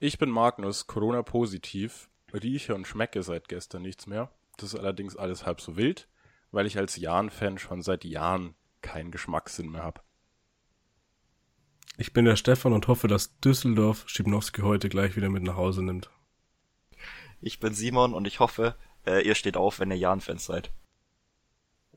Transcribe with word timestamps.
Ich 0.00 0.16
bin 0.16 0.30
Magnus, 0.30 0.86
Corona-positiv, 0.86 2.08
rieche 2.32 2.76
und 2.76 2.86
schmecke 2.86 3.24
seit 3.24 3.48
gestern 3.48 3.82
nichts 3.82 4.06
mehr. 4.06 4.30
Das 4.56 4.72
ist 4.72 4.78
allerdings 4.78 5.16
alles 5.16 5.44
halb 5.44 5.60
so 5.60 5.76
wild, 5.76 6.08
weil 6.52 6.66
ich 6.66 6.78
als 6.78 6.94
Jan-Fan 6.94 7.58
schon 7.58 7.82
seit 7.82 8.04
Jahren 8.04 8.54
keinen 8.80 9.10
Geschmackssinn 9.10 9.68
mehr 9.68 9.82
habe. 9.82 10.00
Ich 11.96 12.12
bin 12.12 12.26
der 12.26 12.36
Stefan 12.36 12.74
und 12.74 12.86
hoffe, 12.86 13.08
dass 13.08 13.40
Düsseldorf 13.40 14.04
Schibnowski 14.06 14.60
heute 14.60 14.88
gleich 14.88 15.16
wieder 15.16 15.30
mit 15.30 15.42
nach 15.42 15.56
Hause 15.56 15.82
nimmt. 15.82 16.10
Ich 17.40 17.58
bin 17.58 17.74
Simon 17.74 18.14
und 18.14 18.28
ich 18.28 18.38
hoffe, 18.38 18.76
äh, 19.04 19.26
ihr 19.26 19.34
steht 19.34 19.56
auf, 19.56 19.80
wenn 19.80 19.90
ihr 19.90 19.98
Jan-Fans 19.98 20.44
seid. 20.44 20.70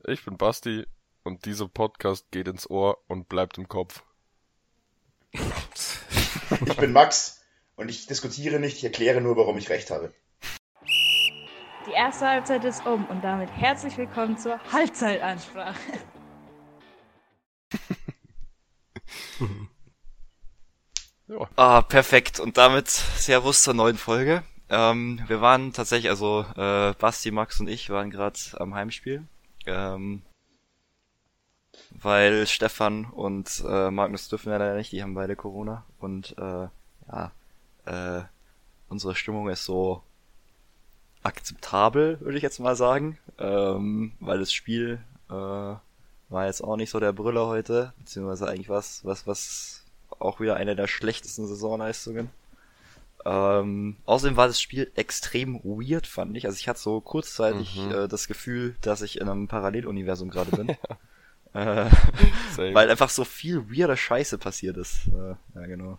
Ich 0.08 0.24
bin 0.24 0.36
Basti 0.36 0.86
und 1.22 1.44
dieser 1.44 1.68
Podcast 1.68 2.32
geht 2.32 2.48
ins 2.48 2.68
Ohr 2.68 2.98
und 3.06 3.28
bleibt 3.28 3.58
im 3.58 3.68
Kopf. 3.68 4.02
Ich 5.32 6.76
bin 6.76 6.92
Max 6.92 7.41
und 7.76 7.88
ich 7.88 8.06
diskutiere 8.06 8.60
nicht, 8.60 8.76
ich 8.78 8.84
erkläre 8.84 9.20
nur, 9.20 9.36
warum 9.36 9.58
ich 9.58 9.70
recht 9.70 9.90
habe. 9.90 10.12
Die 11.86 11.92
erste 11.92 12.28
Halbzeit 12.28 12.64
ist 12.64 12.86
um 12.86 13.04
und 13.06 13.22
damit 13.24 13.50
herzlich 13.50 13.96
willkommen 13.98 14.38
zur 14.38 14.60
Halbzeitansprache. 14.72 15.80
ja. 21.26 21.48
Ah, 21.56 21.82
perfekt. 21.82 22.38
Und 22.38 22.56
damit 22.56 22.88
Servus 22.88 23.64
zur 23.64 23.74
neuen 23.74 23.98
Folge. 23.98 24.44
Ähm, 24.68 25.20
wir 25.26 25.40
waren 25.40 25.72
tatsächlich, 25.72 26.10
also 26.10 26.46
äh, 26.56 26.94
Basti, 26.94 27.32
Max 27.32 27.58
und 27.58 27.68
ich 27.68 27.90
waren 27.90 28.10
gerade 28.10 28.38
am 28.54 28.74
Heimspiel. 28.74 29.26
Ähm, 29.66 30.22
weil 31.90 32.46
Stefan 32.46 33.06
und 33.06 33.62
äh, 33.66 33.90
Magnus 33.90 34.28
dürfen 34.28 34.50
ja 34.50 34.58
leider 34.58 34.76
nicht, 34.76 34.92
die 34.92 35.02
haben 35.02 35.14
beide 35.14 35.34
Corona. 35.36 35.84
Und 35.98 36.36
äh, 36.38 36.68
ja, 37.08 37.32
äh, 37.86 38.22
unsere 38.88 39.14
Stimmung 39.14 39.48
ist 39.48 39.64
so 39.64 40.02
akzeptabel, 41.22 42.20
würde 42.20 42.36
ich 42.36 42.42
jetzt 42.42 42.60
mal 42.60 42.76
sagen. 42.76 43.18
Ähm, 43.38 44.12
weil 44.20 44.38
das 44.38 44.52
Spiel 44.52 45.00
äh, 45.28 45.32
war 45.32 46.46
jetzt 46.46 46.62
auch 46.62 46.76
nicht 46.76 46.90
so 46.90 47.00
der 47.00 47.12
Brüller 47.12 47.46
heute, 47.46 47.92
beziehungsweise 47.98 48.48
eigentlich 48.48 48.68
was, 48.68 49.04
was, 49.04 49.26
was 49.26 49.84
auch 50.18 50.40
wieder 50.40 50.56
eine 50.56 50.76
der 50.76 50.86
schlechtesten 50.86 51.46
Saisonleistungen. 51.46 52.30
Ähm, 53.24 53.96
außerdem 54.04 54.36
war 54.36 54.48
das 54.48 54.60
Spiel 54.60 54.90
extrem 54.96 55.60
weird, 55.62 56.06
fand 56.06 56.36
ich. 56.36 56.46
Also 56.46 56.58
ich 56.58 56.68
hatte 56.68 56.80
so 56.80 57.00
kurzzeitig 57.00 57.76
mhm. 57.76 57.92
äh, 57.92 58.08
das 58.08 58.26
Gefühl, 58.26 58.74
dass 58.80 59.02
ich 59.02 59.20
in 59.20 59.28
einem 59.28 59.48
Paralleluniversum 59.48 60.30
gerade 60.30 60.50
bin. 60.50 60.68
äh, 61.54 61.86
weil 62.56 62.90
einfach 62.90 63.10
so 63.10 63.24
viel 63.24 63.70
weirder 63.70 63.96
Scheiße 63.96 64.38
passiert 64.38 64.76
ist. 64.76 65.08
Äh, 65.08 65.34
ja, 65.54 65.66
genau. 65.66 65.98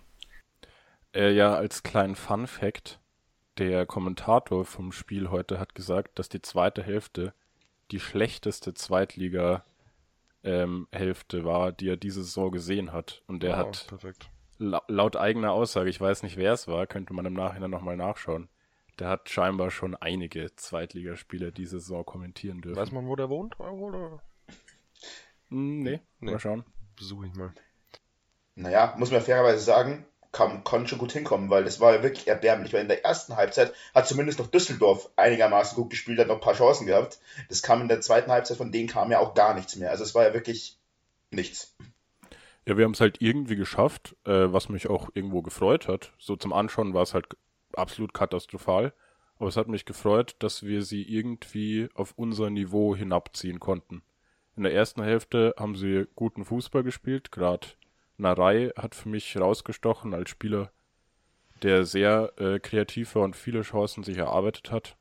Äh, 1.13 1.31
ja, 1.31 1.53
als 1.55 1.83
kleinen 1.83 2.15
Fun 2.15 2.47
Fact, 2.47 2.99
der 3.57 3.85
Kommentator 3.85 4.65
vom 4.65 4.91
Spiel 4.91 5.29
heute 5.29 5.59
hat 5.59 5.75
gesagt, 5.75 6.19
dass 6.19 6.29
die 6.29 6.41
zweite 6.41 6.83
Hälfte 6.83 7.33
die 7.91 7.99
schlechteste 7.99 8.73
Zweitliga 8.73 9.63
ähm, 10.43 10.87
Hälfte 10.91 11.45
war, 11.45 11.71
die 11.71 11.89
er 11.89 11.97
diese 11.97 12.23
Saison 12.23 12.51
gesehen 12.51 12.91
hat. 12.91 13.21
Und 13.27 13.43
der 13.43 13.53
oh, 13.53 13.57
hat 13.57 13.85
perfekt 13.87 14.29
laut 14.57 15.15
eigener 15.15 15.51
Aussage, 15.51 15.89
ich 15.89 15.99
weiß 15.99 16.23
nicht, 16.23 16.37
wer 16.37 16.53
es 16.53 16.67
war, 16.67 16.87
könnte 16.87 17.13
man 17.13 17.25
im 17.25 17.33
Nachhinein 17.33 17.71
nochmal 17.71 17.97
nachschauen. 17.97 18.49
Der 18.99 19.09
hat 19.09 19.29
scheinbar 19.29 19.71
schon 19.71 19.95
einige 19.95 20.55
Zweitligaspiele 20.55 21.51
diese 21.51 21.79
Saison 21.79 22.05
kommentieren 22.05 22.61
dürfen. 22.61 22.79
Weiß 22.79 22.91
man, 22.91 23.07
wo 23.07 23.15
der 23.15 23.29
wohnt? 23.29 23.59
Oder? 23.59 24.21
Hm, 25.49 25.79
nee, 25.79 25.99
nee, 26.19 26.31
mal 26.31 26.39
schauen. 26.39 26.63
Besuche 26.95 27.25
ich 27.27 27.33
mal. 27.33 27.53
Naja, 28.55 28.93
muss 28.97 29.11
man 29.11 29.21
fairerweise 29.21 29.63
sagen, 29.63 30.05
kann, 30.33 30.63
kann 30.63 30.87
schon 30.87 30.99
gut 30.99 31.13
hinkommen, 31.13 31.49
weil 31.49 31.63
das 31.63 31.79
war 31.79 31.93
ja 31.93 32.03
wirklich 32.03 32.27
erbärmlich, 32.27 32.73
weil 32.73 32.81
in 32.81 32.87
der 32.87 33.05
ersten 33.05 33.37
Halbzeit 33.37 33.73
hat 33.93 34.07
zumindest 34.07 34.39
noch 34.39 34.47
Düsseldorf 34.47 35.09
einigermaßen 35.15 35.75
gut 35.75 35.91
gespielt, 35.91 36.19
hat 36.19 36.27
noch 36.27 36.35
ein 36.35 36.41
paar 36.41 36.55
Chancen 36.55 36.87
gehabt. 36.87 37.19
Das 37.49 37.61
kam 37.61 37.81
in 37.81 37.87
der 37.87 38.01
zweiten 38.01 38.31
Halbzeit, 38.31 38.57
von 38.57 38.71
denen 38.71 38.89
kam 38.89 39.11
ja 39.11 39.19
auch 39.19 39.35
gar 39.35 39.53
nichts 39.53 39.75
mehr. 39.75 39.91
Also 39.91 40.03
es 40.03 40.15
war 40.15 40.23
ja 40.23 40.33
wirklich 40.33 40.77
nichts. 41.31 41.75
Ja, 42.65 42.77
wir 42.77 42.85
haben 42.85 42.93
es 42.93 43.01
halt 43.01 43.21
irgendwie 43.21 43.55
geschafft, 43.55 44.15
äh, 44.25 44.51
was 44.51 44.69
mich 44.69 44.89
auch 44.89 45.09
irgendwo 45.13 45.41
gefreut 45.41 45.87
hat. 45.87 46.13
So 46.17 46.35
zum 46.35 46.51
Anschauen 46.51 46.93
war 46.93 47.03
es 47.03 47.13
halt 47.13 47.27
absolut 47.73 48.13
katastrophal. 48.13 48.93
Aber 49.37 49.49
es 49.49 49.57
hat 49.57 49.67
mich 49.67 49.85
gefreut, 49.85 50.35
dass 50.39 50.63
wir 50.63 50.83
sie 50.83 51.03
irgendwie 51.03 51.89
auf 51.93 52.13
unser 52.15 52.49
Niveau 52.49 52.95
hinabziehen 52.95 53.59
konnten. 53.59 54.01
In 54.55 54.63
der 54.63 54.73
ersten 54.73 55.03
Hälfte 55.03 55.53
haben 55.57 55.75
sie 55.75 56.07
guten 56.15 56.45
Fußball 56.45 56.83
gespielt. 56.83 57.31
Gerade 57.31 57.67
Narei 58.17 58.71
hat 58.77 58.95
für 58.95 59.09
mich 59.09 59.37
rausgestochen 59.37 60.13
als 60.13 60.29
Spieler, 60.29 60.71
der 61.61 61.85
sehr 61.85 62.33
äh, 62.37 62.59
kreativ 62.59 63.15
war 63.15 63.23
und 63.23 63.35
viele 63.35 63.61
Chancen 63.61 64.03
sich 64.03 64.17
erarbeitet 64.17 64.71
hat. 64.71 64.97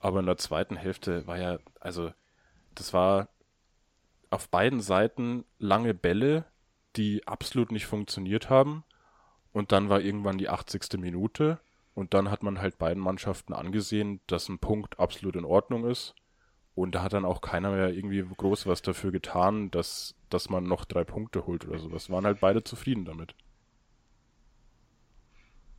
Aber 0.00 0.20
in 0.20 0.26
der 0.26 0.36
zweiten 0.36 0.76
Hälfte 0.76 1.26
war 1.26 1.38
ja, 1.38 1.58
also 1.80 2.12
das 2.74 2.92
war 2.92 3.28
auf 4.30 4.48
beiden 4.48 4.80
Seiten 4.80 5.44
lange 5.58 5.94
Bälle, 5.94 6.44
die 6.96 7.26
absolut 7.26 7.72
nicht 7.72 7.86
funktioniert 7.86 8.50
haben. 8.50 8.84
Und 9.52 9.72
dann 9.72 9.88
war 9.88 10.00
irgendwann 10.00 10.38
die 10.38 10.48
80. 10.48 10.98
Minute. 10.98 11.58
Und 11.94 12.12
dann 12.12 12.30
hat 12.30 12.42
man 12.42 12.60
halt 12.60 12.76
beiden 12.78 13.02
Mannschaften 13.02 13.54
angesehen, 13.54 14.20
dass 14.26 14.48
ein 14.48 14.58
Punkt 14.58 15.00
absolut 15.00 15.36
in 15.36 15.46
Ordnung 15.46 15.88
ist. 15.88 16.14
Und 16.76 16.94
da 16.94 17.02
hat 17.02 17.14
dann 17.14 17.24
auch 17.24 17.40
keiner 17.40 17.70
mehr 17.70 17.88
irgendwie 17.88 18.22
groß 18.22 18.66
was 18.66 18.82
dafür 18.82 19.10
getan, 19.10 19.70
dass, 19.70 20.14
dass 20.28 20.50
man 20.50 20.64
noch 20.64 20.84
drei 20.84 21.04
Punkte 21.04 21.46
holt 21.46 21.66
oder 21.66 21.78
sowas. 21.78 22.10
Waren 22.10 22.26
halt 22.26 22.40
beide 22.40 22.62
zufrieden 22.64 23.06
damit. 23.06 23.34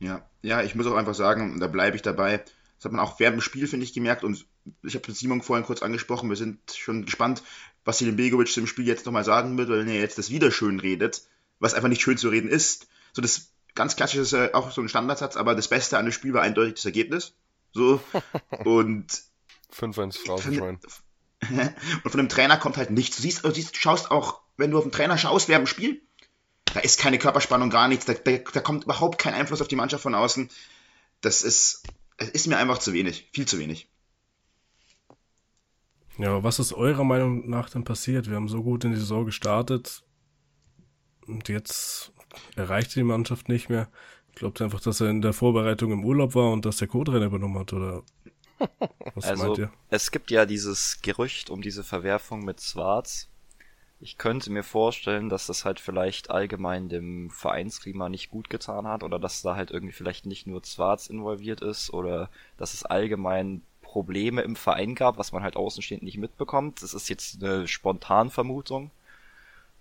Ja, 0.00 0.28
ja, 0.42 0.60
ich 0.60 0.74
muss 0.74 0.88
auch 0.88 0.96
einfach 0.96 1.14
sagen, 1.14 1.60
da 1.60 1.68
bleibe 1.68 1.94
ich 1.94 2.02
dabei. 2.02 2.38
Das 2.76 2.84
hat 2.84 2.90
man 2.90 3.00
auch 3.00 3.20
während 3.20 3.36
dem 3.36 3.42
Spiel, 3.42 3.68
finde 3.68 3.84
ich, 3.84 3.92
gemerkt. 3.92 4.24
Und 4.24 4.44
ich 4.82 4.96
habe 4.96 5.04
mit 5.06 5.16
Simon 5.16 5.40
vorhin 5.40 5.64
kurz 5.64 5.84
angesprochen. 5.84 6.28
Wir 6.30 6.36
sind 6.36 6.58
schon 6.72 7.04
gespannt, 7.04 7.44
was 7.84 7.98
Silin 7.98 8.16
Begovic 8.16 8.48
zum 8.48 8.66
Spiel 8.66 8.88
jetzt 8.88 9.06
nochmal 9.06 9.24
sagen 9.24 9.56
wird, 9.56 9.68
weil 9.68 9.88
er 9.88 10.00
jetzt 10.00 10.18
das 10.18 10.30
wieder 10.30 10.50
schön 10.50 10.80
redet, 10.80 11.22
was 11.60 11.74
einfach 11.74 11.88
nicht 11.88 12.02
schön 12.02 12.18
zu 12.18 12.28
reden 12.28 12.50
ist. 12.50 12.88
So 13.12 13.22
das 13.22 13.52
ganz 13.76 13.94
klassisch 13.94 14.18
ist 14.18 14.32
ja 14.32 14.52
auch 14.52 14.72
so 14.72 14.80
ein 14.80 14.88
Standardsatz, 14.88 15.36
aber 15.36 15.54
das 15.54 15.68
Beste 15.68 15.96
an 15.96 16.06
dem 16.06 16.12
Spiel 16.12 16.34
war 16.34 16.42
eindeutig 16.42 16.74
das 16.74 16.86
Ergebnis. 16.86 17.34
So. 17.72 18.00
Und 18.64 19.27
5-1 19.72 20.18
Phrasenschwein. 20.24 20.78
Und 22.04 22.10
von 22.10 22.18
dem 22.18 22.28
Trainer 22.28 22.56
kommt 22.56 22.76
halt 22.76 22.90
nichts. 22.90 23.16
Du 23.16 23.22
siehst, 23.22 23.44
du 23.44 23.50
siehst, 23.50 23.74
du 23.74 23.78
schaust 23.78 24.10
auch, 24.10 24.40
wenn 24.56 24.70
du 24.70 24.78
auf 24.78 24.84
den 24.84 24.92
Trainer 24.92 25.16
schaust 25.18 25.48
während 25.48 25.66
dem 25.66 25.70
Spiel, 25.70 26.02
da 26.74 26.80
ist 26.80 26.98
keine 26.98 27.18
Körperspannung, 27.18 27.70
gar 27.70 27.88
nichts. 27.88 28.04
Da, 28.04 28.14
da, 28.14 28.38
da 28.38 28.60
kommt 28.60 28.84
überhaupt 28.84 29.18
kein 29.18 29.34
Einfluss 29.34 29.60
auf 29.60 29.68
die 29.68 29.76
Mannschaft 29.76 30.02
von 30.02 30.14
außen. 30.14 30.50
Das 31.20 31.42
ist, 31.42 31.84
es 32.16 32.28
ist 32.30 32.46
mir 32.46 32.58
einfach 32.58 32.78
zu 32.78 32.92
wenig, 32.92 33.28
viel 33.32 33.46
zu 33.46 33.58
wenig. 33.58 33.88
Ja, 36.18 36.42
was 36.42 36.58
ist 36.58 36.72
eurer 36.72 37.04
Meinung 37.04 37.48
nach 37.48 37.70
denn 37.70 37.84
passiert? 37.84 38.28
Wir 38.28 38.36
haben 38.36 38.48
so 38.48 38.62
gut 38.62 38.84
in 38.84 38.90
die 38.90 38.98
Saison 38.98 39.24
gestartet 39.24 40.02
und 41.26 41.48
jetzt 41.48 42.12
erreicht 42.56 42.96
die 42.96 43.04
Mannschaft 43.04 43.48
nicht 43.48 43.68
mehr. 43.68 43.88
Glaubt 44.34 44.60
ihr 44.60 44.64
einfach, 44.64 44.80
dass 44.80 45.00
er 45.00 45.10
in 45.10 45.22
der 45.22 45.32
Vorbereitung 45.32 45.92
im 45.92 46.04
Urlaub 46.04 46.34
war 46.34 46.50
und 46.50 46.64
dass 46.64 46.78
der 46.78 46.88
Co-Trainer 46.88 47.26
übernommen 47.26 47.58
hat 47.58 47.72
oder 47.72 48.02
was 49.14 49.24
also? 49.24 49.68
Es 49.90 50.10
gibt 50.10 50.30
ja 50.30 50.46
dieses 50.46 51.00
Gerücht 51.02 51.50
um 51.50 51.62
diese 51.62 51.84
Verwerfung 51.84 52.44
mit 52.44 52.60
Schwarz. 52.60 53.28
Ich 54.00 54.16
könnte 54.16 54.50
mir 54.50 54.62
vorstellen, 54.62 55.28
dass 55.28 55.46
das 55.46 55.64
halt 55.64 55.80
vielleicht 55.80 56.30
allgemein 56.30 56.88
dem 56.88 57.30
Vereinsklima 57.30 58.08
nicht 58.08 58.30
gut 58.30 58.48
getan 58.48 58.86
hat 58.86 59.02
oder 59.02 59.18
dass 59.18 59.42
da 59.42 59.56
halt 59.56 59.72
irgendwie 59.72 59.92
vielleicht 59.92 60.24
nicht 60.24 60.46
nur 60.46 60.62
Schwarz 60.64 61.08
involviert 61.08 61.62
ist 61.62 61.92
oder 61.92 62.30
dass 62.56 62.74
es 62.74 62.84
allgemein 62.84 63.62
Probleme 63.82 64.42
im 64.42 64.54
Verein 64.54 64.94
gab, 64.94 65.18
was 65.18 65.32
man 65.32 65.42
halt 65.42 65.56
außenstehend 65.56 66.04
nicht 66.04 66.18
mitbekommt. 66.18 66.82
Das 66.82 66.94
ist 66.94 67.08
jetzt 67.08 67.42
eine 67.42 67.66
Spontanvermutung. 67.66 68.92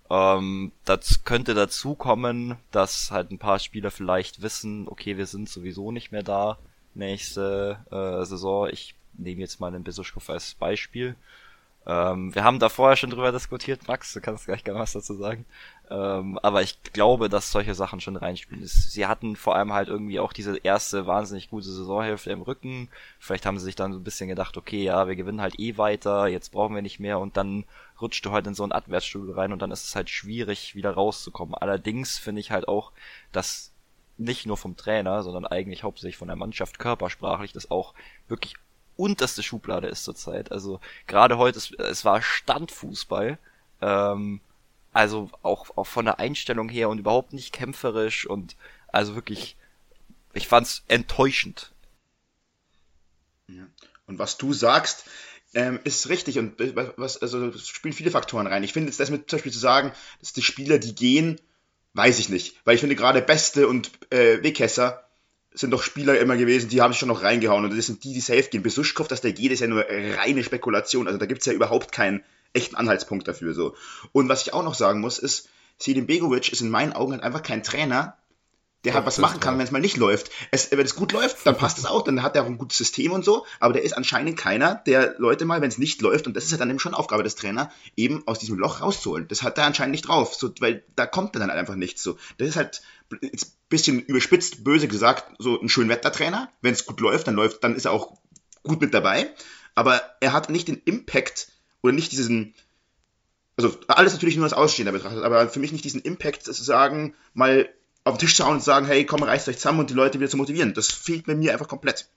Ähm, 0.09 0.72
das 0.86 1.24
könnte 1.24 1.54
dazu 1.54 1.94
kommen, 1.94 2.56
dass 2.72 3.12
halt 3.12 3.32
ein 3.32 3.38
paar 3.38 3.59
Spieler 3.59 3.92
vielleicht 3.92 4.42
wissen, 4.42 4.88
okay, 4.88 5.18
wir 5.18 5.28
sind 5.28 5.50
sowieso 5.50 5.91
nicht 5.91 6.12
mehr 6.12 6.23
da 6.23 6.58
nächste 6.97 7.79
äh, 7.91 8.26
Saison. 8.26 8.70
Ich 8.70 8.96
nehme 9.14 9.41
jetzt 9.41 9.59
mal 9.59 9.72
den 9.72 9.84
Bisoschkow 9.84 10.29
als 10.29 10.53
Beispiel. 10.55 11.16
Ähm, 11.88 12.35
wir 12.35 12.44
haben 12.44 12.59
da 12.59 12.67
vorher 12.67 12.97
schon 12.97 13.11
drüber 13.11 13.32
diskutiert, 13.32 13.88
Max, 13.88 14.11
du 14.11 14.20
kannst 14.20 14.46
gleich 14.46 14.66
gerne 14.66 14.79
was 14.79 14.91
dazu 14.91 15.14
sagen. 15.14 15.46
Ähm, 15.90 16.38
aber 16.40 16.61
ich 16.61 16.84
glaube, 16.91 17.29
dass 17.29 17.49
solche 17.49 17.76
Sachen 17.76 18.02
schon 18.02 18.17
reinspielen. 18.17 18.66
Sie 18.66 19.05
hatten 19.05 19.38
vor 19.38 19.55
allem 19.55 19.72
halt 19.72 19.88
irgendwie 19.88 20.20
auch 20.20 20.34
diese 20.34 20.58
erste 20.58 21.08
wahnsinnig 21.08 21.49
gute 21.49 21.70
Saisonhälfte 21.70 22.32
im 22.32 22.41
Rücken. 22.41 22.90
Vielleicht 23.20 23.46
haben 23.46 23.58
sie 23.58 23.64
sich 23.64 23.76
dann 23.78 23.94
so 23.94 23.99
ein 23.99 24.03
bisschen 24.03 24.28
gedacht, 24.28 24.58
okay, 24.58 24.84
ja, 24.84 25.08
wir 25.08 25.16
gewinnen 25.16 25.40
halt 25.40 25.59
eh 25.61 25.78
weiter, 25.78 26.28
jetzt 26.28 26.52
brauchen 26.52 26.76
wir 26.76 26.82
nicht 26.82 26.99
mehr 26.99 27.20
und 27.20 27.38
dann 27.38 27.64
rutscht 28.02 28.26
du 28.26 28.32
halt 28.32 28.47
in 28.47 28.53
so 28.53 28.66
ein 28.66 28.73
Abwärtsstuhl 28.73 29.32
rein 29.32 29.53
und 29.53 29.61
dann 29.61 29.72
ist 29.72 29.85
es 29.85 29.96
halt 29.96 30.09
schwierig, 30.09 30.76
wieder 30.76 30.91
rauszukommen. 30.91 31.55
Allerdings 31.55 32.17
finde 32.17 32.41
ich 32.41 32.52
halt 32.52 32.67
auch, 32.67 32.91
dass 33.32 33.72
nicht 34.17 34.46
nur 34.46 34.58
vom 34.58 34.75
Trainer, 34.75 35.23
sondern 35.23 35.46
eigentlich 35.46 35.84
hauptsächlich 35.84 36.17
von 36.17 36.28
der 36.28 36.37
Mannschaft 36.37 36.79
körpersprachlich 36.79 37.53
das 37.53 37.72
auch 37.72 37.93
wirklich 38.28 38.55
unterste 38.96 39.43
Schublade 39.43 39.87
ist 39.87 40.03
zurzeit. 40.03 40.52
Also 40.52 40.79
gerade 41.05 41.37
heute, 41.37 41.58
es, 41.58 41.72
es 41.72 42.03
war 42.03 42.22
Standfußball. 42.22 43.37
Ähm, 43.81 44.41
also 44.91 45.29
auch, 45.43 45.78
auch 45.78 45.85
von 45.85 46.05
der 46.05 46.19
Einstellung 46.19 46.69
her 46.69 46.90
und 46.90 46.97
überhaupt 46.97 47.31
nicht 47.31 47.53
kämpferisch 47.53 48.25
und 48.25 48.55
also 48.87 49.16
wirklich 49.16 49.55
Ich 50.34 50.47
fand's 50.47 50.84
enttäuschend. 50.87 51.72
Ja. 53.47 53.67
Und 54.08 54.17
was 54.17 54.37
du 54.37 54.53
sagst, 54.53 55.05
ähm, 55.53 55.79
ist 55.84 56.09
richtig 56.09 56.40
und 56.40 56.59
äh, 56.59 56.73
was, 56.97 57.22
also 57.22 57.52
spielen 57.58 57.93
viele 57.93 58.11
Faktoren 58.11 58.47
rein. 58.47 58.63
Ich 58.63 58.73
finde 58.73 58.90
jetzt 58.90 58.99
das 58.99 59.09
mit 59.09 59.29
zum 59.29 59.37
Beispiel 59.37 59.53
zu 59.53 59.59
sagen, 59.59 59.91
dass 60.20 60.34
die 60.34 60.41
Spieler, 60.41 60.79
die 60.79 60.96
gehen, 60.96 61.40
weiß 61.93 62.19
ich 62.19 62.29
nicht. 62.29 62.55
Weil 62.66 62.75
ich 62.75 62.81
finde 62.81 62.95
gerade 62.95 63.22
Beste 63.22 63.67
und 63.67 63.91
äh, 64.09 64.43
Wegkesser 64.43 65.03
sind 65.53 65.72
doch 65.72 65.81
Spieler 65.81 66.19
immer 66.19 66.37
gewesen, 66.37 66.69
die 66.69 66.81
haben 66.81 66.91
sich 66.91 66.99
schon 66.99 67.09
noch 67.09 67.23
reingehauen 67.23 67.66
und 67.66 67.75
das 67.75 67.87
sind 67.87 68.03
die, 68.03 68.13
die 68.13 68.19
safe 68.19 68.43
gehen. 68.43 68.63
Besuschkow, 68.63 69.07
dass 69.07 69.22
der 69.22 69.34
geht, 69.34 69.51
ist 69.51 69.61
ja 69.61 69.67
nur 69.67 69.85
reine 69.89 70.43
Spekulation. 70.43 71.07
Also 71.07 71.17
da 71.17 71.25
gibt's 71.25 71.45
ja 71.45 71.53
überhaupt 71.53 71.91
keinen 71.91 72.23
echten 72.53 72.75
Anhaltspunkt 72.75 73.28
dafür. 73.28 73.53
so. 73.53 73.75
Und 74.11 74.29
was 74.29 74.43
ich 74.43 74.53
auch 74.53 74.63
noch 74.63 74.75
sagen 74.75 74.99
muss, 74.99 75.17
ist, 75.19 75.49
Selim 75.78 76.07
Begovic 76.07 76.51
ist 76.51 76.61
in 76.61 76.69
meinen 76.69 76.93
Augen 76.93 77.13
halt 77.13 77.23
einfach 77.23 77.43
kein 77.43 77.63
Trainer, 77.63 78.17
der 78.84 78.94
halt 78.94 79.06
was 79.06 79.18
machen 79.18 79.40
kann, 79.40 79.58
wenn 79.58 79.66
es 79.66 79.72
mal 79.72 79.82
nicht 79.82 79.97
läuft. 79.97 80.32
Es, 80.52 80.72
wenn 80.72 80.85
es 80.85 80.96
gut 80.96 81.12
läuft, 81.12 81.46
dann 81.46 81.58
passt 81.58 81.78
es 81.78 81.85
auch, 81.85 82.03
dann 82.03 82.24
hat 82.24 82.35
er 82.35 82.44
auch 82.44 82.47
ein 82.47 82.58
gutes 82.58 82.78
System 82.78 83.12
und 83.12 83.26
so, 83.26 83.46
aber 83.59 83.74
der 83.74 83.84
ist 83.84 83.94
anscheinend 83.94 84.38
keiner, 84.38 84.76
der 84.76 85.16
Leute 85.18 85.46
mal, 85.46 85.62
wenn 85.62 85.70
es 85.70 85.78
nicht 85.78 86.02
läuft, 86.02 86.28
und 86.28 86.35
das 86.35 86.46
ist 86.46 86.52
ja 86.52 86.58
dann 86.58 86.70
eben 86.70 86.79
schon 86.79 86.94
Aufgabe 86.94 87.24
des 87.24 87.35
Trainers, 87.35 87.68
eben 87.96 88.24
aus 88.28 88.40
diesem 88.40 88.58
Loch 88.58 88.82
rauszuholen. 88.82 89.28
Das 89.28 89.44
hat 89.44 89.58
er 89.58 89.66
anscheinend 89.66 89.91
nicht 89.91 90.08
drauf, 90.08 90.35
so, 90.35 90.52
weil 90.59 90.84
da 90.96 91.06
kommt 91.06 91.35
er 91.35 91.40
dann 91.40 91.50
halt 91.50 91.59
einfach 91.59 91.76
nicht 91.76 92.00
so. 92.00 92.18
Das 92.38 92.47
ist 92.47 92.56
halt 92.56 92.82
ein 93.12 93.32
bisschen 93.70 94.02
überspitzt, 94.02 94.64
böse 94.64 94.88
gesagt, 94.88 95.35
so 95.40 95.59
ein 95.59 95.70
Schönwettertrainer. 95.70 96.50
Wenn 96.62 96.73
es 96.73 96.85
gut 96.85 97.00
läuft, 97.00 97.28
dann 97.28 97.35
läuft, 97.35 97.64
dann 97.64 97.76
ist 97.76 97.85
er 97.85 97.91
auch 97.91 98.18
gut 98.64 98.82
mit 98.82 98.94
dabei, 98.94 99.34
aber 99.76 100.02
er 100.20 100.34
hat 100.34 100.50
nicht 100.50 100.68
den 100.68 100.82
Impact 100.85 101.50
oder 101.82 101.94
nicht 101.94 102.12
diesen, 102.12 102.53
also 103.56 103.76
alles 103.88 104.14
natürlich 104.14 104.35
nur 104.35 104.46
als 104.46 104.53
Ausstehender 104.53 104.91
betrachtet, 104.91 105.23
aber 105.23 105.47
für 105.50 105.59
mich 105.59 105.72
nicht 105.72 105.85
diesen 105.85 106.02
Impact 106.02 106.44
zu 106.44 106.52
sagen, 106.52 107.16
mal 107.34 107.70
auf 108.08 108.18
den 108.18 108.22
Tisch 108.22 108.36
zu 108.36 108.46
hauen 108.46 108.56
und 108.56 108.59
zu 108.59 108.66
sagen, 108.66 108.86
hey, 108.88 109.06
komm, 109.06 109.24
reißt 109.24 109.48
euch 109.50 109.58
zusammen 109.58 109.80
und 109.80 109.90
die 109.90 109.94
Leute 109.94 110.20
wieder 110.20 110.30
zu 110.30 110.38
motivieren. 110.38 110.74
Das 110.74 110.88
fehlt 110.88 111.26
bei 111.26 111.36
mir 111.36 111.54
einfach 111.54 111.68
komplett. 111.68 112.09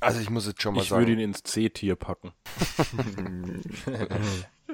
Also 0.00 0.18
ich 0.20 0.30
muss 0.30 0.46
jetzt 0.46 0.62
schon 0.62 0.74
mal 0.74 0.82
ich 0.82 0.88
sagen. 0.88 1.02
Ich 1.02 1.08
würde 1.08 1.20
ihn 1.20 1.28
ins 1.28 1.42
C-Tier 1.42 1.94
packen. 1.96 2.32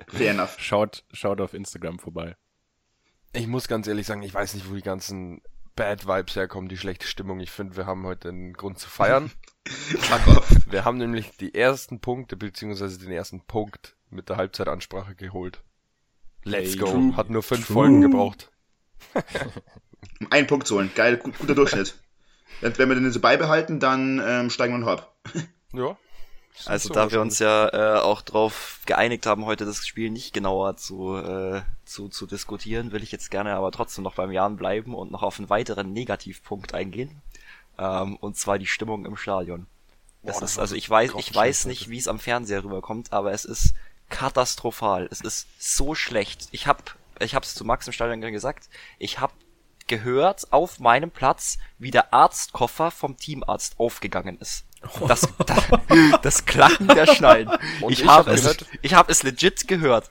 Fair 0.08 0.30
enough. 0.30 0.56
Schaut, 0.58 1.04
schaut 1.12 1.40
auf 1.40 1.52
Instagram 1.52 1.98
vorbei. 1.98 2.36
Ich 3.32 3.48
muss 3.48 3.66
ganz 3.66 3.86
ehrlich 3.88 4.06
sagen, 4.06 4.22
ich 4.22 4.32
weiß 4.32 4.54
nicht, 4.54 4.70
wo 4.70 4.74
die 4.74 4.82
ganzen 4.82 5.42
Bad 5.74 6.06
Vibes 6.06 6.36
herkommen, 6.36 6.68
die 6.68 6.78
schlechte 6.78 7.06
Stimmung. 7.06 7.40
Ich 7.40 7.50
finde, 7.50 7.76
wir 7.76 7.86
haben 7.86 8.04
heute 8.06 8.28
einen 8.28 8.52
Grund 8.54 8.78
zu 8.78 8.88
feiern. 8.88 9.30
wir 10.70 10.84
haben 10.84 10.96
nämlich 10.96 11.36
die 11.36 11.54
ersten 11.54 12.00
Punkte, 12.00 12.36
beziehungsweise 12.36 12.98
den 12.98 13.10
ersten 13.10 13.40
Punkt 13.40 13.96
mit 14.10 14.28
der 14.28 14.36
Halbzeitansprache 14.36 15.16
geholt. 15.16 15.62
Let's 16.44 16.70
hey, 16.70 16.78
go. 16.78 16.86
True. 16.86 17.16
Hat 17.16 17.30
nur 17.30 17.42
fünf 17.42 17.66
true. 17.66 17.74
Folgen 17.74 18.00
gebraucht. 18.00 18.50
Um 20.20 20.30
einen 20.30 20.46
Punkt 20.46 20.66
zu 20.66 20.76
holen. 20.76 20.90
Geil, 20.94 21.16
gut, 21.16 21.38
guter 21.38 21.54
Durchschnitt. 21.54 21.98
Wenn 22.60 22.88
wir 22.88 22.94
den 22.94 23.10
so 23.12 23.20
beibehalten, 23.20 23.80
dann 23.80 24.22
ähm, 24.24 24.50
steigen 24.50 24.74
wir 24.74 24.78
noch 24.78 24.88
ab. 24.88 25.16
ja. 25.72 25.96
Also 26.64 26.88
da 26.88 27.10
wir 27.10 27.20
uns 27.20 27.38
ja 27.38 27.68
äh, 27.68 28.00
auch 28.00 28.22
drauf 28.22 28.80
geeinigt 28.86 29.26
haben, 29.26 29.44
heute 29.44 29.66
das 29.66 29.86
Spiel 29.86 30.10
nicht 30.10 30.32
genauer 30.32 30.76
zu, 30.76 31.16
äh, 31.16 31.60
zu, 31.84 32.08
zu 32.08 32.26
diskutieren, 32.26 32.92
will 32.92 33.02
ich 33.02 33.12
jetzt 33.12 33.30
gerne 33.30 33.54
aber 33.54 33.70
trotzdem 33.72 34.04
noch 34.04 34.14
beim 34.14 34.32
Jan 34.32 34.56
bleiben 34.56 34.94
und 34.94 35.12
noch 35.12 35.22
auf 35.22 35.38
einen 35.38 35.50
weiteren 35.50 35.92
Negativpunkt 35.92 36.72
eingehen. 36.72 37.20
Ähm, 37.78 38.16
und 38.16 38.38
zwar 38.38 38.58
die 38.58 38.66
Stimmung 38.66 39.04
im 39.04 39.18
Stadion. 39.18 39.66
Boah, 40.22 40.32
das 40.32 40.42
ist, 40.42 40.58
also 40.58 40.74
ich 40.74 40.88
weiß, 40.88 41.12
ich 41.18 41.34
weiß 41.34 41.66
nicht, 41.66 41.90
wie 41.90 41.98
es 41.98 42.08
am 42.08 42.18
Fernseher 42.18 42.64
rüberkommt, 42.64 43.12
aber 43.12 43.32
es 43.32 43.44
ist 43.44 43.74
katastrophal. 44.08 45.08
Es 45.10 45.20
ist 45.20 45.46
so 45.58 45.94
schlecht. 45.94 46.48
Ich 46.52 46.66
hab, 46.66 46.96
ich 47.20 47.34
hab's 47.34 47.54
zu 47.54 47.64
Max 47.64 47.86
im 47.86 47.92
Stadion 47.92 48.20
gesagt, 48.32 48.68
ich 48.98 49.20
hab 49.20 49.32
gehört 49.86 50.52
auf 50.52 50.80
meinem 50.80 51.10
Platz, 51.10 51.58
wie 51.78 51.90
der 51.90 52.12
Arztkoffer 52.12 52.90
vom 52.90 53.16
Teamarzt 53.16 53.78
aufgegangen 53.78 54.38
ist. 54.40 54.64
Das, 55.06 55.28
das, 55.46 55.64
das 56.22 56.44
Klacken 56.44 56.88
der 56.88 57.06
Schnallen. 57.06 57.50
Und 57.80 57.92
ich, 57.92 58.02
ich 58.02 58.08
habe 58.08 58.30
hab 58.30 58.36
es, 58.36 58.64
ich 58.82 58.94
habe 58.94 59.10
es 59.10 59.22
legit 59.22 59.66
gehört. 59.68 60.10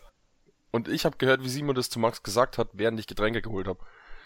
Und 0.71 0.87
ich 0.89 1.05
habe 1.05 1.17
gehört, 1.17 1.43
wie 1.43 1.49
Simon 1.49 1.75
das 1.75 1.89
zu 1.89 1.99
Max 1.99 2.23
gesagt 2.23 2.57
hat, 2.57 2.69
während 2.73 2.99
ich 2.99 3.07
Getränke 3.07 3.41
geholt 3.41 3.67
habe. 3.67 3.79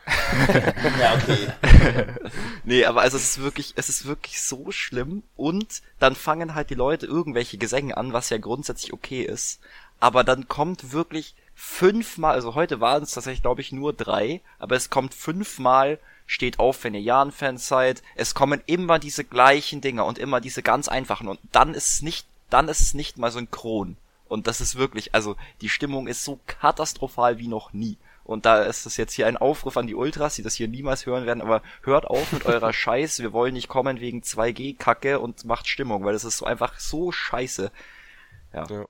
ja, 1.00 1.14
okay. 1.16 2.08
nee, 2.64 2.86
aber 2.86 3.02
also 3.02 3.18
es 3.18 3.24
ist 3.24 3.42
wirklich, 3.42 3.74
es 3.76 3.90
ist 3.90 4.06
wirklich 4.06 4.42
so 4.42 4.72
schlimm 4.72 5.22
und 5.36 5.84
dann 6.00 6.16
fangen 6.16 6.56
halt 6.56 6.72
die 6.72 6.76
Leute 6.76 7.06
irgendwelche 7.06 7.60
Gesänge 7.60 7.96
an, 7.98 8.14
was 8.14 8.32
ja 8.32 8.38
grundsätzlich 8.38 8.94
okay 8.94 9.22
ist. 9.22 9.60
Aber 10.00 10.24
dann 10.24 10.48
kommt 10.48 10.92
wirklich 10.92 11.36
fünfmal, 11.62 12.36
also 12.36 12.56
heute 12.56 12.80
waren 12.80 13.04
es 13.04 13.12
tatsächlich, 13.12 13.42
glaube 13.42 13.60
ich, 13.60 13.74
nur 13.74 13.92
drei, 13.92 14.40
aber 14.60 14.78
es 14.78 14.90
kommt 14.90 15.14
fünfmal 15.14 16.00
steht 16.26 16.58
auf, 16.60 16.84
wenn 16.84 16.94
ihr 16.94 17.02
Jan-Fans 17.02 17.68
seid. 17.68 18.02
Es 18.16 18.34
kommen 18.34 18.62
immer 18.66 19.00
diese 19.00 19.26
gleichen 19.26 19.82
Dinge 19.82 20.04
und 20.06 20.20
immer 20.20 20.40
diese 20.40 20.62
ganz 20.64 20.88
einfachen 20.88 21.28
und 21.28 21.40
dann 21.52 21.74
ist 21.74 21.96
es 21.96 22.02
nicht, 22.02 22.28
dann 22.50 22.70
ist 22.70 22.82
es 22.82 22.94
nicht 22.94 23.18
mal 23.18 23.32
synchron. 23.32 23.98
Und 24.30 24.48
das 24.48 24.62
ist 24.62 24.78
wirklich, 24.78 25.14
also 25.14 25.36
die 25.60 25.70
Stimmung 25.70 26.08
ist 26.08 26.24
so 26.24 26.40
katastrophal 26.46 27.40
wie 27.40 27.48
noch 27.48 27.74
nie. 27.74 27.98
Und 28.24 28.46
da 28.46 28.62
ist 28.62 28.86
es 28.86 28.96
jetzt 28.96 29.14
hier 29.14 29.28
ein 29.28 29.38
Aufruf 29.38 29.76
an 29.76 29.88
die 29.88 29.96
Ultras, 29.96 30.36
die 30.36 30.44
das 30.44 30.54
hier 30.54 30.68
niemals 30.68 31.08
hören 31.08 31.26
werden, 31.26 31.42
aber 31.42 31.64
hört 31.82 32.06
auf 32.06 32.32
mit 32.32 32.46
eurer 32.46 32.72
Scheiß, 32.74 33.20
wir 33.20 33.34
wollen 33.34 33.54
nicht 33.54 33.68
kommen 33.68 34.00
wegen 34.00 34.22
2G-Kacke 34.22 35.20
und 35.20 35.46
macht 35.46 35.68
Stimmung, 35.68 36.06
weil 36.06 36.16
es 36.16 36.24
ist 36.24 36.38
so 36.38 36.46
einfach 36.46 36.80
so 36.80 37.12
scheiße. 37.12 37.72
Ja. 38.54 38.66
ja. 38.70 38.86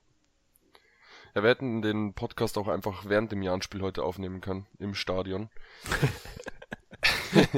Ja, 1.34 1.42
wir 1.42 1.50
hätten 1.50 1.82
den 1.82 2.14
Podcast 2.14 2.58
auch 2.58 2.68
einfach 2.68 3.04
während 3.06 3.30
dem 3.30 3.42
Jahrenspiel 3.42 3.82
heute 3.82 4.02
aufnehmen 4.02 4.40
können, 4.40 4.66
im 4.78 4.94
Stadion. 4.94 5.48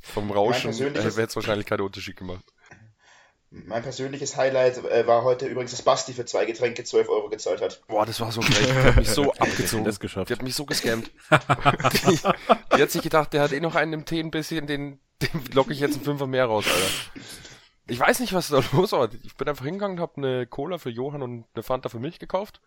Vom 0.00 0.30
Rauschen 0.30 0.72
äh, 0.72 0.90
hätte 0.90 1.22
es 1.22 1.36
wahrscheinlich 1.36 1.66
keinen 1.66 1.82
Unterschied 1.82 2.16
gemacht. 2.16 2.44
Mein 3.50 3.82
persönliches 3.82 4.36
Highlight 4.36 4.84
äh, 4.84 5.06
war 5.06 5.22
heute 5.22 5.46
übrigens, 5.46 5.70
dass 5.70 5.82
Basti 5.82 6.12
für 6.12 6.24
zwei 6.24 6.46
Getränke 6.46 6.82
12 6.82 7.08
Euro 7.08 7.28
gezahlt 7.28 7.62
hat. 7.62 7.80
Boah, 7.86 8.04
das 8.04 8.20
war 8.20 8.32
so 8.32 8.40
geil. 8.40 8.50
Die 8.60 8.72
hat 8.72 8.96
mich 8.96 9.08
so 9.08 9.32
abgezogen. 9.38 9.84
Das 9.84 10.00
geschafft. 10.00 10.28
Die 10.28 10.34
hat 10.34 10.42
mich 10.42 10.56
so 10.56 10.66
gescammt. 10.66 11.10
die, 11.30 12.18
die, 12.76 12.82
hat 12.82 12.90
sich 12.90 13.02
gedacht, 13.02 13.32
der 13.32 13.42
hat 13.42 13.52
eh 13.52 13.60
noch 13.60 13.76
einen 13.76 13.92
im 13.92 14.04
Tee 14.04 14.20
ein 14.20 14.32
bisschen, 14.32 14.66
den, 14.66 14.98
den 15.22 15.44
locke 15.54 15.72
ich 15.72 15.78
jetzt 15.78 15.94
einen 15.94 16.04
Fünfer 16.04 16.26
mehr 16.26 16.46
raus, 16.46 16.66
Alter. 16.66 17.22
Ich 17.86 18.00
weiß 18.00 18.18
nicht, 18.18 18.32
was 18.32 18.48
da 18.48 18.60
los 18.72 18.90
war. 18.90 19.08
Ich 19.22 19.36
bin 19.36 19.48
einfach 19.48 19.64
hingegangen, 19.64 20.00
hab 20.00 20.18
eine 20.18 20.46
Cola 20.46 20.78
für 20.78 20.90
Johann 20.90 21.22
und 21.22 21.46
eine 21.54 21.62
Fanta 21.62 21.88
für 21.88 22.00
mich 22.00 22.18
gekauft. 22.18 22.60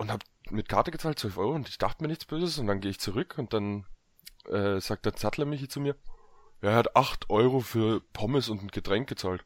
Und 0.00 0.10
hab 0.10 0.22
mit 0.48 0.70
Karte 0.70 0.90
gezahlt, 0.90 1.18
12 1.18 1.36
Euro, 1.36 1.52
und 1.52 1.68
ich 1.68 1.76
dachte 1.76 2.02
mir 2.02 2.08
nichts 2.08 2.24
Böses, 2.24 2.58
und 2.58 2.66
dann 2.66 2.80
gehe 2.80 2.90
ich 2.90 2.98
zurück, 2.98 3.34
und 3.36 3.52
dann 3.52 3.84
äh, 4.48 4.80
sagt 4.80 5.04
der 5.04 5.14
Zattler 5.14 5.44
Michi 5.44 5.68
zu 5.68 5.78
mir, 5.78 5.94
er 6.62 6.74
hat 6.74 6.96
8 6.96 7.28
Euro 7.28 7.60
für 7.60 8.00
Pommes 8.14 8.48
und 8.48 8.62
ein 8.62 8.68
Getränk 8.68 9.10
gezahlt. 9.10 9.44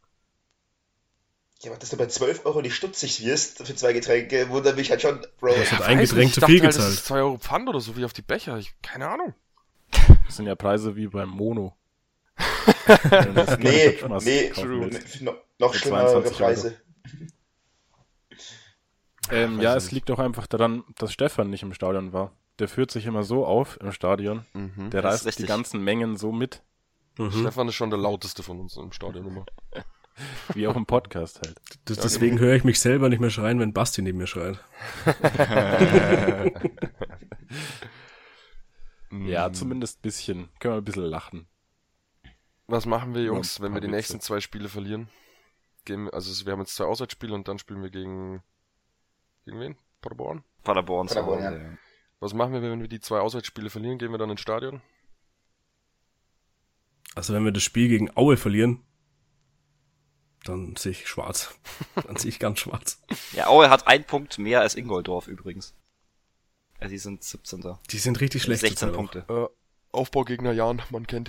Ja, 1.62 1.72
aber 1.72 1.80
dass 1.80 1.90
du 1.90 1.96
bei 1.96 2.06
12 2.06 2.46
Euro 2.46 2.62
nicht 2.62 2.76
stutzig 2.76 3.24
wirst 3.24 3.66
für 3.66 3.74
zwei 3.74 3.92
Getränke, 3.92 4.48
wundert 4.48 4.76
mich 4.76 4.90
halt 4.90 5.02
schon, 5.02 5.26
Bro. 5.40 5.54
Du 5.54 5.60
hast 5.60 5.72
halt 5.72 5.82
ein 5.82 5.98
Getränk 5.98 6.32
zu 6.32 6.40
viel 6.42 6.60
gezahlt. 6.60 6.76
Halt, 6.76 6.88
das 6.88 6.94
ist 6.94 7.06
2 7.06 7.16
Euro 7.16 7.38
Pfand 7.38 7.68
oder 7.68 7.80
so 7.80 7.96
wie 7.96 8.04
auf 8.04 8.12
die 8.12 8.22
Becher. 8.22 8.56
Ich, 8.56 8.74
keine 8.80 9.08
Ahnung. 9.08 9.34
Das 10.26 10.36
sind 10.36 10.46
ja 10.46 10.54
Preise 10.54 10.94
wie 10.94 11.08
beim 11.08 11.30
Mono. 11.30 11.76
nee, 13.58 13.98
nee, 14.22 14.52
no, 15.20 15.34
noch 15.58 15.74
schlimmere 15.74 16.22
Preise. 16.22 16.76
Ähm, 19.34 19.60
ja, 19.60 19.74
es 19.76 19.90
liegt 19.90 20.10
auch 20.10 20.18
einfach 20.18 20.46
daran, 20.46 20.84
dass 20.96 21.12
Stefan 21.12 21.50
nicht 21.50 21.62
im 21.62 21.74
Stadion 21.74 22.12
war 22.12 22.32
der 22.58 22.68
führt 22.68 22.90
sich 22.90 23.06
immer 23.06 23.22
so 23.22 23.46
auf 23.46 23.78
im 23.80 23.92
Stadion. 23.92 24.44
Mhm, 24.52 24.90
der 24.90 25.04
reißt 25.04 25.38
die 25.38 25.46
ganzen 25.46 25.82
Mengen 25.82 26.16
so 26.16 26.32
mit. 26.32 26.62
Mhm. 27.18 27.30
Stefan 27.32 27.68
ist 27.68 27.74
schon 27.74 27.90
der 27.90 27.98
lauteste 27.98 28.42
von 28.42 28.60
uns 28.60 28.76
im 28.76 28.92
Stadion 28.92 29.26
immer. 29.26 29.46
Wie 30.54 30.68
auch 30.68 30.76
im 30.76 30.86
Podcast 30.86 31.40
halt. 31.44 31.60
Das, 31.86 31.98
deswegen 31.98 32.38
höre 32.38 32.54
ich 32.54 32.62
mich 32.62 32.78
selber 32.78 33.08
nicht 33.08 33.18
mehr 33.18 33.30
schreien, 33.30 33.58
wenn 33.58 33.72
Basti 33.72 34.00
neben 34.00 34.18
mir 34.18 34.28
schreit. 34.28 34.60
ja, 39.10 39.52
zumindest 39.52 39.98
ein 39.98 40.02
bisschen. 40.02 40.50
Können 40.60 40.74
wir 40.74 40.78
ein 40.78 40.84
bisschen 40.84 41.02
lachen. 41.02 41.48
Was 42.68 42.86
machen 42.86 43.14
wir, 43.14 43.24
Jungs, 43.24 43.60
wenn 43.60 43.74
wir 43.74 43.80
die 43.80 43.88
nächsten 43.88 44.20
zwei 44.20 44.38
Spiele 44.38 44.68
verlieren? 44.68 45.08
Gehen, 45.84 46.08
also 46.10 46.46
wir 46.46 46.52
haben 46.52 46.60
jetzt 46.60 46.76
zwei 46.76 46.84
Auswärtsspiele 46.84 47.34
und 47.34 47.48
dann 47.48 47.58
spielen 47.58 47.82
wir 47.82 47.90
gegen 47.90 48.40
gegen 49.44 49.60
wen? 49.60 49.76
Paderborn? 50.00 50.44
Paderborn, 50.62 51.08
Paderborn 51.08 51.42
ja. 51.42 51.78
Was 52.20 52.34
machen 52.34 52.52
wir, 52.52 52.62
wenn 52.62 52.80
wir 52.80 52.88
die 52.88 53.00
zwei 53.00 53.20
Auswärtsspiele 53.20 53.70
verlieren? 53.70 53.98
Gehen 53.98 54.10
wir 54.10 54.18
dann 54.18 54.30
ins 54.30 54.40
Stadion? 54.40 54.80
Also 57.14 57.34
wenn 57.34 57.44
wir 57.44 57.52
das 57.52 57.62
Spiel 57.62 57.88
gegen 57.88 58.16
Aue 58.16 58.36
verlieren, 58.36 58.82
dann 60.44 60.76
sehe 60.76 60.92
ich 60.92 61.06
schwarz. 61.06 61.54
dann 62.06 62.16
sehe 62.16 62.30
ich 62.30 62.38
ganz 62.38 62.60
schwarz. 62.60 63.02
Ja, 63.32 63.46
Aue 63.48 63.70
hat 63.70 63.86
einen 63.86 64.04
Punkt 64.04 64.38
mehr 64.38 64.60
als 64.60 64.74
Ingoldorf 64.74 65.28
übrigens. 65.28 65.74
Ja, 66.80 66.88
die 66.88 66.98
sind 66.98 67.22
17. 67.22 67.76
Die 67.90 67.98
sind 67.98 68.20
richtig 68.20 68.42
schlecht. 68.42 68.60
16 68.60 68.92
Punkte. 68.92 69.24
Äh, 69.28 69.46
Aufbaugegner 69.92 70.52
Jan, 70.52 70.82
man 70.90 71.06
kennt 71.06 71.28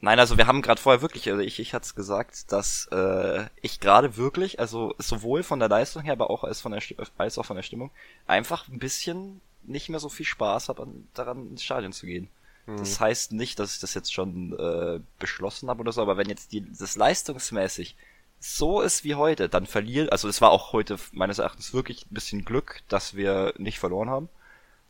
Nein, 0.00 0.18
also 0.18 0.36
wir 0.36 0.46
haben 0.46 0.60
gerade 0.60 0.80
vorher 0.80 1.00
wirklich, 1.00 1.28
also 1.30 1.40
ich, 1.40 1.58
ich 1.58 1.72
hatte 1.72 1.86
es 1.86 1.94
gesagt, 1.94 2.52
dass 2.52 2.86
äh, 2.92 3.46
ich 3.62 3.80
gerade 3.80 4.16
wirklich, 4.16 4.60
also 4.60 4.94
sowohl 4.98 5.42
von 5.42 5.58
der 5.58 5.70
Leistung 5.70 6.02
her, 6.02 6.12
aber 6.12 6.28
auch 6.28 6.44
als 6.44 6.60
von 6.60 6.72
der 6.72 6.82
als 7.16 7.38
auch 7.38 7.46
von 7.46 7.56
der 7.56 7.62
Stimmung, 7.62 7.90
einfach 8.26 8.68
ein 8.68 8.78
bisschen 8.78 9.40
nicht 9.62 9.88
mehr 9.88 9.98
so 9.98 10.08
viel 10.08 10.26
Spaß 10.26 10.68
habe, 10.68 10.86
daran 11.14 11.48
ins 11.48 11.62
Stadion 11.62 11.92
zu 11.92 12.06
gehen. 12.06 12.28
Mhm. 12.66 12.76
Das 12.76 13.00
heißt 13.00 13.32
nicht, 13.32 13.58
dass 13.58 13.74
ich 13.74 13.80
das 13.80 13.94
jetzt 13.94 14.12
schon 14.12 14.52
äh, 14.58 15.00
beschlossen 15.18 15.70
habe 15.70 15.80
oder 15.80 15.92
so, 15.92 16.02
aber 16.02 16.18
wenn 16.18 16.28
jetzt 16.28 16.52
die, 16.52 16.64
das 16.78 16.96
leistungsmäßig 16.96 17.96
so 18.38 18.82
ist 18.82 19.02
wie 19.02 19.14
heute, 19.14 19.48
dann 19.48 19.66
verliert, 19.66 20.12
also 20.12 20.28
es 20.28 20.42
war 20.42 20.50
auch 20.50 20.72
heute 20.72 20.98
meines 21.12 21.38
Erachtens 21.38 21.72
wirklich 21.72 22.04
ein 22.04 22.14
bisschen 22.14 22.44
Glück, 22.44 22.82
dass 22.88 23.14
wir 23.14 23.54
nicht 23.56 23.78
verloren 23.78 24.10
haben. 24.10 24.28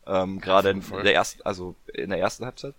Ähm, 0.05 0.41
Gerade 0.41 0.71
in 0.71 0.81
der 0.81 1.13
ersten, 1.13 1.41
also 1.43 1.75
in 1.93 2.09
der 2.09 2.19
ersten 2.19 2.45
Halbzeit. 2.45 2.75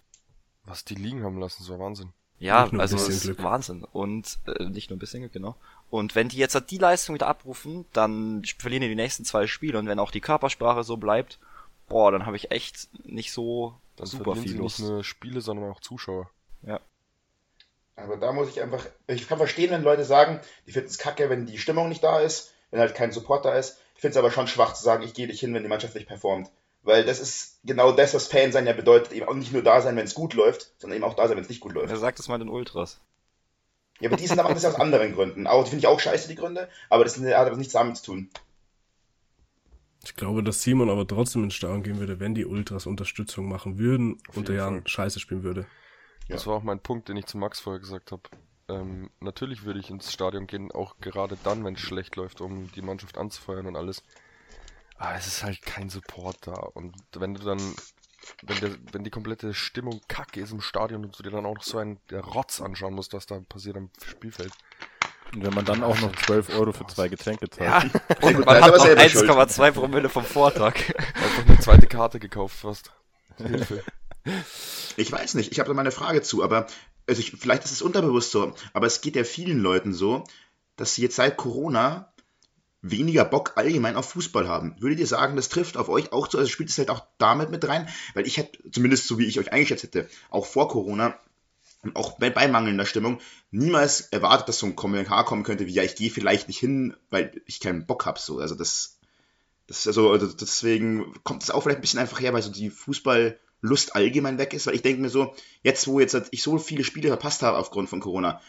Was 0.69 0.85
die 0.85 0.95
liegen 0.95 1.25
haben 1.25 1.41
lassen, 1.41 1.65
so 1.65 1.79
Wahnsinn. 1.79 2.13
Ja, 2.41 2.69
also 2.79 2.97
das 2.97 3.09
ist 3.09 3.23
Glück. 3.23 3.43
Wahnsinn. 3.43 3.85
Und 3.85 4.39
äh, 4.47 4.65
nicht 4.65 4.91
nur 4.91 4.97
ein 4.97 5.01
bisschen 5.01 5.21
Glück, 5.21 5.33
genau. 5.33 5.57
Und 5.91 6.15
wenn 6.15 6.29
die 6.29 6.37
jetzt 6.37 6.55
halt 6.55 6.71
die 6.71 6.79
Leistung 6.79 7.15
wieder 7.15 7.27
abrufen, 7.27 7.87
dann 7.93 8.45
verlieren 8.59 8.83
die 8.83 8.89
die 8.89 8.95
nächsten 8.95 9.25
zwei 9.25 9.47
Spiele. 9.47 9.79
Und 9.79 9.89
wenn 9.89 9.99
auch 9.99 10.11
die 10.11 10.21
Körpersprache 10.21 10.85
so 10.85 10.97
bleibt, 10.97 11.39
boah, 11.89 12.13
dann 12.13 12.27
habe 12.27 12.37
ich 12.37 12.51
echt 12.51 12.89
nicht 13.05 13.33
so 13.33 13.75
dann 13.97 14.07
super 14.07 14.37
viel 14.37 14.53
sie 14.53 14.59
Lust. 14.59 14.79
nicht 14.79 14.89
nur 14.89 15.05
Spiele, 15.05 15.41
sondern 15.41 15.71
auch 15.71 15.81
Zuschauer. 15.81 16.31
Ja. 16.63 16.81
Aber 17.97 18.17
da 18.17 18.33
muss 18.33 18.49
ich 18.49 18.63
einfach, 18.63 18.87
ich 19.09 19.27
kann 19.27 19.39
verstehen, 19.39 19.71
wenn 19.71 19.83
Leute 19.83 20.05
sagen, 20.05 20.41
die 20.67 20.73
finden 20.73 20.89
es 20.89 20.99
kacke, 20.99 21.31
wenn 21.31 21.47
die 21.47 21.59
Stimmung 21.59 21.89
nicht 21.89 22.05
da 22.05 22.21
ist, 22.21 22.53
wenn 22.71 22.79
halt 22.79 22.95
kein 22.95 23.11
Support 23.11 23.45
da 23.45 23.55
ist. 23.55 23.79
Ich 23.97 24.01
finde 24.01 24.13
es 24.13 24.17
aber 24.17 24.31
schon 24.31 24.47
schwach 24.47 24.75
zu 24.75 24.85
sagen, 24.85 25.03
ich 25.03 25.15
gehe 25.15 25.27
nicht 25.27 25.41
hin, 25.41 25.53
wenn 25.53 25.65
die 25.65 25.69
Mannschaft 25.69 25.97
nicht 25.97 26.07
performt. 26.07 26.49
Weil 26.89 27.05
das 27.05 27.21
ist 27.21 27.61
genau 27.65 27.93
das, 27.93 28.15
was 28.15 28.29
Fan 28.29 28.51
sein 28.51 28.67
ja 28.67 28.73
bedeutet. 28.73 29.13
Eben 29.13 29.29
auch 29.29 29.35
nicht 29.35 29.53
nur 29.53 29.61
da 29.61 29.83
sein, 29.83 29.95
wenn 29.95 30.07
es 30.07 30.15
gut 30.15 30.33
läuft, 30.33 30.73
sondern 30.79 30.97
eben 30.97 31.05
auch 31.05 31.13
da 31.13 31.29
sein, 31.29 31.37
wenn 31.37 31.45
es 31.45 31.51
nicht 31.51 31.61
gut 31.61 31.75
läuft. 31.75 31.91
Er 31.91 31.99
sagt 31.99 32.19
es 32.19 32.29
mal 32.29 32.39
den 32.39 32.49
Ultras. 32.49 32.99
Ja, 34.01 34.09
aber 34.09 34.17
die 34.17 34.27
sind 34.27 34.39
aber 34.39 34.55
das 34.55 34.65
aus 34.65 34.77
anderen 34.77 35.13
Gründen. 35.13 35.47
Auch, 35.47 35.65
die 35.65 35.71
finde 35.71 35.81
ich 35.81 35.87
auch 35.87 36.01
scheiße, 36.01 36.29
die 36.29 36.35
Gründe, 36.35 36.67
aber 36.89 37.05
das 37.05 37.19
hat 37.21 37.35
aber 37.35 37.57
nichts 37.59 37.75
damit 37.75 37.99
zu 37.99 38.05
tun. 38.07 38.31
Ich 40.03 40.17
glaube, 40.17 40.43
dass 40.43 40.63
Simon 40.63 40.89
aber 40.89 41.07
trotzdem 41.07 41.45
ins 41.45 41.53
Stadion 41.53 41.83
gehen 41.83 42.01
würde, 42.01 42.21
wenn 42.21 42.35
die 42.35 42.47
Ultras 42.47 42.87
Unterstützung 42.87 43.51
machen 43.51 43.77
würden 43.77 44.17
und 44.35 44.49
der 44.49 44.55
Jan 44.55 44.87
scheiße 44.87 45.21
spielen 45.21 45.43
würde. 45.43 45.67
Ja. 46.27 46.37
Das 46.37 46.47
war 46.47 46.55
auch 46.55 46.63
mein 46.63 46.81
Punkt, 46.81 47.11
den 47.11 47.19
ich 47.19 47.27
zu 47.27 47.37
Max 47.37 47.61
vorher 47.61 47.81
gesagt 47.81 48.13
habe. 48.13 48.23
Ähm, 48.69 49.11
natürlich 49.21 49.65
würde 49.67 49.79
ich 49.81 49.91
ins 49.91 50.11
Stadion 50.11 50.47
gehen, 50.47 50.73
auch 50.73 50.97
gerade 51.03 51.37
dann, 51.45 51.67
wenn 51.67 51.75
es 51.75 51.81
schlecht 51.81 52.17
läuft, 52.17 52.41
um 52.41 52.73
die 52.73 52.83
Mannschaft 52.83 53.19
anzufeuern 53.19 53.67
und 53.67 53.77
alles. 53.77 54.03
Aber 54.99 55.15
es 55.17 55.27
ist 55.27 55.45
halt 55.45 55.63
kein 55.63 55.89
Support 55.89 56.47
da. 56.47 56.53
Und 56.53 56.95
wenn 57.15 57.35
du 57.35 57.45
dann, 57.45 57.61
wenn, 58.43 58.61
der, 58.61 58.71
wenn 58.93 59.05
die 59.05 59.11
komplette 59.11 59.55
Stimmung 59.55 60.01
kacke 60.09 60.41
ist 60.41 60.51
im 60.51 60.61
Stadion 60.61 61.05
und 61.05 61.19
du 61.19 61.23
dir 61.23 61.31
dann 61.31 61.47
auch 61.47 61.55
noch 61.55 61.63
so 61.63 61.79
einen 61.79 62.01
der 62.11 62.21
Rotz 62.21 62.61
anschauen 62.61 62.95
musst, 62.95 63.13
was 63.13 63.27
da 63.27 63.41
passiert 63.41 63.77
am 63.77 63.91
Spielfeld. 64.05 64.53
Und 65.35 65.45
wenn 65.45 65.55
man 65.55 65.65
dann 65.65 65.85
auch 65.85 65.99
noch 66.01 66.15
12 66.17 66.51
Euro 66.59 66.73
für 66.73 66.87
zwei 66.87 67.09
Getränke 67.09 67.49
zahlt. 67.49 67.93
Ja, 67.93 68.01
und 68.23 68.45
man 68.45 68.63
hat 68.63 68.75
noch 68.75 68.85
1,2 68.85 69.73
Promille 69.73 70.09
vom 70.09 70.25
Vortag. 70.25 70.75
Einfach 70.97 71.47
eine 71.47 71.61
zweite 71.61 71.87
Karte 71.87 72.19
gekauft 72.19 72.59
fast. 72.59 72.93
Hilfe. 73.37 73.83
Ich 74.99 75.11
weiß 75.11 75.35
nicht, 75.35 75.53
ich 75.53 75.59
habe 75.59 75.69
da 75.69 75.75
mal 75.75 75.81
eine 75.83 75.93
Frage 75.93 76.21
zu, 76.21 76.43
aber 76.43 76.67
also 77.07 77.21
ich, 77.21 77.31
vielleicht 77.31 77.65
ist 77.65 77.71
es 77.71 77.81
unterbewusst 77.81 78.31
so, 78.31 78.53
aber 78.75 78.87
es 78.87 79.01
geht 79.01 79.17
ja 79.17 79.25
vielen 79.25 79.59
Leuten 79.59 79.95
so, 79.95 80.25
dass 80.77 80.95
sie 80.95 81.03
jetzt 81.03 81.17
seit 81.17 81.37
Corona 81.39 82.13
weniger 82.83 83.25
Bock 83.25 83.53
allgemein 83.57 83.97
auf 83.97 84.11
Fußball 84.11 84.49
haben. 84.49 84.77
Würdet 84.79 85.01
ihr 85.01 85.07
sagen, 85.07 85.37
das 85.37 85.49
trifft 85.49 85.77
auf 85.77 85.89
euch 85.89 86.13
auch 86.13 86.29
zu? 86.29 86.39
Also 86.39 86.49
spielt 86.51 86.71
es 86.71 86.79
halt 86.79 86.91
auch 86.91 87.05
damit 87.19 87.51
mit 87.51 87.67
rein? 87.67 87.89
Weil 88.15 88.27
ich 88.27 88.37
hätte, 88.37 88.59
zumindest 88.71 89.09
so 89.09 89.19
wie 89.19 89.27
ich 89.27 89.39
euch 89.39 89.53
eingeschätzt 89.53 89.83
hätte, 89.83 90.09
auch 90.31 90.47
vor 90.47 90.69
Corona, 90.69 91.19
und 91.83 91.95
auch 91.95 92.19
bei, 92.19 92.31
bei 92.31 92.49
mangelnder 92.49 92.87
Stimmung, 92.87 93.21
niemals 93.51 94.01
erwartet, 94.01 94.49
dass 94.49 94.59
so 94.59 94.67
ein 94.67 94.77
Kommentar 94.77 95.25
kommen 95.25 95.45
könnte, 95.45 95.67
wie 95.67 95.73
ja, 95.73 95.83
ich 95.83 95.95
gehe 95.95 96.11
vielleicht 96.11 96.49
nicht 96.49 96.59
hin, 96.59 96.97
weil 97.11 97.41
ich 97.47 97.61
keinen 97.61 97.87
Bock 97.87 98.07
habe. 98.07 98.19
So. 98.19 98.39
Also 98.39 98.55
das, 98.55 98.99
das 99.67 99.87
also, 99.87 100.11
also 100.11 100.27
deswegen 100.27 101.15
kommt 101.23 101.43
es 101.43 101.51
auch 101.51 101.63
vielleicht 101.63 101.79
ein 101.79 101.83
bisschen 101.83 102.01
einfach 102.01 102.21
her, 102.21 102.33
weil 102.33 102.43
so 102.43 102.51
die 102.51 102.71
Fußball 102.71 103.39
Lust 103.61 103.97
allgemein 103.97 104.39
weg 104.39 104.55
ist, 104.55 104.67
weil 104.67 104.75
ich 104.75 104.83
denke 104.83 105.03
mir 105.03 105.09
so, 105.09 105.35
jetzt 105.63 105.87
wo 105.89 105.99
jetzt 106.01 106.17
ich 106.31 106.43
so 106.43 106.59
viele 106.59 106.85
Spiele 106.85 107.09
verpasst 107.09 107.43
habe 107.43 107.59
aufgrund 107.59 107.89
von 107.89 108.01
Corona, 108.01 108.41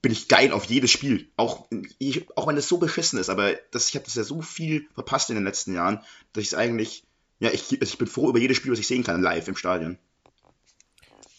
bin 0.00 0.12
ich 0.12 0.28
geil 0.28 0.52
auf 0.52 0.64
jedes 0.64 0.90
Spiel. 0.90 1.30
Auch, 1.36 1.68
ich, 1.98 2.26
auch 2.36 2.46
wenn 2.46 2.56
es 2.56 2.68
so 2.68 2.78
beschissen 2.78 3.18
ist, 3.18 3.30
aber 3.30 3.54
das, 3.70 3.88
ich 3.88 3.94
habe 3.94 4.04
das 4.04 4.14
ja 4.14 4.22
so 4.22 4.42
viel 4.42 4.88
verpasst 4.94 5.30
in 5.30 5.36
den 5.36 5.44
letzten 5.44 5.74
Jahren, 5.74 6.02
dass 6.32 6.42
ich 6.42 6.48
es 6.48 6.54
eigentlich, 6.54 7.04
ja, 7.40 7.50
ich, 7.50 7.62
also 7.72 7.84
ich 7.84 7.98
bin 7.98 8.06
froh 8.06 8.28
über 8.28 8.38
jedes 8.38 8.56
Spiel, 8.56 8.72
was 8.72 8.78
ich 8.78 8.86
sehen 8.86 9.04
kann, 9.04 9.22
live 9.22 9.48
im 9.48 9.56
Stadion. 9.56 9.98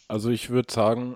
Also 0.08 0.30
ich 0.30 0.50
würde 0.50 0.74
sagen, 0.74 1.16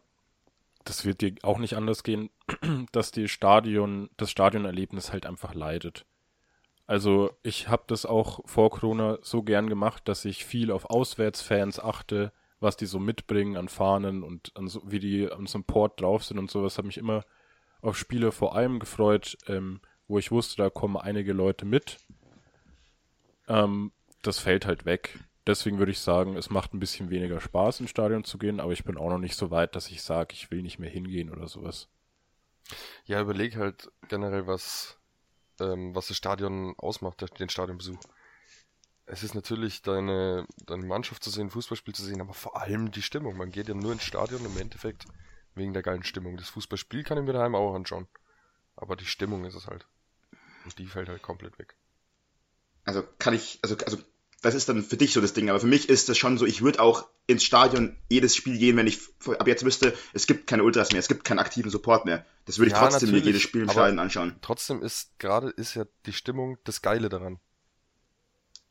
das 0.86 1.06
wird 1.06 1.22
dir 1.22 1.34
auch 1.44 1.58
nicht 1.58 1.76
anders 1.76 2.04
gehen, 2.04 2.30
dass 2.92 3.12
die 3.12 3.28
Stadion, 3.28 4.10
das 4.18 4.32
Stadionerlebnis 4.32 5.12
halt 5.12 5.26
einfach 5.26 5.54
leidet. 5.54 6.06
Also 6.86 7.32
ich 7.44 7.70
habe 7.70 7.84
das 7.88 8.06
auch 8.06 8.42
vor 8.46 8.70
Corona 8.70 9.18
so 9.22 9.42
gern 9.42 9.70
gemacht, 9.70 10.08
dass 10.08 10.26
ich 10.26 10.46
viel 10.46 10.72
auf 10.72 10.90
Auswärtsfans 10.90 11.80
achte, 11.80 12.34
was 12.64 12.78
die 12.78 12.86
so 12.86 13.00
mitbringen 13.00 13.58
an 13.58 13.68
Fahnen 13.68 14.24
und 14.24 14.52
an 14.56 14.68
so, 14.68 14.82
wie 14.86 15.00
die 15.00 15.32
am 15.32 15.48
Support 15.48 16.02
drauf 16.02 16.24
sind 16.24 16.40
und 16.40 16.50
sowas. 16.50 16.78
Habe 16.78 16.88
mich 16.88 16.98
immer 16.98 17.26
auf 17.82 17.98
Spiele 17.98 18.32
vor 18.32 18.56
allem 18.56 18.80
gefreut, 18.80 19.38
ähm, 19.48 19.82
wo 20.08 20.18
ich 20.18 20.32
wusste, 20.32 20.58
da 20.58 20.70
kommen 20.70 20.98
einige 20.98 21.34
Leute 21.34 21.66
mit. 21.66 22.00
Ähm, 23.48 23.92
das 24.22 24.40
fällt 24.40 24.66
halt 24.66 24.86
weg. 24.86 25.20
Deswegen 25.46 25.78
würde 25.78 25.92
ich 25.92 26.00
sagen, 26.00 26.38
es 26.38 26.50
macht 26.50 26.74
ein 26.74 26.80
bisschen 26.80 27.10
weniger 27.10 27.42
Spaß, 27.42 27.82
ins 27.82 27.90
Stadion 27.90 28.24
zu 28.24 28.38
gehen, 28.38 28.62
aber 28.62 28.72
ich 28.72 28.86
bin 28.86 28.98
auch 28.98 29.10
noch 29.10 29.20
nicht 29.20 29.36
so 29.36 29.52
weit, 29.52 29.76
dass 29.76 29.90
ich 29.90 30.02
sage, 30.02 30.34
ich 30.34 30.50
will 30.50 30.62
nicht 30.62 30.80
mehr 30.80 30.90
hingehen 30.90 31.30
oder 31.30 31.48
sowas. 31.48 31.90
Ja, 33.06 33.20
überleg 33.20 33.58
halt 33.58 33.92
generell, 34.08 34.48
was 34.48 34.98
ähm, 35.60 35.94
was 35.96 36.08
das 36.08 36.18
Stadion 36.18 36.76
ausmacht, 36.78 37.24
den 37.40 37.50
Stadionbesuch. 37.50 38.00
Es 39.06 39.24
ist 39.24 39.36
natürlich 39.36 39.82
deine, 39.82 40.48
deine 40.66 40.86
Mannschaft 40.86 41.24
zu 41.24 41.30
sehen, 41.30 41.50
Fußballspiel 41.50 41.94
zu 41.94 42.04
sehen, 42.04 42.22
aber 42.22 42.34
vor 42.34 42.62
allem 42.62 42.92
die 42.92 43.02
Stimmung. 43.02 43.38
Man 43.38 43.52
geht 43.52 43.68
ja 43.68 43.74
nur 43.74 43.92
ins 43.92 44.04
Stadion 44.04 44.46
im 44.46 44.58
Endeffekt 44.58 45.06
wegen 45.56 45.74
der 45.74 45.84
geilen 45.84 46.04
Stimmung. 46.04 46.38
Das 46.38 46.50
Fußballspiel 46.50 47.04
kann 47.04 47.18
ich 47.18 47.26
mir 47.26 47.34
daheim 47.34 47.56
auch 47.56 47.76
anschauen. 47.76 48.08
Aber 48.76 48.96
die 48.96 49.06
Stimmung 49.06 49.46
ist 49.46 49.56
es 49.56 49.68
halt. 49.68 49.86
Und 50.64 50.80
die 50.80 50.88
fällt 50.88 51.10
halt 51.10 51.22
komplett 51.22 51.60
weg. 51.60 51.76
Also 52.86 53.04
kann 53.20 53.34
ich, 53.34 53.60
also, 53.62 53.76
also 53.86 53.98
das 54.42 54.56
ist 54.56 54.68
dann 54.68 54.84
für 54.84 54.98
dich 54.98 55.14
so 55.14 55.22
das 55.22 55.34
Ding, 55.34 55.50
aber 55.50 55.60
für 55.60 55.68
mich 55.68 55.90
ist 55.90 56.10
das 56.10 56.18
schon 56.18 56.38
so, 56.38 56.46
ich 56.46 56.62
würde 56.62 56.82
auch 56.82 57.08
ins 57.28 57.44
Stadion 57.44 57.98
jedes 58.10 58.36
Spiel 58.36 58.58
gehen, 58.58 58.76
wenn 58.76 58.88
ich 58.88 59.00
ab 59.26 59.48
jetzt 59.48 59.64
wüsste, 59.64 59.98
es 60.12 60.28
gibt 60.28 60.48
keine 60.48 60.64
Ultras 60.64 60.92
mehr, 60.92 61.00
es 61.00 61.08
gibt 61.08 61.24
keinen 61.24 61.40
aktiven 61.40 61.72
Support 61.72 62.06
mehr. 62.06 62.26
Das 62.46 62.58
würde 62.58 62.68
ich 62.68 62.74
ja, 62.74 62.90
trotzdem 62.90 63.12
mir 63.12 63.20
jedes 63.20 63.42
Spiel 63.42 63.62
im 63.62 63.70
Stadion 63.70 64.00
anschauen. 64.00 64.36
Trotzdem 64.42 64.82
ist 64.82 65.18
gerade 65.18 65.50
ist 65.50 65.76
ja 65.76 65.86
die 66.06 66.14
Stimmung 66.14 66.58
das 66.66 66.82
Geile 66.82 67.08
daran. 67.08 67.40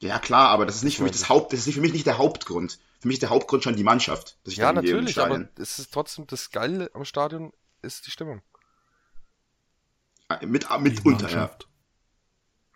Ja 0.03 0.19
klar, 0.19 0.49
aber 0.49 0.67
das 0.67 0.77
ist 0.77 0.83
nicht 0.83 0.97
für 0.97 1.05
mich 1.05 1.13
das 1.13 1.29
Haupt, 1.29 1.53
das 1.53 1.61
ist 1.61 1.67
nicht 1.67 1.77
für 1.77 1.81
mich 1.81 1.93
nicht 1.93 2.07
der 2.07 2.19
Hauptgrund. 2.19 2.81
Für 2.99 3.07
mich 3.07 3.17
ist 3.17 3.23
der 3.23 3.31
Hauptgrund 3.31 3.63
schon 3.63 3.77
die 3.77 3.85
Mannschaft. 3.85 4.37
ja, 4.47 4.73
natürlich, 4.73 5.17
aber 5.19 5.49
es 5.57 5.79
ist 5.79 5.95
trotzdem 5.95 6.27
das 6.27 6.51
Geile 6.51 6.91
am 6.93 7.05
Stadion 7.05 7.53
ist 7.83 8.05
die 8.07 8.11
Stimmung. 8.11 8.43
Ah, 10.27 10.41
mit, 10.45 10.67
mit 10.81 11.05
unter, 11.07 11.31
ja. 11.31 11.57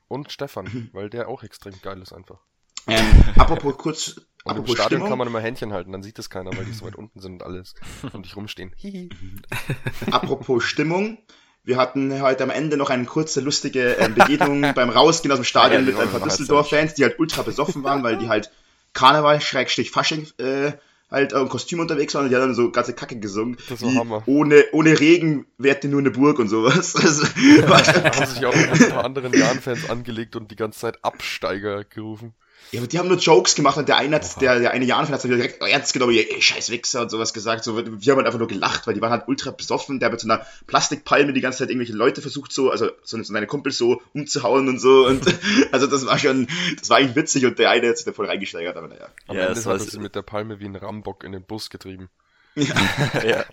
Und 0.06 0.30
Stefan, 0.30 0.88
weil 0.92 1.10
der 1.10 1.28
auch 1.28 1.42
extrem 1.42 1.74
geil 1.82 2.00
ist 2.00 2.12
einfach. 2.12 2.38
Ähm, 2.86 3.24
apropos 3.36 3.76
kurz. 3.76 4.08
Und 4.44 4.52
apropos 4.52 4.70
im 4.70 4.74
Stadion 4.76 4.86
Stimmung. 4.86 5.08
kann 5.08 5.18
man 5.18 5.26
immer 5.26 5.40
Händchen 5.40 5.72
halten, 5.72 5.90
dann 5.90 6.04
sieht 6.04 6.20
es 6.20 6.30
keiner, 6.30 6.56
weil 6.56 6.64
die 6.64 6.72
so 6.72 6.86
weit 6.86 6.94
unten 6.94 7.18
sind 7.18 7.32
und 7.32 7.42
alles 7.42 7.74
und 8.02 8.20
nicht 8.20 8.36
rumstehen. 8.36 8.72
apropos 10.12 10.62
Stimmung. 10.62 11.18
Wir 11.66 11.78
hatten 11.78 12.22
heute 12.22 12.44
am 12.44 12.50
Ende 12.50 12.76
noch 12.76 12.90
eine 12.90 13.04
kurze, 13.06 13.40
lustige 13.40 13.98
äh, 13.98 14.08
Begegnung 14.08 14.62
beim 14.74 14.88
Rausgehen 14.88 15.32
aus 15.32 15.40
dem 15.40 15.44
Stadion 15.44 15.84
ja, 15.84 15.92
mit 15.92 16.00
ein 16.00 16.08
paar 16.08 16.20
Düsseldorf-Fans, 16.20 16.94
die 16.94 17.02
halt 17.02 17.18
ultra 17.18 17.42
besoffen 17.42 17.82
waren, 17.82 18.04
weil 18.04 18.16
die 18.16 18.28
halt 18.28 18.52
Karneval, 18.92 19.40
Schrägstrich 19.40 19.90
Fasching, 19.90 20.28
äh, 20.38 20.72
halt 21.10 21.32
im 21.32 21.48
Kostüm 21.48 21.80
unterwegs 21.80 22.14
waren 22.14 22.24
und 22.24 22.30
die 22.30 22.36
haben 22.36 22.42
dann 22.42 22.54
so 22.54 22.70
ganze 22.70 22.94
Kacke 22.94 23.18
gesungen. 23.18 23.56
Das 23.68 23.82
war 23.82 23.92
Hammer. 23.96 24.22
Ohne, 24.26 24.64
ohne 24.70 25.00
Regen 25.00 25.46
wärt 25.58 25.82
ihr 25.82 25.90
nur 25.90 25.98
eine 25.98 26.12
Burg 26.12 26.38
und 26.38 26.48
sowas. 26.48 26.94
Also, 27.02 27.26
da 27.66 28.14
haben 28.14 28.26
sich 28.26 28.46
auch 28.46 28.54
ein 28.54 28.88
paar 28.90 29.04
anderen 29.04 29.32
Jan-Fans 29.32 29.90
angelegt 29.90 30.36
und 30.36 30.52
die 30.52 30.56
ganze 30.56 30.78
Zeit 30.78 31.04
Absteiger 31.04 31.82
gerufen. 31.82 32.34
Ja, 32.72 32.80
aber 32.80 32.88
die 32.88 32.98
haben 32.98 33.08
nur 33.08 33.18
Jokes 33.18 33.54
gemacht 33.54 33.76
und 33.76 33.88
der 33.88 33.96
eine 33.96 34.16
hat, 34.16 34.40
der, 34.40 34.58
der 34.58 34.70
eine 34.72 34.84
Jan 34.84 35.08
hat 35.08 35.22
direkt 35.22 35.62
ernst 35.62 35.92
genommen, 35.92 36.12
ey, 36.14 36.40
scheiß 36.40 36.70
Wichser 36.70 37.02
und 37.02 37.10
sowas 37.10 37.32
gesagt. 37.32 37.64
So, 37.64 37.76
wir 37.76 37.84
haben 37.84 38.16
halt 38.16 38.26
einfach 38.26 38.38
nur 38.38 38.48
gelacht, 38.48 38.86
weil 38.86 38.94
die 38.94 39.00
waren 39.00 39.12
halt 39.12 39.28
ultra 39.28 39.52
besoffen. 39.52 40.00
Der 40.00 40.06
hat 40.06 40.12
mit 40.12 40.20
so 40.20 40.28
einer 40.28 40.44
Plastikpalme 40.66 41.32
die 41.32 41.40
ganze 41.40 41.58
Zeit 41.58 41.68
irgendwelche 41.68 41.92
Leute 41.92 42.22
versucht, 42.22 42.52
so, 42.52 42.70
also 42.70 42.90
so 43.02 43.22
seine 43.22 43.46
Kumpels 43.46 43.78
so 43.78 44.02
umzuhauen 44.14 44.68
und 44.68 44.80
so. 44.80 45.06
Und 45.06 45.24
also 45.72 45.86
das 45.86 46.06
war 46.06 46.18
schon, 46.18 46.48
das 46.78 46.90
war 46.90 46.98
eigentlich 46.98 47.16
witzig 47.16 47.46
und 47.46 47.58
der 47.58 47.70
eine 47.70 47.88
hat 47.88 47.98
sich 47.98 48.06
da 48.06 48.12
voll 48.12 48.26
reingesteigert, 48.26 48.76
aber 48.76 48.88
naja. 48.88 49.08
Am 49.28 49.36
ja, 49.36 49.46
Ende 49.46 49.64
hat 49.64 49.66
er 49.66 49.78
sie 49.78 49.98
mit 49.98 50.14
der 50.14 50.22
Palme 50.22 50.58
wie 50.58 50.66
ein 50.66 50.76
Rambock 50.76 51.24
in 51.24 51.32
den 51.32 51.42
Bus 51.42 51.70
getrieben. 51.70 52.08
Ja, 52.56 52.74
ja. 53.22 53.44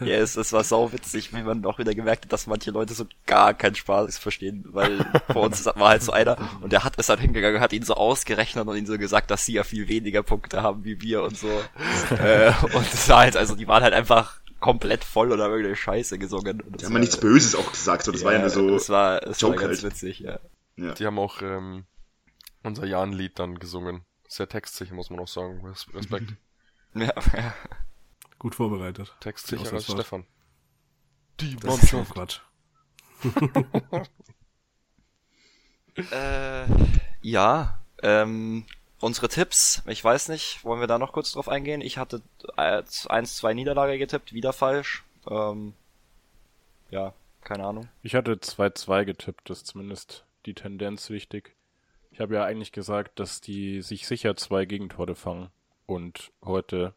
ja 0.00 0.16
es, 0.16 0.36
es 0.36 0.52
war 0.52 0.62
sau 0.64 0.92
witzig, 0.92 1.32
wie 1.32 1.42
man 1.42 1.64
auch 1.64 1.78
wieder 1.78 1.94
gemerkt 1.94 2.26
hat, 2.26 2.32
dass 2.32 2.46
manche 2.46 2.70
Leute 2.70 2.92
so 2.92 3.06
gar 3.26 3.54
keinen 3.54 3.74
Spaß 3.74 4.18
verstehen, 4.18 4.66
weil 4.68 5.04
vor 5.32 5.44
uns 5.44 5.64
war 5.64 5.88
halt 5.88 6.02
so 6.02 6.12
einer 6.12 6.36
und 6.60 6.70
der 6.70 6.84
hat 6.84 6.98
es 6.98 7.08
halt 7.08 7.20
hingegangen, 7.20 7.60
hat 7.60 7.72
ihn 7.72 7.84
so 7.84 7.94
ausgerechnet 7.94 8.66
und 8.68 8.76
ihn 8.76 8.84
so 8.84 8.98
gesagt, 8.98 9.30
dass 9.30 9.46
sie 9.46 9.54
ja 9.54 9.64
viel 9.64 9.88
weniger 9.88 10.22
Punkte 10.22 10.62
haben 10.62 10.84
wie 10.84 11.00
wir 11.00 11.22
und 11.22 11.38
so. 11.38 11.48
äh, 12.10 12.52
und 12.74 12.86
es 12.92 13.08
war 13.08 13.20
halt, 13.20 13.36
also 13.36 13.56
die 13.56 13.66
waren 13.66 13.82
halt 13.82 13.94
einfach 13.94 14.40
komplett 14.60 15.04
voll 15.04 15.32
oder 15.32 15.46
irgendeine 15.46 15.76
Scheiße 15.76 16.18
gesungen. 16.18 16.60
Und 16.60 16.80
die 16.80 16.86
haben 16.86 16.92
ja 16.92 16.98
nichts 16.98 17.18
Böses 17.18 17.54
auch 17.54 17.70
gesagt, 17.70 18.04
so 18.04 18.12
das 18.12 18.20
ja, 18.20 18.26
war 18.26 18.32
ja 18.34 18.40
nur 18.40 18.50
so. 18.50 18.70
Das 18.70 18.90
war, 18.90 19.20
das 19.20 19.40
Joke 19.40 19.56
war 19.56 19.68
ganz 19.68 19.82
halt. 19.82 19.92
witzig, 19.92 20.20
ja. 20.20 20.38
ja. 20.76 20.92
Die 20.92 21.06
haben 21.06 21.18
auch 21.18 21.40
ähm, 21.40 21.84
unser 22.62 22.84
Jan-Lied 22.84 23.38
dann 23.38 23.58
gesungen. 23.58 24.04
Sehr 24.28 24.48
textsicher, 24.48 24.94
muss 24.94 25.10
man 25.10 25.20
auch 25.20 25.28
sagen. 25.28 25.62
Respekt. 25.94 26.34
ja, 26.94 27.04
ja. 27.04 27.54
Gut 28.44 28.56
vorbereitet. 28.56 29.16
Text 29.20 29.46
sicher 29.46 29.72
als 29.72 29.90
Stefan. 29.90 30.26
Die 31.40 31.56
Mannschaft. 31.64 32.12
Quatsch. 32.12 32.40
äh, 36.12 36.66
ja, 37.22 37.80
ähm, 38.02 38.66
unsere 39.00 39.30
Tipps, 39.30 39.82
ich 39.86 40.04
weiß 40.04 40.28
nicht, 40.28 40.62
wollen 40.62 40.80
wir 40.80 40.86
da 40.86 40.98
noch 40.98 41.14
kurz 41.14 41.32
drauf 41.32 41.48
eingehen? 41.48 41.80
Ich 41.80 41.96
hatte 41.96 42.20
1-2 42.58 43.54
Niederlage 43.54 43.96
getippt, 43.96 44.34
wieder 44.34 44.52
falsch. 44.52 45.04
Ähm, 45.26 45.72
ja, 46.90 47.14
keine 47.44 47.64
Ahnung. 47.64 47.88
Ich 48.02 48.14
hatte 48.14 48.34
2-2 48.34 49.06
getippt, 49.06 49.48
das 49.48 49.60
ist 49.60 49.68
zumindest 49.68 50.26
die 50.44 50.52
Tendenz 50.52 51.08
richtig. 51.08 51.56
Ich 52.10 52.20
habe 52.20 52.34
ja 52.34 52.44
eigentlich 52.44 52.72
gesagt, 52.72 53.20
dass 53.20 53.40
die 53.40 53.80
sich 53.80 54.06
sicher 54.06 54.36
zwei 54.36 54.66
Gegentore 54.66 55.14
fangen. 55.14 55.48
Und 55.86 56.30
heute 56.44 56.92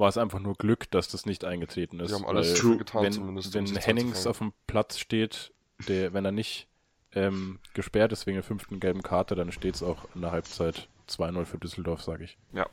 war 0.00 0.08
es 0.08 0.18
einfach 0.18 0.40
nur 0.40 0.54
Glück, 0.54 0.90
dass 0.90 1.08
das 1.08 1.26
nicht 1.26 1.44
eingetreten 1.44 2.00
ist. 2.00 2.08
Sie 2.08 2.14
haben 2.16 2.26
alles 2.26 2.54
true 2.54 2.78
getan, 2.78 3.04
wenn, 3.04 3.12
zumindest. 3.12 3.54
Wenn 3.54 3.66
Hennings 3.76 4.26
auf 4.26 4.38
dem 4.38 4.52
Platz 4.66 4.98
steht, 4.98 5.52
der, 5.86 6.12
wenn 6.12 6.24
er 6.24 6.32
nicht 6.32 6.66
ähm, 7.12 7.60
gesperrt 7.74 8.10
ist 8.12 8.26
wegen 8.26 8.36
der 8.36 8.42
fünften 8.42 8.80
gelben 8.80 9.02
Karte, 9.02 9.34
dann 9.34 9.52
steht 9.52 9.76
es 9.76 9.82
auch 9.82 10.06
in 10.14 10.22
der 10.22 10.32
Halbzeit 10.32 10.88
2-0 11.08 11.44
für 11.44 11.58
Düsseldorf, 11.58 12.02
sage 12.02 12.24
ich. 12.24 12.38
Ja. 12.52 12.66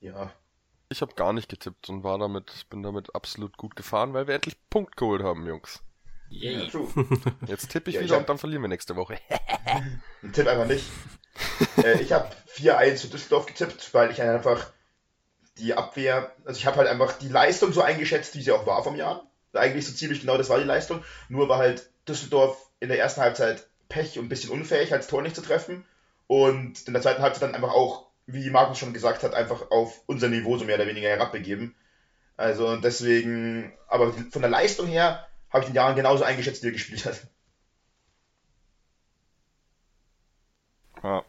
Ja. 0.00 0.32
Ich 0.90 1.00
habe 1.00 1.14
gar 1.14 1.32
nicht 1.32 1.48
getippt 1.48 1.88
und 1.88 2.04
war 2.04 2.18
damit, 2.18 2.66
bin 2.68 2.82
damit 2.82 3.14
absolut 3.14 3.56
gut 3.56 3.74
gefahren, 3.74 4.12
weil 4.12 4.26
wir 4.26 4.34
endlich 4.34 4.56
Punkt 4.68 4.96
geholt 4.96 5.22
haben, 5.22 5.46
Jungs. 5.46 5.82
Yeah. 6.30 6.68
true. 6.68 6.88
Jetzt 7.46 7.70
tippe 7.70 7.90
ich 7.90 7.96
ja, 7.96 8.02
wieder 8.02 8.14
ich 8.14 8.20
und 8.20 8.28
dann 8.28 8.38
verlieren 8.38 8.62
wir 8.62 8.68
nächste 8.68 8.96
Woche. 8.96 9.18
Tipp 10.32 10.46
einfach 10.46 10.66
nicht. 10.66 10.84
äh, 11.82 12.00
ich 12.00 12.12
habe 12.12 12.28
4-1 12.54 13.02
für 13.02 13.08
Düsseldorf 13.08 13.46
getippt, 13.46 13.94
weil 13.94 14.10
ich 14.10 14.20
einfach 14.20 14.72
die 15.58 15.74
Abwehr, 15.74 16.32
also 16.44 16.58
ich 16.58 16.66
habe 16.66 16.78
halt 16.78 16.88
einfach 16.88 17.12
die 17.18 17.28
Leistung 17.28 17.72
so 17.72 17.82
eingeschätzt, 17.82 18.34
wie 18.34 18.42
sie 18.42 18.52
auch 18.52 18.66
war 18.66 18.82
vom 18.82 18.96
Jahr. 18.96 19.26
Eigentlich 19.52 19.86
so 19.86 19.92
ziemlich 19.92 20.20
genau 20.20 20.36
das 20.36 20.48
war 20.48 20.58
die 20.58 20.64
Leistung. 20.64 21.04
Nur 21.28 21.48
war 21.48 21.58
halt 21.58 21.88
Düsseldorf 22.08 22.70
in 22.80 22.88
der 22.88 22.98
ersten 22.98 23.20
Halbzeit 23.20 23.66
Pech 23.88 24.18
und 24.18 24.26
ein 24.26 24.28
bisschen 24.28 24.50
unfähig, 24.50 24.92
als 24.92 25.06
Tor 25.06 25.22
nicht 25.22 25.36
zu 25.36 25.42
treffen. 25.42 25.84
Und 26.26 26.86
in 26.86 26.92
der 26.92 27.02
zweiten 27.02 27.22
Halbzeit 27.22 27.42
dann 27.42 27.54
einfach 27.54 27.72
auch, 27.72 28.08
wie 28.26 28.50
Markus 28.50 28.78
schon 28.78 28.94
gesagt 28.94 29.22
hat, 29.22 29.34
einfach 29.34 29.70
auf 29.70 30.00
unser 30.06 30.28
Niveau 30.28 30.56
so 30.56 30.64
mehr 30.64 30.76
oder 30.76 30.86
weniger 30.86 31.08
herabbegeben. 31.08 31.74
Also 32.36 32.76
deswegen, 32.76 33.72
aber 33.86 34.12
von 34.12 34.42
der 34.42 34.50
Leistung 34.50 34.88
her 34.88 35.26
habe 35.50 35.62
ich 35.62 35.70
den 35.70 35.76
Jahren 35.76 35.94
genauso 35.94 36.24
eingeschätzt, 36.24 36.62
wie 36.62 36.68
er 36.68 36.72
gespielt 36.72 37.04
hat. 37.04 37.20
Ja. 41.02 41.24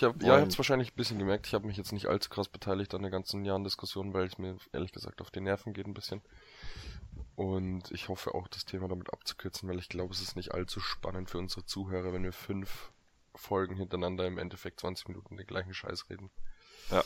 Ich 0.00 0.04
habe 0.04 0.24
ja, 0.24 0.38
jetzt 0.38 0.56
wahrscheinlich 0.56 0.92
ein 0.92 0.96
bisschen 0.96 1.18
gemerkt, 1.18 1.46
ich 1.46 1.52
habe 1.52 1.66
mich 1.66 1.76
jetzt 1.76 1.92
nicht 1.92 2.06
allzu 2.06 2.30
krass 2.30 2.48
beteiligt 2.48 2.94
an 2.94 3.02
der 3.02 3.10
ganzen 3.10 3.44
Jahren 3.44 3.64
Diskussion, 3.64 4.14
weil 4.14 4.24
es 4.24 4.38
mir 4.38 4.56
ehrlich 4.72 4.92
gesagt 4.92 5.20
auf 5.20 5.30
die 5.30 5.42
Nerven 5.42 5.74
geht 5.74 5.86
ein 5.86 5.92
bisschen. 5.92 6.22
Und 7.36 7.90
ich 7.90 8.08
hoffe 8.08 8.34
auch, 8.34 8.48
das 8.48 8.64
Thema 8.64 8.88
damit 8.88 9.12
abzukürzen, 9.12 9.68
weil 9.68 9.78
ich 9.78 9.90
glaube, 9.90 10.14
es 10.14 10.22
ist 10.22 10.36
nicht 10.36 10.54
allzu 10.54 10.80
spannend 10.80 11.28
für 11.28 11.36
unsere 11.36 11.66
Zuhörer, 11.66 12.14
wenn 12.14 12.24
wir 12.24 12.32
fünf 12.32 12.92
Folgen 13.34 13.76
hintereinander 13.76 14.26
im 14.26 14.38
Endeffekt 14.38 14.80
20 14.80 15.08
Minuten 15.08 15.36
den 15.36 15.46
gleichen 15.46 15.74
Scheiß 15.74 16.08
reden. 16.08 16.30
Ja. 16.90 17.04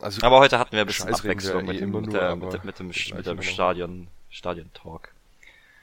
Also, 0.00 0.22
aber 0.22 0.38
heute 0.38 0.58
hatten 0.58 0.72
wir 0.72 0.80
ein 0.80 0.86
bisschen 0.86 1.12
Abwechslung 1.12 1.66
mit, 1.66 1.78
dem, 1.78 1.90
mit, 1.90 2.10
der, 2.10 2.36
mit, 2.36 2.64
mit, 2.64 2.78
dem, 2.78 2.86
mit 2.86 3.26
dem 3.26 3.42
Stadion, 3.42 4.08
Stadion 4.30 4.72
Talk. 4.72 5.14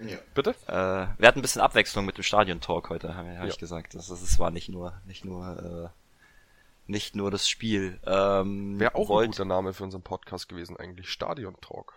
Ja. 0.05 0.17
Bitte? 0.33 0.51
Äh, 0.67 0.73
wir 1.19 1.27
hatten 1.27 1.39
ein 1.39 1.41
bisschen 1.41 1.61
Abwechslung 1.61 2.05
mit 2.05 2.17
dem 2.17 2.23
Stadion 2.23 2.61
Talk 2.61 2.89
heute, 2.89 3.15
habe 3.15 3.29
hab 3.29 3.45
ja. 3.45 3.45
ich 3.45 3.57
gesagt. 3.57 3.95
Das, 3.95 4.07
das 4.07 4.39
war 4.39 4.51
nicht 4.51 4.69
nur, 4.69 5.01
nicht 5.05 5.25
nur, 5.25 5.91
äh, 5.93 6.91
nicht 6.91 7.15
nur 7.15 7.31
das 7.31 7.47
Spiel. 7.47 7.99
Ähm, 8.05 8.79
Wäre 8.79 8.95
auch 8.95 9.09
wollt... 9.09 9.27
ein 9.27 9.31
guter 9.31 9.45
Name 9.45 9.73
für 9.73 9.83
unseren 9.83 10.01
Podcast 10.01 10.49
gewesen 10.49 10.77
eigentlich. 10.77 11.09
Stadion 11.09 11.55
Talk. 11.61 11.93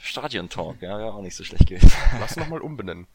Stadion 0.00 0.48
Talk, 0.48 0.80
ja, 0.80 0.98
ja, 0.98 1.10
auch 1.10 1.22
nicht 1.22 1.36
so 1.36 1.44
schlecht 1.44 1.66
gewesen. 1.66 1.92
Lass 2.20 2.36
nochmal 2.36 2.60
umbenennen. 2.60 3.06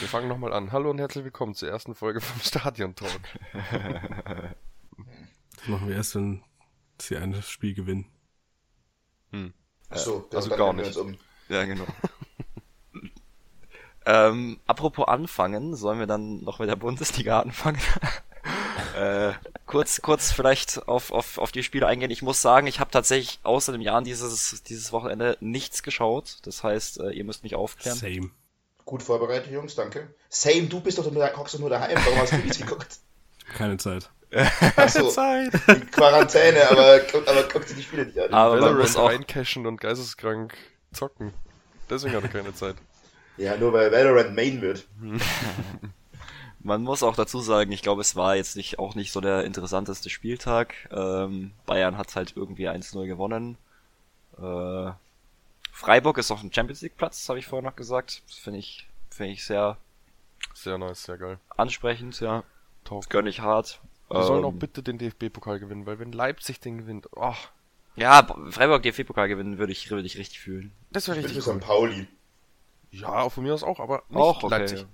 Wir 0.00 0.08
fangen 0.08 0.28
nochmal 0.28 0.52
an. 0.52 0.70
Hallo 0.72 0.90
und 0.90 0.98
herzlich 0.98 1.24
willkommen 1.24 1.54
zur 1.54 1.68
ersten 1.68 1.94
Folge 1.94 2.20
vom 2.20 2.40
Stadion 2.40 2.94
Talk. 2.94 3.20
Das 5.56 5.68
machen 5.68 5.88
wir 5.88 5.96
erst, 5.96 6.14
wenn 6.14 6.42
sie 7.00 7.16
ein 7.16 7.40
Spiel 7.42 7.74
gewinnen. 7.74 8.06
Hm. 9.30 9.54
Achso, 9.88 10.28
also 10.32 10.50
gar 10.50 10.72
nicht. 10.72 10.96
Um. 10.96 11.16
Ja, 11.48 11.64
genau. 11.64 11.86
Ähm, 14.06 14.58
apropos 14.66 15.08
anfangen, 15.08 15.76
sollen 15.76 15.98
wir 15.98 16.06
dann 16.06 16.42
noch 16.42 16.58
mit 16.58 16.68
der 16.68 16.76
Bundesliga 16.76 17.40
anfangen? 17.40 17.80
äh, 18.96 19.32
kurz, 19.66 20.02
kurz 20.02 20.32
vielleicht 20.32 20.88
auf, 20.88 21.12
auf, 21.12 21.38
auf 21.38 21.52
die 21.52 21.62
Spiele 21.62 21.86
eingehen. 21.86 22.10
Ich 22.10 22.22
muss 22.22 22.42
sagen, 22.42 22.66
ich 22.66 22.80
habe 22.80 22.90
tatsächlich 22.90 23.40
außer 23.42 23.72
dem 23.72 23.80
Jahren 23.80 24.04
dieses, 24.04 24.62
dieses 24.64 24.92
Wochenende 24.92 25.36
nichts 25.40 25.82
geschaut. 25.82 26.38
Das 26.42 26.62
heißt, 26.62 27.00
äh, 27.00 27.10
ihr 27.10 27.24
müsst 27.24 27.42
mich 27.42 27.54
aufklären. 27.54 27.98
Same. 27.98 28.30
Gut 28.84 29.02
vorbereitet, 29.02 29.52
Jungs, 29.52 29.74
danke. 29.74 30.12
Same, 30.28 30.64
du 30.64 30.80
bist 30.80 30.98
doch 30.98 31.10
nur, 31.10 31.36
hockst 31.36 31.54
doch 31.54 31.60
nur 31.60 31.70
daheim. 31.70 31.96
Warum 32.04 32.18
hast 32.18 32.32
du 32.32 32.36
nichts 32.38 32.58
geguckt? 32.58 32.98
Keine 33.54 33.76
Zeit. 33.76 34.10
Achso, 34.76 35.08
Zeit. 35.08 35.52
Quarantäne, 35.92 36.70
aber, 36.70 37.00
aber 37.26 37.42
guckt 37.48 37.68
sie 37.68 37.74
die 37.74 37.82
Spiele 37.82 38.06
nicht 38.06 38.18
an. 38.18 38.32
Aber 38.32 38.56
man 38.60 38.78
muss 38.78 38.96
auch 38.96 39.10
eincashen 39.10 39.66
und 39.66 39.80
geisteskrank 39.80 40.56
zocken. 40.92 41.32
Deswegen 41.90 42.16
hat 42.16 42.22
er 42.22 42.30
keine 42.30 42.54
Zeit. 42.54 42.76
Ja, 43.36 43.56
nur 43.56 43.72
weil 43.72 43.90
Valorant 43.90 44.34
Main 44.34 44.60
wird. 44.60 44.86
Man 46.64 46.82
muss 46.82 47.02
auch 47.02 47.16
dazu 47.16 47.40
sagen, 47.40 47.72
ich 47.72 47.82
glaube, 47.82 48.02
es 48.02 48.14
war 48.14 48.36
jetzt 48.36 48.56
nicht 48.56 48.78
auch 48.78 48.94
nicht 48.94 49.10
so 49.10 49.20
der 49.20 49.44
interessanteste 49.44 50.10
Spieltag. 50.10 50.74
Ähm, 50.92 51.52
Bayern 51.66 51.98
hat 51.98 52.14
halt 52.14 52.34
irgendwie 52.36 52.68
1-0 52.68 53.06
gewonnen. 53.06 53.58
Äh, 54.38 54.92
Freiburg 55.72 56.18
ist 56.18 56.30
auf 56.30 56.40
dem 56.40 56.52
Champions 56.52 56.82
League 56.82 56.96
Platz, 56.96 57.28
habe 57.28 57.40
ich 57.40 57.46
vorher 57.46 57.68
noch 57.68 57.74
gesagt. 57.74 58.22
Das 58.28 58.36
finde 58.36 58.60
ich, 58.60 58.86
finde 59.10 59.32
ich 59.32 59.44
sehr, 59.44 59.76
sehr 60.54 60.78
nice, 60.78 61.02
sehr 61.02 61.18
geil. 61.18 61.38
Ansprechend, 61.56 62.20
ja. 62.20 62.44
Top. 62.84 63.08
Gönn 63.10 63.26
ich 63.26 63.40
hart. 63.40 63.80
Wir 64.08 64.20
ähm, 64.20 64.26
sollen 64.26 64.44
auch 64.44 64.52
bitte 64.52 64.82
den 64.82 64.98
DFB-Pokal 64.98 65.58
gewinnen, 65.58 65.86
weil 65.86 65.98
wenn 65.98 66.12
Leipzig 66.12 66.60
den 66.60 66.78
gewinnt, 66.78 67.08
oh. 67.16 67.34
Ja, 67.96 68.26
Freiburg 68.50 68.82
DFB-Pokal 68.84 69.28
gewinnen 69.28 69.58
würde 69.58 69.72
ich, 69.72 69.90
würde 69.90 70.06
ich 70.06 70.16
richtig 70.16 70.40
fühlen. 70.40 70.72
Das 70.90 71.08
wäre 71.08 71.18
richtig. 71.18 71.44
Cool. 71.44 71.56
St. 71.56 71.60
Pauli. 71.60 72.06
Ja, 72.92 73.28
von 73.30 73.42
mir 73.42 73.54
aus 73.54 73.62
auch, 73.62 73.80
aber 73.80 74.02
nicht 74.08 74.18
auch, 74.18 74.42
okay. 74.42 74.58
Leipzig. 74.58 74.86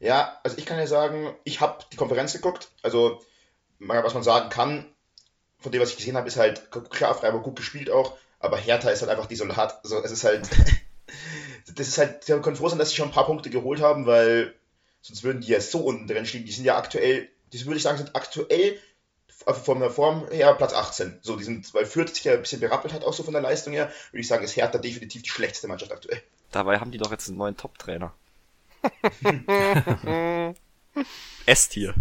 Ja, 0.00 0.38
also 0.42 0.58
ich 0.58 0.66
kann 0.66 0.78
ja 0.78 0.86
sagen, 0.86 1.34
ich 1.44 1.60
habe 1.62 1.82
die 1.90 1.96
Konferenz 1.96 2.34
geguckt. 2.34 2.68
Also, 2.82 3.22
was 3.78 4.12
man 4.12 4.22
sagen 4.22 4.50
kann, 4.50 4.84
von 5.58 5.72
dem, 5.72 5.80
was 5.80 5.90
ich 5.90 5.96
gesehen 5.96 6.16
habe, 6.16 6.28
ist 6.28 6.36
halt 6.36 6.70
klar, 6.90 7.14
Freiburg 7.14 7.42
gut 7.42 7.56
gespielt 7.56 7.90
auch, 7.90 8.16
aber 8.38 8.58
Hertha 8.58 8.90
ist 8.90 9.00
halt 9.00 9.10
einfach 9.10 9.26
desolat. 9.26 9.82
Also, 9.82 10.02
es 10.02 10.10
ist 10.10 10.24
halt, 10.24 10.48
das 11.74 11.88
ist 11.88 11.96
halt, 11.96 12.24
sie 12.24 12.38
können 12.40 12.56
froh 12.56 12.68
sein, 12.68 12.78
dass 12.78 12.90
sie 12.90 12.96
schon 12.96 13.08
ein 13.08 13.14
paar 13.14 13.26
Punkte 13.26 13.48
geholt 13.48 13.80
haben, 13.80 14.04
weil 14.04 14.54
sonst 15.00 15.22
würden 15.22 15.40
die 15.40 15.52
ja 15.52 15.60
so 15.60 15.78
unten 15.78 16.06
drin 16.06 16.26
stehen. 16.26 16.44
Die 16.44 16.52
sind 16.52 16.64
ja 16.64 16.76
aktuell, 16.76 17.30
die 17.52 17.64
würde 17.64 17.78
ich 17.78 17.82
sagen, 17.82 17.96
sind 17.96 18.14
aktuell 18.14 18.78
von 19.44 19.80
der 19.80 19.90
Form 19.90 20.28
her 20.30 20.54
Platz 20.54 20.72
18. 20.72 21.18
So, 21.22 21.36
die 21.36 21.44
sind, 21.44 21.72
weil 21.74 21.86
Fürth 21.86 22.14
sich 22.14 22.24
ja 22.24 22.32
ein 22.34 22.40
bisschen 22.40 22.60
berappelt 22.60 22.94
hat, 22.94 23.04
auch 23.04 23.12
so 23.12 23.22
von 23.22 23.34
der 23.34 23.42
Leistung 23.42 23.72
her, 23.72 23.90
würde 24.10 24.20
ich 24.20 24.28
sagen, 24.28 24.44
ist 24.44 24.56
Hertha 24.56 24.78
definitiv 24.78 25.22
die 25.22 25.28
schlechteste 25.28 25.68
Mannschaft 25.68 25.92
aktuell. 25.92 26.22
Dabei 26.50 26.78
haben 26.78 26.90
die 26.90 26.98
doch 26.98 27.10
jetzt 27.10 27.28
einen 27.28 27.38
neuen 27.38 27.56
Top-Trainer. 27.56 28.14
S-Tier. 31.46 31.94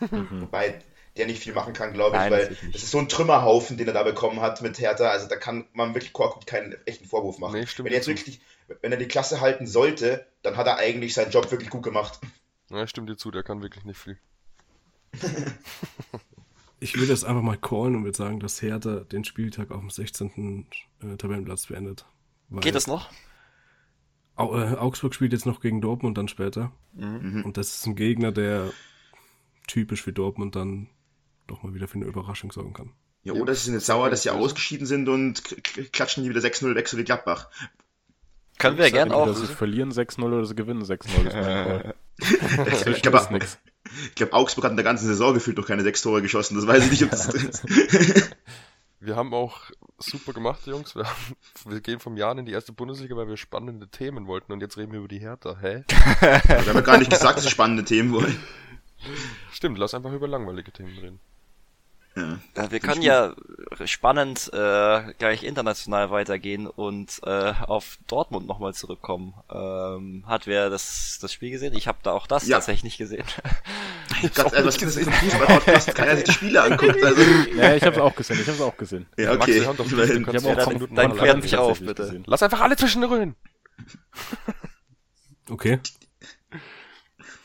Wobei 0.10 0.80
der 1.16 1.26
nicht 1.26 1.42
viel 1.42 1.52
machen 1.52 1.74
kann, 1.74 1.92
glaube 1.92 2.16
ich, 2.16 2.22
Nein, 2.22 2.32
weil 2.32 2.56
es 2.72 2.84
ist 2.84 2.90
so 2.90 2.98
ein 2.98 3.08
Trümmerhaufen, 3.08 3.76
den 3.76 3.86
er 3.86 3.92
da 3.92 4.02
bekommen 4.02 4.40
hat 4.40 4.62
mit 4.62 4.78
Hertha. 4.78 5.10
Also 5.10 5.28
da 5.28 5.36
kann 5.36 5.66
man 5.74 5.94
wirklich 5.94 6.12
Korkut 6.12 6.46
keinen 6.46 6.74
echten 6.86 7.06
Vorwurf 7.06 7.38
machen. 7.38 7.58
Nee, 7.58 7.66
wenn, 7.78 7.86
er 7.86 7.92
jetzt 7.92 8.08
wirklich, 8.08 8.40
wenn 8.80 8.92
er 8.92 8.98
die 8.98 9.08
Klasse 9.08 9.40
halten 9.40 9.66
sollte, 9.66 10.26
dann 10.42 10.56
hat 10.56 10.66
er 10.66 10.78
eigentlich 10.78 11.12
seinen 11.12 11.30
Job 11.30 11.50
wirklich 11.50 11.68
gut 11.68 11.82
gemacht. 11.82 12.18
Ja, 12.70 12.86
stimmt 12.86 13.10
dir 13.10 13.16
zu, 13.16 13.30
der 13.30 13.42
kann 13.42 13.60
wirklich 13.62 13.84
nicht 13.84 13.98
viel. 13.98 14.18
ich 16.80 16.94
würde 16.94 17.08
das 17.08 17.24
einfach 17.24 17.42
mal 17.42 17.56
callen 17.56 17.96
und 17.96 18.04
würde 18.04 18.16
sagen, 18.16 18.40
dass 18.40 18.62
Hertha 18.62 19.00
den 19.00 19.24
Spieltag 19.24 19.70
auf 19.70 19.80
dem 19.80 19.90
16. 19.90 20.66
Äh, 21.02 21.16
Tabellenplatz 21.16 21.66
beendet. 21.66 22.06
Geht 22.60 22.74
das 22.74 22.86
noch? 22.86 23.10
Äh, 24.36 24.42
Augsburg 24.42 25.14
spielt 25.14 25.32
jetzt 25.32 25.46
noch 25.46 25.60
gegen 25.60 25.80
Dortmund 25.80 26.18
dann 26.18 26.28
später. 26.28 26.72
Mhm. 26.94 27.44
Und 27.44 27.56
das 27.56 27.74
ist 27.74 27.86
ein 27.86 27.96
Gegner, 27.96 28.32
der 28.32 28.72
typisch 29.66 30.02
für 30.02 30.12
Dortmund 30.12 30.56
dann 30.56 30.88
doch 31.46 31.62
mal 31.62 31.74
wieder 31.74 31.88
für 31.88 31.96
eine 31.96 32.06
Überraschung 32.06 32.52
sorgen 32.52 32.72
kann. 32.72 32.90
Ja, 33.24 33.34
oder 33.34 33.54
sie 33.54 33.66
sind 33.66 33.74
jetzt 33.74 33.86
sauer, 33.86 34.10
dass 34.10 34.24
sie 34.24 34.30
ausgeschieden 34.30 34.86
sind 34.86 35.08
und 35.08 35.42
klatschen 35.92 36.24
die 36.24 36.30
wieder 36.30 36.40
6-0 36.40 36.74
weg, 36.74 36.88
so 36.88 36.98
wie 36.98 37.04
Gladbach. 37.04 37.48
Können 38.58 38.78
wir 38.78 38.86
ja 38.86 38.90
gerne 38.90 39.14
auch. 39.14 39.32
sie 39.32 39.46
verlieren 39.46 39.92
6-0 39.92 40.24
oder 40.24 40.44
sie 40.44 40.56
gewinnen 40.56 40.82
6-0. 40.82 41.94
ich 42.90 43.02
glaube, 43.02 43.40
glaub, 44.14 44.32
Augsburg 44.32 44.64
hat 44.64 44.70
in 44.70 44.76
der 44.76 44.84
ganzen 44.84 45.06
Saison 45.06 45.34
gefühlt 45.34 45.56
noch 45.56 45.66
keine 45.66 45.82
sechs 45.82 46.02
Tore 46.02 46.22
geschossen. 46.22 46.56
Das 46.56 46.66
weiß 46.66 46.84
ich 46.84 46.90
nicht, 46.90 47.04
ob 47.04 47.10
das 47.10 47.28
drin 47.28 47.48
ist. 47.48 47.64
Wir 49.04 49.16
haben 49.16 49.34
auch 49.34 49.62
super 49.98 50.32
gemacht, 50.32 50.64
Jungs. 50.66 50.94
Wir, 50.94 51.04
haben, 51.04 51.36
wir 51.66 51.80
gehen 51.80 51.98
vom 51.98 52.16
Jahr 52.16 52.38
in 52.38 52.46
die 52.46 52.52
erste 52.52 52.72
Bundesliga, 52.72 53.16
weil 53.16 53.26
wir 53.26 53.36
spannende 53.36 53.88
Themen 53.88 54.28
wollten 54.28 54.52
und 54.52 54.60
jetzt 54.60 54.76
reden 54.76 54.92
wir 54.92 55.00
über 55.00 55.08
die 55.08 55.18
Hertha. 55.18 55.56
Hä? 55.60 55.82
wir 55.88 56.66
haben 56.68 56.74
ja 56.74 56.80
gar 56.82 56.98
nicht 56.98 57.10
gesagt, 57.10 57.36
dass 57.36 57.44
wir 57.44 57.50
spannende 57.50 57.84
Themen 57.84 58.12
wollen. 58.12 58.38
Stimmt, 59.50 59.78
lass 59.78 59.94
einfach 59.94 60.12
über 60.12 60.28
langweilige 60.28 60.70
Themen 60.70 60.96
reden. 60.98 61.20
Ja, 62.14 62.38
ja 62.56 62.70
wir 62.70 62.80
können 62.80 63.02
ja 63.02 63.34
spannend 63.84 64.50
äh, 64.52 65.14
gleich 65.18 65.42
international 65.42 66.10
weitergehen 66.10 66.66
und 66.66 67.20
äh, 67.24 67.52
auf 67.66 67.98
Dortmund 68.06 68.46
nochmal 68.46 68.74
zurückkommen. 68.74 69.34
Ähm, 69.50 70.24
hat 70.26 70.46
wer 70.46 70.68
das, 70.68 71.18
das 71.20 71.32
Spiel 71.32 71.50
gesehen? 71.50 71.74
Ich 71.74 71.86
habe 71.88 71.98
da 72.02 72.12
auch 72.12 72.26
das 72.26 72.46
ja. 72.46 72.56
tatsächlich 72.56 72.84
nicht 72.84 72.98
gesehen. 72.98 73.24
Ich 74.22 74.34
Ganz 74.34 74.52
ehrlich, 74.52 74.66
was 74.66 74.78
gesehen. 74.78 75.10
Fußball-Podcast, 75.10 75.94
keiner 75.94 76.16
sich 76.16 76.24
die 76.24 76.32
Spiele 76.32 76.62
anguckt. 76.62 77.02
Also. 77.02 77.22
Ja, 77.56 77.74
ich 77.74 77.82
habe 77.82 77.96
es 77.96 78.02
auch 78.02 78.14
gesehen. 78.14 78.40
Ich 78.40 78.46
habe 78.46 78.56
es 78.56 78.60
auch 78.62 78.76
gesehen. 78.76 79.06
Ja, 79.16 79.32
okay. 79.32 79.60
Max, 79.62 79.76
doch, 79.76 79.86
ich 79.86 79.92
ich 79.92 80.46
auch 80.46 80.56
dann, 80.56 80.72
Minuten 80.74 80.94
dann 80.94 81.16
klärt 81.16 81.42
mich 81.42 81.56
auf, 81.56 81.80
bitte. 81.80 82.02
Gesehen. 82.02 82.24
Lass 82.26 82.42
einfach 82.42 82.60
alle 82.60 82.76
zwischen 82.76 83.00
den 83.00 83.10
Röhren. 83.10 83.36
okay. 85.48 85.78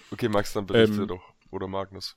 Okay, 0.10 0.30
Max, 0.30 0.54
dann 0.54 0.66
berichte 0.66 1.02
ähm, 1.02 1.08
doch. 1.10 1.22
Oder 1.52 1.68
Magnus. 1.68 2.16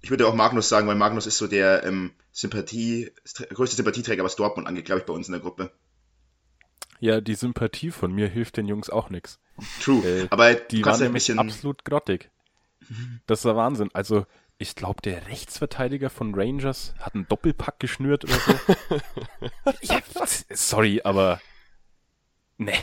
Ich 0.00 0.10
würde 0.10 0.26
auch 0.26 0.34
Magnus 0.34 0.68
sagen, 0.68 0.88
weil 0.88 0.96
Magnus 0.96 1.26
ist 1.26 1.38
so 1.38 1.46
der 1.46 1.84
ähm, 1.84 2.12
Sympathie, 2.32 3.10
größte 3.50 3.76
Sympathieträger, 3.76 4.24
was 4.24 4.36
Dortmund 4.36 4.66
angeht, 4.66 4.86
glaube 4.86 5.00
ich, 5.00 5.06
bei 5.06 5.12
uns 5.12 5.28
in 5.28 5.32
der 5.32 5.40
Gruppe. 5.40 5.72
Ja, 7.00 7.20
die 7.20 7.34
Sympathie 7.34 7.90
von 7.90 8.12
mir 8.12 8.28
hilft 8.28 8.56
den 8.56 8.68
Jungs 8.68 8.90
auch 8.90 9.10
nichts. 9.10 9.40
True, 9.82 10.06
äh, 10.06 10.26
aber 10.30 10.54
die 10.54 10.84
waren 10.84 11.00
nämlich 11.00 11.26
bisschen... 11.26 11.38
absolut 11.38 11.84
grottig. 11.84 12.30
Das 13.26 13.44
war 13.44 13.56
Wahnsinn. 13.56 13.90
Also, 13.92 14.26
ich 14.58 14.74
glaube, 14.74 15.00
der 15.02 15.28
Rechtsverteidiger 15.28 16.10
von 16.10 16.34
Rangers 16.34 16.94
hat 16.98 17.14
einen 17.14 17.26
Doppelpack 17.28 17.78
geschnürt 17.80 18.24
oder 18.24 18.34
so. 18.34 19.00
ja, 19.82 20.00
sorry, 20.50 21.00
aber 21.02 21.40
ne, 22.58 22.74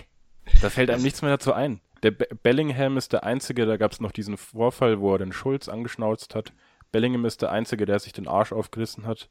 da 0.62 0.70
fällt 0.70 0.90
einem 0.90 1.04
nichts 1.04 1.22
mehr 1.22 1.32
dazu 1.32 1.54
ein. 1.54 1.82
Der 2.04 2.12
Be 2.12 2.28
Bellingham 2.42 2.98
ist 2.98 3.14
der 3.14 3.24
Einzige, 3.24 3.66
da 3.66 3.78
gab 3.78 3.92
es 3.92 4.00
noch 4.00 4.12
diesen 4.12 4.38
Vorfall, 4.38 5.00
wo 5.00 5.14
er 5.14 5.20
den 5.20 5.34
Schulz 5.34 5.68
angeschnauzt 5.68 6.36
hat. 6.36 6.54
Bellingham 6.92 7.26
ist 7.26 7.42
der 7.42 7.52
Einzige, 7.52 7.86
der 7.86 8.00
sich 8.00 8.14
den 8.14 8.28
Arsch 8.28 8.52
aufgerissen 8.52 9.06
hat. 9.06 9.30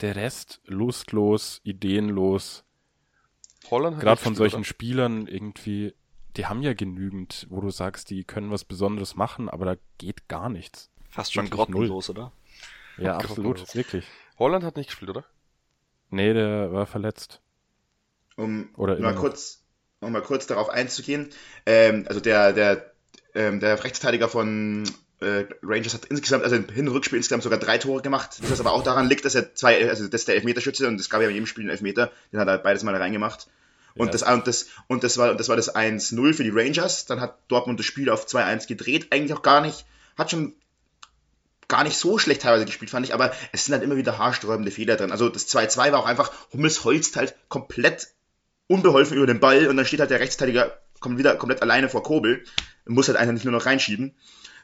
Der 0.00 0.16
Rest 0.16 0.60
lustlos, 0.64 1.60
ideenlos. 1.62 2.64
Holland 3.70 4.00
Gerade 4.00 4.20
von 4.20 4.34
solchen 4.34 4.56
oder? 4.56 4.64
Spielern 4.64 5.26
irgendwie, 5.26 5.94
die 6.36 6.46
haben 6.46 6.62
ja 6.62 6.72
genügend, 6.72 7.46
wo 7.50 7.60
du 7.60 7.70
sagst, 7.70 8.10
die 8.10 8.24
können 8.24 8.50
was 8.50 8.64
Besonderes 8.64 9.16
machen, 9.16 9.48
aber 9.48 9.64
da 9.66 9.74
geht 9.98 10.28
gar 10.28 10.48
nichts. 10.48 10.90
Fast 11.08 11.32
schon 11.32 11.50
grottenlos, 11.50 12.08
null. 12.08 12.16
oder? 12.16 12.32
Ja, 12.96 13.16
absolut, 13.16 13.74
wirklich. 13.74 14.06
Holland 14.38 14.64
hat 14.64 14.76
nicht 14.76 14.88
gespielt, 14.88 15.10
oder? 15.10 15.24
Nee, 16.10 16.32
der 16.32 16.72
war 16.72 16.86
verletzt. 16.86 17.40
Um 18.36 18.70
oder 18.76 18.98
mal 18.98 19.14
kurz, 19.14 19.62
um 20.00 20.12
mal 20.12 20.22
kurz 20.22 20.46
darauf 20.46 20.70
einzugehen, 20.70 21.30
ähm, 21.66 22.06
also 22.08 22.20
der, 22.20 22.52
der, 22.52 22.92
ähm, 23.34 23.60
der 23.60 23.82
Rechtsverteidiger 23.82 24.28
von 24.28 24.84
äh, 25.20 25.46
Rangers 25.62 25.94
hat 25.94 26.06
insgesamt, 26.06 26.44
also 26.44 26.56
im 26.56 26.68
Hin- 26.68 26.88
und 26.88 26.94
Rückspiel 26.94 27.18
insgesamt 27.18 27.42
sogar 27.42 27.58
drei 27.58 27.78
Tore 27.78 28.02
gemacht, 28.02 28.40
das 28.48 28.60
aber 28.60 28.72
auch 28.72 28.82
daran 28.82 29.08
liegt, 29.08 29.24
dass 29.24 29.34
er 29.34 29.54
zwei, 29.54 29.88
also 29.88 30.08
das 30.08 30.22
ist 30.22 30.28
der 30.28 30.36
Elfmeterschütze 30.36 30.88
und 30.88 30.98
es 30.98 31.10
gab 31.10 31.20
ja 31.20 31.28
in 31.28 31.34
jedem 31.34 31.46
Spiel 31.46 31.64
einen 31.64 31.70
Elfmeter, 31.70 32.10
den 32.32 32.40
hat 32.40 32.48
er 32.48 32.58
beides 32.58 32.82
mal 32.82 32.94
reingemacht. 32.94 33.48
Und, 33.94 34.06
ja. 34.06 34.12
das, 34.12 34.22
und, 34.22 34.46
das, 34.46 34.66
und 34.86 35.04
das 35.04 35.18
war, 35.18 35.34
das 35.34 35.48
war 35.48 35.56
das 35.56 35.74
1-0 35.74 36.32
für 36.32 36.44
die 36.44 36.50
Rangers. 36.50 37.06
Dann 37.06 37.20
hat 37.20 37.38
Dortmund 37.48 37.78
das 37.80 37.86
Spiel 37.86 38.08
auf 38.08 38.24
2-1 38.24 38.68
gedreht. 38.68 39.08
Eigentlich 39.10 39.36
auch 39.36 39.42
gar 39.42 39.60
nicht, 39.60 39.84
hat 40.16 40.30
schon 40.30 40.54
gar 41.66 41.84
nicht 41.84 41.96
so 41.96 42.18
schlecht 42.18 42.42
teilweise 42.42 42.66
gespielt, 42.66 42.90
fand 42.90 43.06
ich, 43.06 43.14
aber 43.14 43.32
es 43.52 43.64
sind 43.64 43.72
halt 43.72 43.84
immer 43.84 43.96
wieder 43.96 44.18
haarsträubende 44.18 44.70
Fehler 44.70 44.96
drin. 44.96 45.12
Also 45.12 45.28
das 45.28 45.48
2-2 45.48 45.92
war 45.92 46.00
auch 46.00 46.06
einfach, 46.06 46.32
Hummels 46.52 46.84
holzt 46.84 47.16
halt 47.16 47.34
komplett 47.48 48.08
unbeholfen 48.66 49.16
über 49.16 49.26
den 49.26 49.40
Ball 49.40 49.68
und 49.68 49.76
dann 49.76 49.86
steht 49.86 50.00
halt 50.00 50.10
der 50.10 50.20
Rechtsverteidiger 50.20 50.78
kommt 50.98 51.18
wieder 51.18 51.36
komplett 51.36 51.62
alleine 51.62 51.88
vor 51.88 52.02
Kobel, 52.02 52.44
muss 52.86 53.08
halt 53.08 53.16
einfach 53.16 53.32
nicht 53.32 53.44
nur 53.44 53.52
noch 53.52 53.66
reinschieben. 53.66 54.14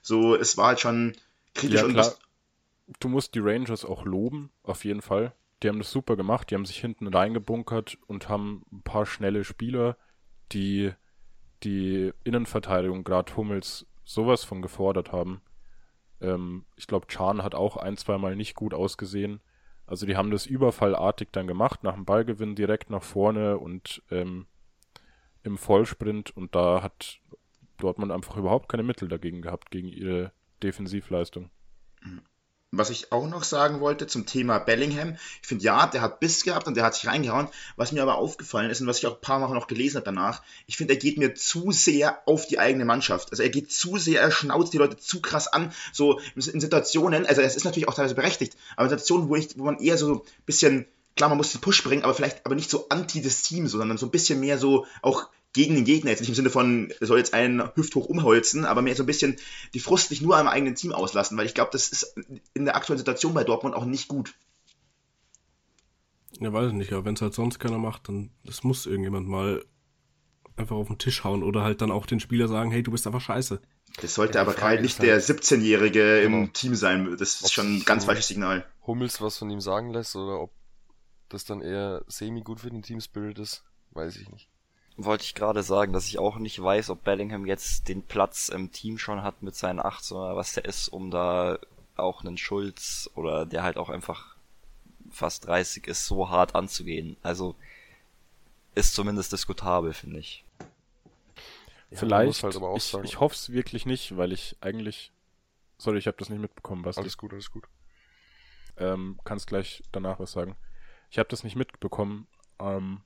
So, 0.07 0.37
es 0.37 0.57
war 0.57 0.69
halt 0.69 0.81
schon 0.81 1.17
kritisch. 1.53 1.83
Ja, 1.83 1.89
klar. 1.89 2.15
du 3.01 3.09
musst 3.09 3.35
die 3.35 3.41
Rangers 3.41 3.85
auch 3.85 4.05
loben, 4.05 4.51
auf 4.63 4.85
jeden 4.85 5.03
Fall. 5.03 5.35
Die 5.63 5.69
haben 5.69 5.79
das 5.79 5.91
super 5.91 6.15
gemacht, 6.17 6.49
die 6.49 6.55
haben 6.55 6.65
sich 6.65 6.79
hinten 6.79 7.09
reingebunkert 7.09 7.99
und 8.07 8.29
haben 8.29 8.65
ein 8.71 8.83
paar 8.83 9.05
schnelle 9.05 9.43
Spieler, 9.43 9.97
die 10.53 10.93
die 11.65 12.13
Innenverteidigung, 12.23 13.03
gerade 13.03 13.35
Hummels, 13.35 13.85
sowas 14.05 14.45
von 14.45 14.63
gefordert 14.63 15.11
haben. 15.11 15.41
Ähm, 16.21 16.67
ich 16.77 16.87
glaube, 16.87 17.09
Chan 17.09 17.43
hat 17.43 17.57
auch 17.57 17.77
ein, 17.77 17.97
zweimal 17.97 18.37
nicht 18.37 18.55
gut 18.55 18.75
ausgesehen. 18.75 19.41
Also 19.89 20.07
die 20.07 20.17
haben 20.17 20.31
das 20.31 20.47
überfallartig 20.47 21.31
dann 21.33 21.49
gemacht, 21.49 21.83
nach 21.83 21.95
dem 21.95 22.05
Ballgewinn 22.05 22.55
direkt 22.55 22.91
nach 22.91 23.03
vorne 23.03 23.59
und 23.59 24.03
ähm, 24.13 24.47
im 25.43 25.59
Vollsprint 25.59 26.37
und 26.37 26.55
da 26.55 26.83
hat 26.83 27.19
Dortmund 27.77 28.13
einfach 28.13 28.37
überhaupt 28.37 28.69
keine 28.69 28.83
Mittel 28.83 29.09
dagegen 29.09 29.43
gehabt, 29.43 29.71
gegen 29.71 29.89
ihre 29.89 30.33
Defensivleistung. 30.63 31.51
Was 32.73 32.91
ich 32.91 33.13
auch 33.13 33.27
noch 33.29 33.45
sagen 33.45 33.81
wollte 33.81 34.07
zum 34.07 34.27
Thema 34.27 34.59
Bellingham, 34.59 35.17
ich 35.41 35.49
finde 35.49 35.65
ja, 35.65 35.87
der 35.87 36.03
hat 36.03 36.21
Biss 36.21 36.43
gehabt 36.43 36.67
und 36.67 36.77
der 36.77 36.85
hat 36.85 36.95
sich 36.95 37.07
reingehauen. 37.07 37.49
Was 37.77 37.93
mir 37.93 38.03
aber 38.03 38.17
aufgefallen 38.17 38.71
ist 38.71 38.81
und 38.81 38.87
was 38.87 38.99
ich 38.99 39.07
auch 39.07 39.15
ein 39.15 39.21
paar 39.21 39.39
Mal 39.39 39.55
noch 39.55 39.69
gelesen 39.69 39.97
habe 39.97 40.05
danach, 40.05 40.43
ich 40.67 40.77
finde, 40.77 40.95
er 40.95 40.99
geht 40.99 41.17
mir 41.17 41.35
zu 41.35 41.71
sehr 41.71 42.19
auf 42.27 42.47
die 42.47 42.59
eigene 42.59 42.85
Mannschaft. 42.85 43.31
Also 43.31 43.43
er 43.43 43.51
geht 43.51 43.73
zu 43.73 43.97
sehr, 43.97 44.21
er 44.21 44.31
schnauzt 44.31 44.75
die 44.75 44.79
Leute 44.79 44.97
zu 44.97 45.23
krass 45.23 45.47
an, 45.49 45.73
so 45.93 46.19
in 46.35 46.61
Situationen, 46.61 47.25
also 47.25 47.41
es 47.41 47.57
ist 47.57 47.65
natürlich 47.65 47.89
auch 47.89 47.95
teilweise 47.95 48.17
berechtigt, 48.17 48.57
aber 48.77 48.87
in 48.87 48.91
Situationen, 48.91 49.29
wo, 49.29 49.37
ich, 49.37 49.57
wo 49.57 49.65
man 49.65 49.79
eher 49.79 49.97
so 49.97 50.15
ein 50.15 50.21
bisschen 50.45 50.87
klar, 51.15 51.31
man 51.31 51.39
muss 51.39 51.53
den 51.53 51.61
Push 51.61 51.83
bringen, 51.83 52.05
aber 52.05 52.15
vielleicht 52.15 52.45
aber 52.45 52.55
nicht 52.55 52.71
so 52.71 52.89
anti 52.89 53.23
des 53.23 53.43
Teams, 53.43 53.73
sondern 53.73 53.97
so 53.97 54.07
ein 54.07 54.11
bisschen 54.11 54.39
mehr 54.39 54.59
so 54.59 54.87
auch 55.03 55.31
gegen 55.57 55.75
den 55.75 55.87
Gegner, 55.87 56.11
jetzt 56.11 56.21
nicht 56.21 56.29
im 56.29 56.35
Sinne 56.35 56.51
von, 56.51 56.93
er 57.01 57.07
soll 57.07 57.17
jetzt 57.17 57.33
einen 57.33 57.63
hüfthoch 57.75 58.05
umholzen, 58.05 58.67
aber 58.67 58.83
mehr 58.83 58.95
so 58.95 59.03
ein 59.03 59.07
bisschen 59.07 59.37
die 59.73 59.81
Frust 59.81 60.11
nicht 60.11 60.21
nur 60.21 60.37
am 60.37 60.49
eigenen 60.49 60.75
Team 60.75 60.93
auslassen, 60.93 61.39
weil 61.39 61.47
ich 61.47 61.55
glaube, 61.55 61.71
das 61.73 61.89
ist 61.89 62.15
in 62.53 62.67
der 62.67 62.77
aktuellen 62.77 62.99
Situation 62.99 63.33
bei 63.33 63.43
Dortmund 63.43 63.75
auch 63.75 63.87
nicht 63.87 64.07
gut. 64.07 64.35
Ja, 66.41 66.53
weiß 66.53 66.69
ich 66.69 66.75
nicht, 66.75 66.93
aber 66.93 67.07
wenn 67.07 67.15
es 67.15 67.23
halt 67.23 67.33
sonst 67.33 67.59
keiner 67.59 67.79
macht, 67.79 68.07
dann 68.11 68.31
das 68.45 68.65
muss 68.65 68.85
irgendjemand 68.85 69.29
mal 69.29 69.65
einfach 70.57 70.77
auf 70.77 70.89
den 70.89 70.99
Tisch 70.99 71.25
hauen 71.25 71.43
oder 71.43 71.63
halt 71.63 71.81
dann 71.81 71.91
auch 71.91 72.05
den 72.05 72.21
Spieler 72.21 72.49
sagen, 72.49 72.71
hey, 72.71 72.83
du 72.83 72.91
bist 72.91 73.07
einfach 73.07 73.23
scheiße. 73.23 73.59
Das 74.03 74.15
sollte 74.15 74.35
ja, 74.35 74.43
aber 74.43 74.53
gerade 74.53 74.83
nicht 74.83 75.01
der 75.01 75.23
17-Jährige 75.23 76.21
genau. 76.21 76.37
im 76.37 76.53
Team 76.53 76.75
sein. 76.75 77.17
Das 77.19 77.37
ist 77.37 77.45
ob 77.45 77.51
schon 77.51 77.77
ein 77.77 77.85
ganz 77.87 78.05
falsches 78.05 78.29
Signal. 78.29 78.67
Hummels 78.87 79.23
was 79.23 79.39
von 79.39 79.49
ihm 79.49 79.63
sagen 79.63 79.91
lässt 79.91 80.17
oder 80.17 80.39
ob 80.39 80.53
das 81.31 81.47
dann 81.47 81.63
eher 81.63 82.05
semi 82.09 82.43
gut 82.43 82.61
für 82.61 82.69
den 82.69 82.83
Team 82.83 83.01
Spirit 83.01 83.39
ist, 83.39 83.65
weiß 83.93 84.17
ich 84.17 84.31
nicht 84.31 84.51
wollte 84.97 85.25
ich 85.25 85.35
gerade 85.35 85.63
sagen, 85.63 85.93
dass 85.93 86.07
ich 86.07 86.19
auch 86.19 86.39
nicht 86.39 86.61
weiß, 86.63 86.91
ob 86.91 87.05
Bellingham 87.05 87.47
jetzt 87.47 87.89
den 87.89 88.03
Platz 88.03 88.49
im 88.49 88.73
Team 88.73 88.99
schon 88.99 89.23
hat 89.23 89.43
mit 89.43 89.55
seinen 89.55 89.81
18 89.81 90.17
oder 90.17 90.37
was 90.37 90.55
der 90.55 90.65
ist, 90.65 90.89
um 90.89 91.11
da 91.11 91.59
auch 91.97 92.25
einen 92.25 92.39
Schulz 92.39 93.11
oder 93.15 93.47
der 93.47 93.63
halt 93.63 93.77
auch 93.77 93.91
einfach 93.91 94.37
fast 95.11 95.47
30 95.47 95.87
ist, 95.87 96.07
so 96.07 96.31
hart 96.31 96.55
anzugehen. 96.55 97.17
Also 97.23 97.55
ist 98.75 98.95
zumindest 98.95 99.33
diskutabel, 99.33 99.93
finde 99.93 100.19
ich. 100.19 100.45
Ja, 101.91 101.99
Vielleicht, 101.99 102.43
halt 102.43 102.57
ich, 102.77 102.95
ich 102.95 103.21
hoffe 103.21 103.35
es 103.35 103.53
wirklich 103.53 103.87
nicht, 103.87 104.17
weil 104.17 104.33
ich 104.33 104.57
eigentlich, 104.61 105.13
sorry, 105.79 105.99
ich 105.99 106.07
habe 106.07 106.17
das 106.19 106.31
nicht 106.31 106.41
mitbekommen, 106.41 106.85
was 106.85 106.99
Alles 106.99 107.17
gut, 107.17 107.33
alles 107.33 107.51
gut. 107.51 107.65
Ähm, 108.77 109.19
kannst 109.25 109.47
gleich 109.47 109.83
danach 109.93 110.19
was 110.19 110.33
sagen. 110.33 110.57
Ich 111.11 111.19
habe 111.19 111.29
das 111.29 111.45
nicht 111.45 111.57
mitbekommen, 111.57 112.27
ähm, 112.59 113.01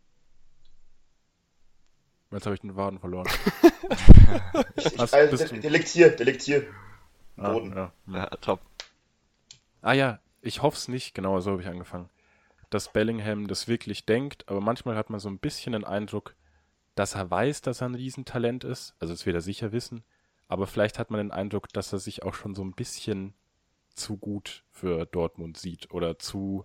Jetzt 2.30 2.46
habe 2.46 2.54
ich 2.54 2.60
den 2.60 2.76
Waden 2.76 3.00
verloren. 3.00 3.26
Was, 4.96 5.12
also, 5.12 5.36
der, 5.36 5.58
der 5.58 5.70
liegt 5.70 5.88
hier, 5.88 6.10
der 6.10 6.26
liegt 6.26 6.42
hier. 6.42 6.66
Ah, 7.36 7.52
Boden. 7.52 7.74
Ja. 7.74 7.92
ja, 8.06 8.26
top. 8.26 8.60
Ah 9.82 9.94
ja, 9.94 10.20
ich 10.40 10.62
hoffe 10.62 10.76
es 10.76 10.88
nicht, 10.88 11.14
genau 11.14 11.40
so 11.40 11.52
habe 11.52 11.62
ich 11.62 11.68
angefangen. 11.68 12.08
Dass 12.68 12.92
Bellingham 12.92 13.48
das 13.48 13.66
wirklich 13.66 14.06
denkt, 14.06 14.48
aber 14.48 14.60
manchmal 14.60 14.96
hat 14.96 15.10
man 15.10 15.18
so 15.18 15.28
ein 15.28 15.38
bisschen 15.38 15.72
den 15.72 15.84
Eindruck, 15.84 16.36
dass 16.94 17.14
er 17.14 17.30
weiß, 17.30 17.62
dass 17.62 17.80
er 17.80 17.88
ein 17.88 17.94
Riesentalent 17.94 18.62
ist. 18.62 18.94
Also 19.00 19.12
das 19.14 19.26
wird 19.26 19.34
er 19.34 19.40
sicher 19.40 19.72
wissen. 19.72 20.04
Aber 20.48 20.66
vielleicht 20.66 20.98
hat 20.98 21.10
man 21.10 21.18
den 21.18 21.30
Eindruck, 21.30 21.68
dass 21.72 21.92
er 21.92 21.98
sich 21.98 22.22
auch 22.22 22.34
schon 22.34 22.54
so 22.54 22.62
ein 22.62 22.72
bisschen 22.72 23.34
zu 23.94 24.16
gut 24.16 24.64
für 24.70 25.06
Dortmund 25.06 25.56
sieht 25.56 25.90
oder 25.90 26.18
zu 26.18 26.64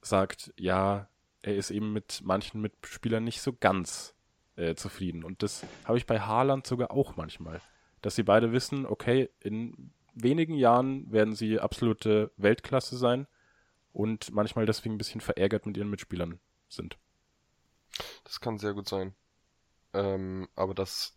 sagt, 0.00 0.52
ja, 0.58 1.08
er 1.42 1.56
ist 1.56 1.70
eben 1.70 1.92
mit 1.92 2.22
manchen 2.24 2.60
Mitspielern 2.60 3.24
nicht 3.24 3.40
so 3.40 3.52
ganz 3.52 4.13
äh, 4.56 4.74
zufrieden. 4.74 5.24
Und 5.24 5.42
das 5.42 5.64
habe 5.84 5.98
ich 5.98 6.06
bei 6.06 6.20
Haaland 6.20 6.66
sogar 6.66 6.90
auch 6.90 7.16
manchmal. 7.16 7.60
Dass 8.02 8.16
sie 8.16 8.22
beide 8.22 8.52
wissen, 8.52 8.86
okay, 8.86 9.30
in 9.40 9.92
wenigen 10.14 10.54
Jahren 10.54 11.10
werden 11.10 11.34
sie 11.34 11.58
absolute 11.58 12.30
Weltklasse 12.36 12.96
sein 12.96 13.26
und 13.92 14.32
manchmal 14.32 14.66
deswegen 14.66 14.94
ein 14.94 14.98
bisschen 14.98 15.20
verärgert 15.20 15.66
mit 15.66 15.76
ihren 15.76 15.90
Mitspielern 15.90 16.38
sind. 16.68 16.98
Das 18.24 18.40
kann 18.40 18.58
sehr 18.58 18.74
gut 18.74 18.88
sein. 18.88 19.14
Ähm, 19.92 20.48
aber 20.56 20.74
dass 20.74 21.16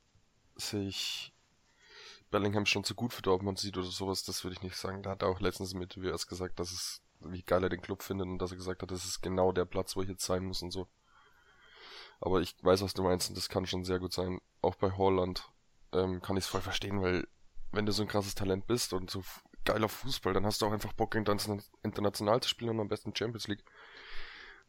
sich 0.55 1.33
Bellingham 2.29 2.65
schon 2.65 2.83
zu 2.83 2.95
gut 2.95 3.13
für 3.13 3.21
Dortmund 3.21 3.59
sieht 3.59 3.77
oder 3.77 3.87
sowas, 3.87 4.23
das 4.23 4.43
würde 4.43 4.55
ich 4.55 4.63
nicht 4.63 4.75
sagen. 4.75 5.01
Da 5.03 5.11
hat 5.11 5.21
er 5.21 5.29
auch 5.29 5.39
letztens 5.39 5.73
mit 5.73 6.01
wie 6.01 6.07
erst 6.07 6.27
gesagt, 6.27 6.59
dass 6.59 6.71
es, 6.71 7.01
wie 7.21 7.41
geil 7.41 7.63
er 7.63 7.69
den 7.69 7.81
Club 7.81 8.03
findet 8.03 8.27
und 8.27 8.39
dass 8.39 8.51
er 8.51 8.57
gesagt 8.57 8.81
hat, 8.81 8.91
das 8.91 9.05
ist 9.05 9.21
genau 9.21 9.51
der 9.51 9.65
Platz, 9.65 9.95
wo 9.95 10.01
ich 10.01 10.09
jetzt 10.09 10.25
sein 10.25 10.45
muss 10.45 10.61
und 10.61 10.71
so. 10.71 10.87
Aber 12.19 12.41
ich 12.41 12.55
weiß, 12.61 12.81
was 12.81 12.93
du 12.93 13.03
meinst 13.03 13.29
und 13.29 13.37
das 13.37 13.49
kann 13.49 13.67
schon 13.67 13.85
sehr 13.85 13.99
gut 13.99 14.13
sein. 14.13 14.39
Auch 14.61 14.75
bei 14.75 14.91
Holland 14.91 15.49
ähm, 15.93 16.21
kann 16.21 16.37
ich 16.37 16.45
es 16.45 16.49
voll 16.49 16.61
verstehen, 16.61 17.01
weil 17.01 17.27
wenn 17.71 17.85
du 17.85 17.91
so 17.91 18.01
ein 18.01 18.07
krasses 18.07 18.35
Talent 18.35 18.65
bist 18.65 18.93
und 18.93 19.11
so 19.11 19.23
geiler 19.67 19.89
Fußball. 19.89 20.33
Dann 20.33 20.45
hast 20.45 20.61
du 20.61 20.65
auch 20.65 20.71
einfach 20.71 20.93
Bock, 20.93 21.13
international 21.13 22.41
zu 22.41 22.49
spielen 22.49 22.71
und 22.71 22.79
am 22.79 22.87
besten 22.87 23.15
Champions 23.15 23.47
League. 23.47 23.63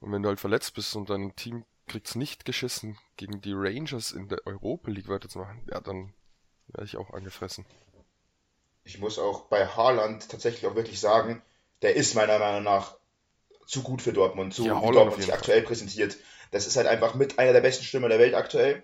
Und 0.00 0.12
wenn 0.12 0.22
du 0.22 0.28
halt 0.28 0.40
verletzt 0.40 0.74
bist 0.74 0.94
und 0.94 1.08
dein 1.08 1.34
Team 1.36 1.64
kriegt's 1.86 2.14
nicht 2.14 2.44
geschissen, 2.44 2.98
gegen 3.16 3.40
die 3.40 3.54
Rangers 3.54 4.12
in 4.12 4.28
der 4.28 4.46
Europa 4.46 4.90
League 4.90 5.08
weiterzumachen, 5.08 5.66
ja, 5.70 5.80
dann 5.80 6.12
wäre 6.66 6.84
ich 6.84 6.98
auch 6.98 7.10
angefressen. 7.10 7.64
Ich 8.84 8.98
muss 8.98 9.18
auch 9.18 9.42
bei 9.46 9.66
Haaland 9.66 10.28
tatsächlich 10.28 10.66
auch 10.66 10.74
wirklich 10.74 11.00
sagen, 11.00 11.42
der 11.82 11.96
ist 11.96 12.14
meiner 12.14 12.38
Meinung 12.38 12.64
nach 12.64 12.96
zu 13.66 13.82
gut 13.82 14.02
für 14.02 14.12
Dortmund, 14.12 14.54
so 14.54 14.64
ja, 14.64 14.82
wie 14.82 14.92
Dortmund 14.92 15.22
sich 15.22 15.32
aktuell 15.32 15.62
präsentiert. 15.62 16.16
Das 16.50 16.66
ist 16.66 16.76
halt 16.76 16.86
einfach 16.86 17.14
mit 17.14 17.38
einer 17.38 17.52
der 17.52 17.60
besten 17.60 17.84
Stürmer 17.84 18.08
der 18.08 18.18
Welt 18.18 18.34
aktuell. 18.34 18.82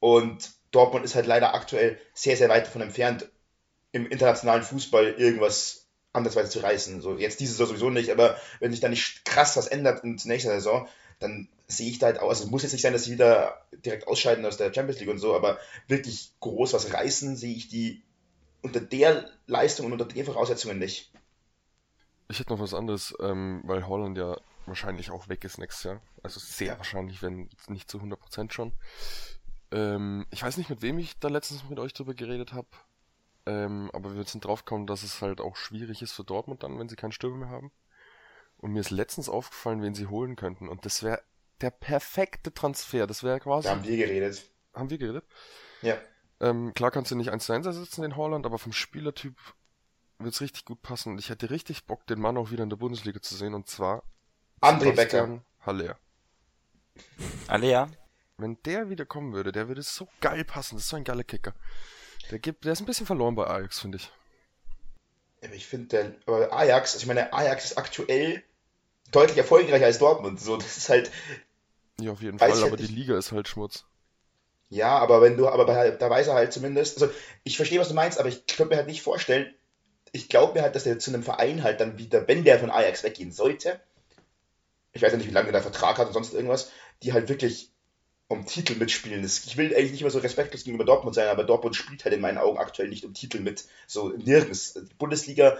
Und 0.00 0.52
Dortmund 0.70 1.04
ist 1.04 1.14
halt 1.14 1.26
leider 1.26 1.54
aktuell 1.54 1.98
sehr, 2.12 2.36
sehr 2.36 2.48
weit 2.48 2.66
davon 2.66 2.82
entfernt, 2.82 3.28
im 3.92 4.06
internationalen 4.08 4.62
Fußball 4.62 5.14
irgendwas 5.18 5.86
andersweise 6.12 6.50
zu 6.50 6.60
reißen. 6.60 7.00
So, 7.00 7.16
jetzt 7.16 7.40
diese 7.40 7.52
Saison 7.52 7.68
sowieso 7.68 7.90
nicht, 7.90 8.10
aber 8.10 8.36
wenn 8.60 8.70
sich 8.70 8.80
da 8.80 8.88
nicht 8.88 9.24
krass 9.24 9.56
was 9.56 9.66
ändert 9.66 10.04
in 10.04 10.18
nächster 10.24 10.50
Saison, 10.50 10.88
dann 11.20 11.48
sehe 11.68 11.90
ich 11.90 11.98
da 11.98 12.06
halt 12.06 12.20
auch, 12.20 12.28
also 12.28 12.44
es 12.44 12.50
muss 12.50 12.62
jetzt 12.62 12.72
nicht 12.72 12.82
sein, 12.82 12.92
dass 12.92 13.04
sie 13.04 13.12
wieder 13.12 13.66
direkt 13.84 14.06
ausscheiden 14.06 14.44
aus 14.44 14.56
der 14.56 14.72
Champions 14.72 15.00
League 15.00 15.10
und 15.10 15.18
so, 15.18 15.34
aber 15.34 15.58
wirklich 15.88 16.32
groß 16.40 16.72
was 16.72 16.92
reißen, 16.92 17.36
sehe 17.36 17.54
ich 17.54 17.68
die 17.68 18.02
unter 18.62 18.80
der 18.80 19.30
Leistung 19.46 19.86
und 19.86 19.92
unter 19.92 20.06
den 20.06 20.24
Voraussetzungen 20.24 20.78
nicht. 20.78 21.10
Ich 22.28 22.38
hätte 22.38 22.52
noch 22.52 22.60
was 22.60 22.74
anderes, 22.74 23.14
ähm, 23.20 23.62
weil 23.64 23.86
Holland 23.86 24.16
ja 24.16 24.36
wahrscheinlich 24.66 25.10
auch 25.10 25.28
weg 25.28 25.44
ist 25.44 25.58
nächstes 25.58 25.84
Jahr. 25.84 26.00
Also 26.22 26.40
sehr 26.40 26.76
wahrscheinlich, 26.78 27.22
wenn 27.22 27.48
nicht 27.68 27.90
zu 27.90 27.98
100% 27.98 28.52
schon. 28.52 28.72
Ähm, 29.70 30.26
ich 30.30 30.42
weiß 30.42 30.56
nicht, 30.56 30.70
mit 30.70 30.82
wem 30.82 30.98
ich 30.98 31.18
da 31.18 31.28
letztens 31.28 31.68
mit 31.68 31.78
euch 31.78 31.92
drüber 31.92 32.14
geredet 32.14 32.52
habe. 32.52 32.68
Ähm, 33.46 33.90
aber 33.92 34.14
wir 34.14 34.24
sind 34.24 34.44
drauf 34.44 34.64
gekommen, 34.64 34.86
dass 34.86 35.02
es 35.02 35.20
halt 35.20 35.40
auch 35.40 35.56
schwierig 35.56 36.00
ist 36.00 36.12
für 36.12 36.24
Dortmund 36.24 36.62
dann, 36.62 36.78
wenn 36.78 36.88
sie 36.88 36.96
keinen 36.96 37.12
Stürmer 37.12 37.36
mehr 37.36 37.48
haben. 37.50 37.72
Und 38.58 38.72
mir 38.72 38.80
ist 38.80 38.90
letztens 38.90 39.28
aufgefallen, 39.28 39.82
wen 39.82 39.94
sie 39.94 40.06
holen 40.06 40.36
könnten. 40.36 40.68
Und 40.68 40.86
das 40.86 41.02
wäre 41.02 41.22
der 41.60 41.70
perfekte 41.70 42.54
Transfer. 42.54 43.06
Das 43.06 43.22
wäre 43.22 43.40
quasi. 43.40 43.68
Da 43.68 43.74
haben 43.74 43.84
wir 43.84 43.96
geredet. 43.96 44.50
Haben 44.72 44.90
wir 44.90 44.98
geredet? 44.98 45.24
Ja. 45.82 45.98
Ähm, 46.40 46.72
klar 46.74 46.90
kannst 46.90 47.10
du 47.10 47.16
nicht 47.16 47.30
1 47.30 47.44
zu 47.44 47.52
1 47.52 47.66
ersetzen, 47.66 48.02
den 48.02 48.16
Holland, 48.16 48.46
aber 48.46 48.58
vom 48.58 48.72
Spielertyp 48.72 49.36
wird's 50.18 50.40
richtig 50.40 50.64
gut 50.64 50.82
passen. 50.82 51.12
Und 51.12 51.18
ich 51.18 51.28
hätte 51.28 51.50
richtig 51.50 51.84
Bock, 51.84 52.06
den 52.06 52.20
Mann 52.20 52.36
auch 52.36 52.50
wieder 52.50 52.62
in 52.62 52.70
der 52.70 52.76
Bundesliga 52.76 53.20
zu 53.20 53.34
sehen. 53.34 53.54
Und 53.54 53.68
zwar 53.68 54.02
André 54.60 54.92
Becker. 54.92 55.40
Haller. 55.60 55.98
Haller? 57.48 57.88
Wenn 58.36 58.58
der 58.64 58.90
wieder 58.90 59.06
kommen 59.06 59.32
würde, 59.32 59.52
der 59.52 59.68
würde 59.68 59.82
so 59.82 60.08
geil 60.20 60.44
passen. 60.44 60.76
Das 60.76 60.84
ist 60.84 60.90
so 60.90 60.96
ein 60.96 61.04
geiler 61.04 61.24
Kicker. 61.24 61.54
Der 62.30 62.38
gibt, 62.38 62.64
der 62.64 62.72
ist 62.72 62.80
ein 62.80 62.86
bisschen 62.86 63.06
verloren 63.06 63.34
bei 63.34 63.46
Ajax, 63.46 63.80
finde 63.80 63.98
ich. 63.98 64.10
Ich 65.52 65.66
finde, 65.66 66.16
der 66.26 66.52
Ajax, 66.52 66.94
also 66.94 67.02
ich 67.02 67.06
meine, 67.06 67.32
Ajax 67.32 67.66
ist 67.66 67.78
aktuell 67.78 68.42
deutlich 69.12 69.36
erfolgreicher 69.38 69.84
als 69.84 69.98
Dortmund. 69.98 70.40
So, 70.40 70.56
das 70.56 70.76
ist 70.76 70.88
halt. 70.88 71.10
Ja, 72.00 72.12
auf 72.12 72.22
jeden 72.22 72.38
Fall, 72.38 72.52
halt 72.52 72.64
aber 72.64 72.76
die 72.76 72.86
Liga 72.86 73.16
ist 73.16 73.30
halt 73.30 73.46
Schmutz. 73.46 73.84
Ja, 74.70 74.98
aber 74.98 75.20
wenn 75.20 75.36
du, 75.36 75.48
aber 75.48 75.66
bei, 75.66 75.90
da 75.90 76.10
weiß 76.10 76.28
er 76.28 76.34
halt 76.34 76.52
zumindest, 76.52 77.00
also 77.00 77.14
ich 77.44 77.56
verstehe, 77.56 77.78
was 77.78 77.88
du 77.88 77.94
meinst, 77.94 78.18
aber 78.18 78.28
ich 78.28 78.46
könnte 78.46 78.70
mir 78.70 78.76
halt 78.76 78.88
nicht 78.88 79.02
vorstellen, 79.02 79.54
ich 80.10 80.28
glaube 80.28 80.54
mir 80.54 80.62
halt, 80.62 80.74
dass 80.74 80.84
der 80.84 80.98
zu 80.98 81.12
einem 81.12 81.22
Verein 81.22 81.62
halt 81.62 81.80
dann 81.80 81.98
wieder, 81.98 82.26
wenn 82.26 82.42
der 82.42 82.58
von 82.58 82.70
Ajax 82.70 83.04
weggehen 83.04 83.30
sollte, 83.30 83.80
ich 84.94 85.02
weiß 85.02 85.12
ja 85.12 85.18
nicht, 85.18 85.28
wie 85.28 85.34
lange 85.34 85.52
der 85.52 85.62
Vertrag 85.62 85.98
hat 85.98 86.06
und 86.06 86.12
sonst 86.14 86.32
irgendwas, 86.32 86.70
die 87.02 87.12
halt 87.12 87.28
wirklich 87.28 87.70
um 88.28 88.46
Titel 88.46 88.76
mitspielen. 88.76 89.24
Ich 89.24 89.56
will 89.56 89.74
eigentlich 89.74 89.92
nicht 89.92 90.00
mehr 90.00 90.10
so 90.10 90.20
respektlos 90.20 90.64
gegenüber 90.64 90.84
Dortmund 90.84 91.14
sein, 91.14 91.28
aber 91.28 91.44
Dortmund 91.44 91.76
spielt 91.76 92.04
halt 92.04 92.14
in 92.14 92.20
meinen 92.20 92.38
Augen 92.38 92.58
aktuell 92.58 92.88
nicht 92.88 93.04
um 93.04 93.12
Titel 93.12 93.40
mit. 93.40 93.66
So 93.86 94.08
nirgends. 94.08 94.74
Die 94.74 94.94
Bundesliga 94.94 95.58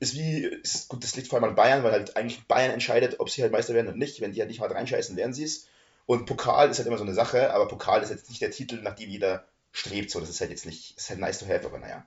ist 0.00 0.14
wie, 0.14 0.44
ist, 0.44 0.88
gut, 0.88 1.04
das 1.04 1.14
liegt 1.14 1.28
vor 1.28 1.38
allem 1.38 1.50
an 1.50 1.54
Bayern, 1.54 1.84
weil 1.84 1.92
halt 1.92 2.16
eigentlich 2.16 2.44
Bayern 2.46 2.72
entscheidet, 2.72 3.20
ob 3.20 3.30
sie 3.30 3.42
halt 3.42 3.52
Meister 3.52 3.74
werden 3.74 3.88
oder 3.88 3.96
nicht. 3.96 4.20
Wenn 4.20 4.32
die 4.32 4.40
halt 4.40 4.50
nicht 4.50 4.60
hart 4.60 4.74
reinscheißen, 4.74 5.16
werden 5.16 5.34
sie 5.34 5.44
es. 5.44 5.68
Und 6.06 6.26
Pokal 6.26 6.70
ist 6.70 6.78
halt 6.78 6.88
immer 6.88 6.98
so 6.98 7.04
eine 7.04 7.14
Sache, 7.14 7.52
aber 7.52 7.68
Pokal 7.68 8.02
ist 8.02 8.10
jetzt 8.10 8.30
nicht 8.30 8.42
der 8.42 8.50
Titel, 8.50 8.80
nach 8.82 8.96
dem 8.96 9.10
jeder 9.10 9.44
strebt. 9.70 10.10
So, 10.10 10.18
das 10.18 10.30
ist 10.30 10.40
halt 10.40 10.50
jetzt 10.50 10.66
nicht, 10.66 10.96
ist 10.96 11.10
halt 11.10 11.20
nice 11.20 11.38
to 11.38 11.46
have, 11.46 11.66
aber 11.66 11.78
naja. 11.78 12.04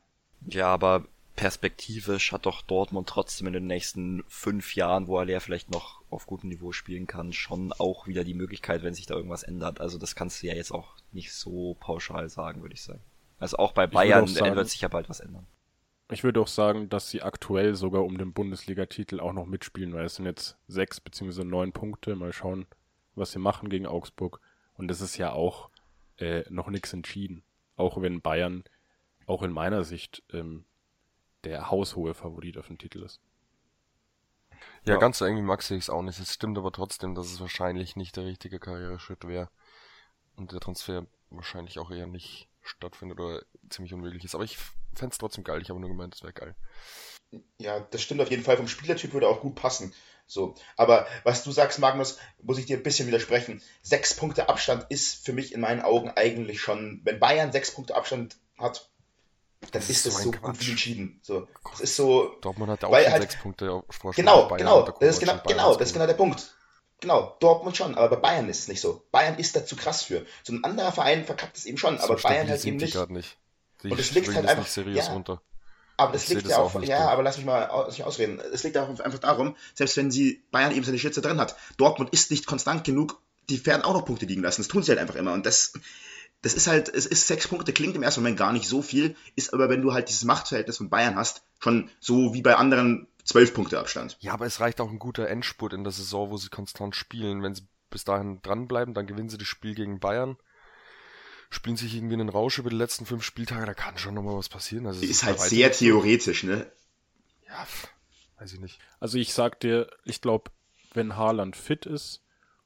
Ja, 0.47 0.67
aber 0.67 1.05
perspektivisch 1.35 2.31
hat 2.31 2.45
doch 2.45 2.61
Dortmund 2.61 3.09
trotzdem 3.09 3.47
in 3.47 3.53
den 3.53 3.67
nächsten 3.67 4.23
fünf 4.27 4.75
Jahren, 4.75 5.07
wo 5.07 5.19
er 5.19 5.41
vielleicht 5.41 5.71
noch 5.71 6.01
auf 6.09 6.25
gutem 6.27 6.49
Niveau 6.49 6.71
spielen 6.71 7.07
kann, 7.07 7.33
schon 7.33 7.73
auch 7.73 8.07
wieder 8.07 8.23
die 8.23 8.33
Möglichkeit, 8.33 8.83
wenn 8.83 8.93
sich 8.93 9.05
da 9.05 9.15
irgendwas 9.15 9.43
ändert. 9.43 9.81
Also 9.81 9.97
das 9.97 10.15
kannst 10.15 10.41
du 10.41 10.47
ja 10.47 10.53
jetzt 10.53 10.71
auch 10.71 10.95
nicht 11.11 11.33
so 11.33 11.75
pauschal 11.79 12.29
sagen, 12.29 12.61
würde 12.61 12.75
ich 12.75 12.83
sagen. 12.83 13.01
Also 13.39 13.57
auch 13.57 13.71
bei 13.71 13.87
Bayern 13.87 14.23
auch 14.23 14.27
sagen, 14.27 14.55
wird 14.55 14.69
sich 14.69 14.81
ja 14.81 14.87
bald 14.87 15.09
was 15.09 15.19
ändern. 15.19 15.47
Ich 16.11 16.23
würde 16.23 16.39
auch 16.39 16.47
sagen, 16.47 16.89
dass 16.89 17.09
sie 17.09 17.23
aktuell 17.23 17.75
sogar 17.75 18.03
um 18.03 18.17
den 18.17 18.33
Bundesliga-Titel 18.33 19.19
auch 19.19 19.33
noch 19.33 19.47
mitspielen, 19.47 19.93
weil 19.93 20.05
es 20.05 20.15
sind 20.15 20.25
jetzt 20.25 20.57
sechs 20.67 20.99
beziehungsweise 20.99 21.43
neun 21.43 21.71
Punkte. 21.71 22.15
Mal 22.15 22.33
schauen, 22.33 22.67
was 23.15 23.31
sie 23.31 23.39
machen 23.39 23.69
gegen 23.69 23.87
Augsburg. 23.87 24.39
Und 24.75 24.91
es 24.91 25.01
ist 25.01 25.17
ja 25.17 25.31
auch 25.31 25.69
äh, 26.17 26.43
noch 26.49 26.69
nichts 26.69 26.93
entschieden. 26.93 27.43
Auch 27.75 27.99
wenn 28.01 28.21
Bayern, 28.21 28.63
auch 29.25 29.41
in 29.41 29.51
meiner 29.51 29.83
Sicht, 29.83 30.21
ähm, 30.31 30.65
der 31.43 31.69
haushohe 31.69 32.13
Favorit 32.13 32.57
auf 32.57 32.67
den 32.67 32.77
Titel 32.77 33.03
ist. 33.03 33.19
Ja, 34.85 34.93
ja. 34.93 34.99
ganz 34.99 35.17
so 35.17 35.25
irgendwie 35.25 35.43
mag 35.43 35.61
ich 35.61 35.71
es 35.71 35.89
auch 35.89 36.01
nicht. 36.01 36.19
Es 36.19 36.33
stimmt 36.33 36.57
aber 36.57 36.71
trotzdem, 36.71 37.15
dass 37.15 37.31
es 37.31 37.39
wahrscheinlich 37.39 37.95
nicht 37.95 38.15
der 38.15 38.25
richtige 38.25 38.59
Karriereschritt 38.59 39.27
wäre. 39.27 39.49
Und 40.35 40.51
der 40.51 40.59
Transfer 40.59 41.05
wahrscheinlich 41.29 41.79
auch 41.79 41.91
eher 41.91 42.07
nicht 42.07 42.49
stattfindet 42.61 43.19
oder 43.19 43.43
ziemlich 43.69 43.93
unmöglich 43.93 44.23
ist. 44.23 44.35
Aber 44.35 44.43
ich 44.43 44.57
fände 44.93 45.13
es 45.13 45.17
trotzdem 45.17 45.43
geil. 45.43 45.61
Ich 45.61 45.69
habe 45.69 45.79
nur 45.79 45.89
gemeint, 45.89 46.15
es 46.15 46.23
wäre 46.23 46.33
geil. 46.33 46.55
Ja, 47.57 47.79
das 47.79 48.01
stimmt 48.01 48.21
auf 48.21 48.29
jeden 48.29 48.43
Fall. 48.43 48.57
Vom 48.57 48.67
Spielertyp 48.67 49.13
würde 49.13 49.27
auch 49.27 49.41
gut 49.41 49.55
passen. 49.55 49.93
So. 50.27 50.55
Aber 50.77 51.07
was 51.23 51.43
du 51.43 51.51
sagst, 51.51 51.79
Magnus, 51.79 52.17
muss 52.41 52.57
ich 52.57 52.65
dir 52.65 52.77
ein 52.77 52.83
bisschen 52.83 53.07
widersprechen. 53.07 53.61
Sechs 53.81 54.15
Punkte 54.15 54.49
Abstand 54.49 54.85
ist 54.89 55.25
für 55.25 55.33
mich 55.33 55.53
in 55.53 55.61
meinen 55.61 55.81
Augen 55.81 56.09
eigentlich 56.09 56.61
schon, 56.61 57.01
wenn 57.03 57.19
Bayern 57.19 57.51
sechs 57.51 57.71
Punkte 57.71 57.95
Abstand 57.95 58.37
hat, 58.57 58.89
dann 59.71 59.81
das 59.81 59.89
ist 59.89 60.05
das 60.05 60.21
so, 60.21 60.31
gut 60.31 60.59
wie 60.59 60.71
entschieden. 60.71 61.19
So, 61.21 61.47
das 61.71 61.81
ist 61.81 61.95
so. 61.95 62.35
Dortmund 62.41 62.71
hat 62.71 62.83
auch 62.83 62.91
weil 62.91 63.09
halt, 63.11 63.23
sechs 63.23 63.37
Punkte 63.37 63.83
Vorsprung. 63.89 64.13
Genau, 64.13 64.47
genau, 64.49 64.81
das 64.99 65.15
ist 65.15 65.19
genau, 65.19 65.39
genau, 65.45 65.75
das 65.75 65.89
ist 65.89 65.93
genau 65.93 66.07
der 66.07 66.13
Punkt. 66.13 66.55
Genau, 66.99 67.35
Dortmund 67.39 67.75
schon, 67.75 67.95
aber 67.95 68.15
bei 68.15 68.29
Bayern 68.29 68.47
ist 68.47 68.61
es 68.61 68.67
nicht 68.69 68.79
so. 68.79 69.03
Bayern 69.11 69.37
ist 69.37 69.55
da 69.55 69.65
zu 69.65 69.75
krass 69.75 70.03
für. 70.03 70.25
So 70.43 70.53
ein 70.53 70.63
anderer 70.63 70.91
Verein 70.91 71.25
verkackt 71.25 71.57
es 71.57 71.65
eben 71.65 71.77
schon, 71.77 71.97
so 71.97 72.03
aber 72.05 72.15
Bayern 72.15 72.47
halt 72.47 72.63
eben 72.63 72.77
nicht. 72.77 73.09
nicht. 73.09 73.37
Und 73.83 73.99
es 73.99 74.11
liegt 74.11 74.33
halt 74.33 74.47
einfach. 74.47 74.65
seriös 74.65 75.07
ja, 75.07 75.13
runter. 75.13 75.41
Aber 75.97 76.13
das 76.13 76.27
liegt 76.29 76.47
ja 76.47 76.57
auch, 76.57 76.73
auch 76.73 76.81
ja, 76.81 77.03
gut. 77.03 77.07
aber 77.09 77.23
lass 77.23 77.37
mich 77.37 77.45
mal 77.45 77.69
lass 77.85 77.97
mich 77.97 78.05
ausreden. 78.05 78.39
Es 78.51 78.63
liegt 78.63 78.77
auch 78.77 78.87
einfach 78.87 79.19
darum, 79.19 79.55
selbst 79.75 79.97
wenn 79.97 80.11
sie 80.11 80.43
Bayern 80.51 80.71
eben 80.71 80.83
seine 80.83 80.97
Schütze 80.97 81.21
drin 81.21 81.39
hat, 81.39 81.55
Dortmund 81.77 82.11
ist 82.11 82.31
nicht 82.31 82.45
konstant 82.45 82.83
genug, 82.83 83.21
die 83.49 83.63
werden 83.65 83.83
auch 83.83 83.93
noch 83.93 84.05
Punkte 84.05 84.25
liegen 84.25 84.41
lassen. 84.41 84.61
Das 84.61 84.69
tun 84.69 84.83
sie 84.83 84.91
halt 84.91 84.99
einfach 84.99 85.15
immer. 85.15 85.33
Und 85.33 85.45
das, 85.45 85.73
das 86.43 86.53
ist 86.53 86.67
halt, 86.67 86.89
es 86.89 87.05
ist 87.05 87.25
sechs 87.25 87.47
Punkte, 87.47 87.71
klingt 87.71 87.95
im 87.95 88.03
ersten 88.03 88.21
Moment 88.21 88.37
gar 88.37 88.51
nicht 88.51 88.67
so 88.67 88.81
viel, 88.81 89.15
ist 89.35 89.53
aber, 89.53 89.69
wenn 89.69 89.81
du 89.81 89.93
halt 89.93 90.09
dieses 90.09 90.25
Machtverhältnis 90.25 90.77
von 90.77 90.89
Bayern 90.89 91.15
hast, 91.15 91.41
schon 91.59 91.89
so 92.01 92.33
wie 92.33 92.41
bei 92.41 92.55
anderen 92.55 93.07
zwölf 93.23 93.53
Punkte 93.53 93.79
Abstand. 93.79 94.17
Ja, 94.19 94.33
aber 94.33 94.45
es 94.45 94.59
reicht 94.59 94.81
auch 94.81 94.89
ein 94.89 94.99
guter 94.99 95.29
Endspurt 95.29 95.71
in 95.71 95.85
der 95.85 95.93
Saison, 95.93 96.29
wo 96.29 96.37
sie 96.37 96.49
konstant 96.49 96.97
spielen. 96.97 97.41
Wenn 97.41 97.55
sie 97.55 97.63
bis 97.89 98.03
dahin 98.03 98.41
dranbleiben, 98.41 98.93
dann 98.93 99.07
gewinnen 99.07 99.29
sie 99.29 99.37
das 99.37 99.47
Spiel 99.47 99.73
gegen 99.73 100.01
Bayern, 100.01 100.35
spielen 101.49 101.77
sich 101.77 101.95
irgendwie 101.95 102.15
einen 102.15 102.27
Rausch 102.27 102.59
über 102.59 102.69
die 102.69 102.75
letzten 102.75 103.05
fünf 103.05 103.23
Spieltage, 103.23 103.65
da 103.65 103.73
kann 103.73 103.97
schon 103.97 104.13
nochmal 104.13 104.35
was 104.35 104.49
passieren. 104.49 104.85
Also 104.85 105.01
ist 105.01 105.23
halt 105.23 105.39
sehr 105.39 105.71
theoretisch, 105.71 106.43
ne? 106.43 106.69
Ja, 107.47 107.65
weiß 108.39 108.51
ich 108.51 108.59
nicht. 108.59 108.79
Also 108.99 109.17
ich 109.17 109.33
sag 109.33 109.61
dir, 109.61 109.89
ich 110.03 110.19
glaube, 110.19 110.51
wenn 110.93 111.15
Haaland 111.15 111.55
fit 111.55 111.85
ist 111.85 112.21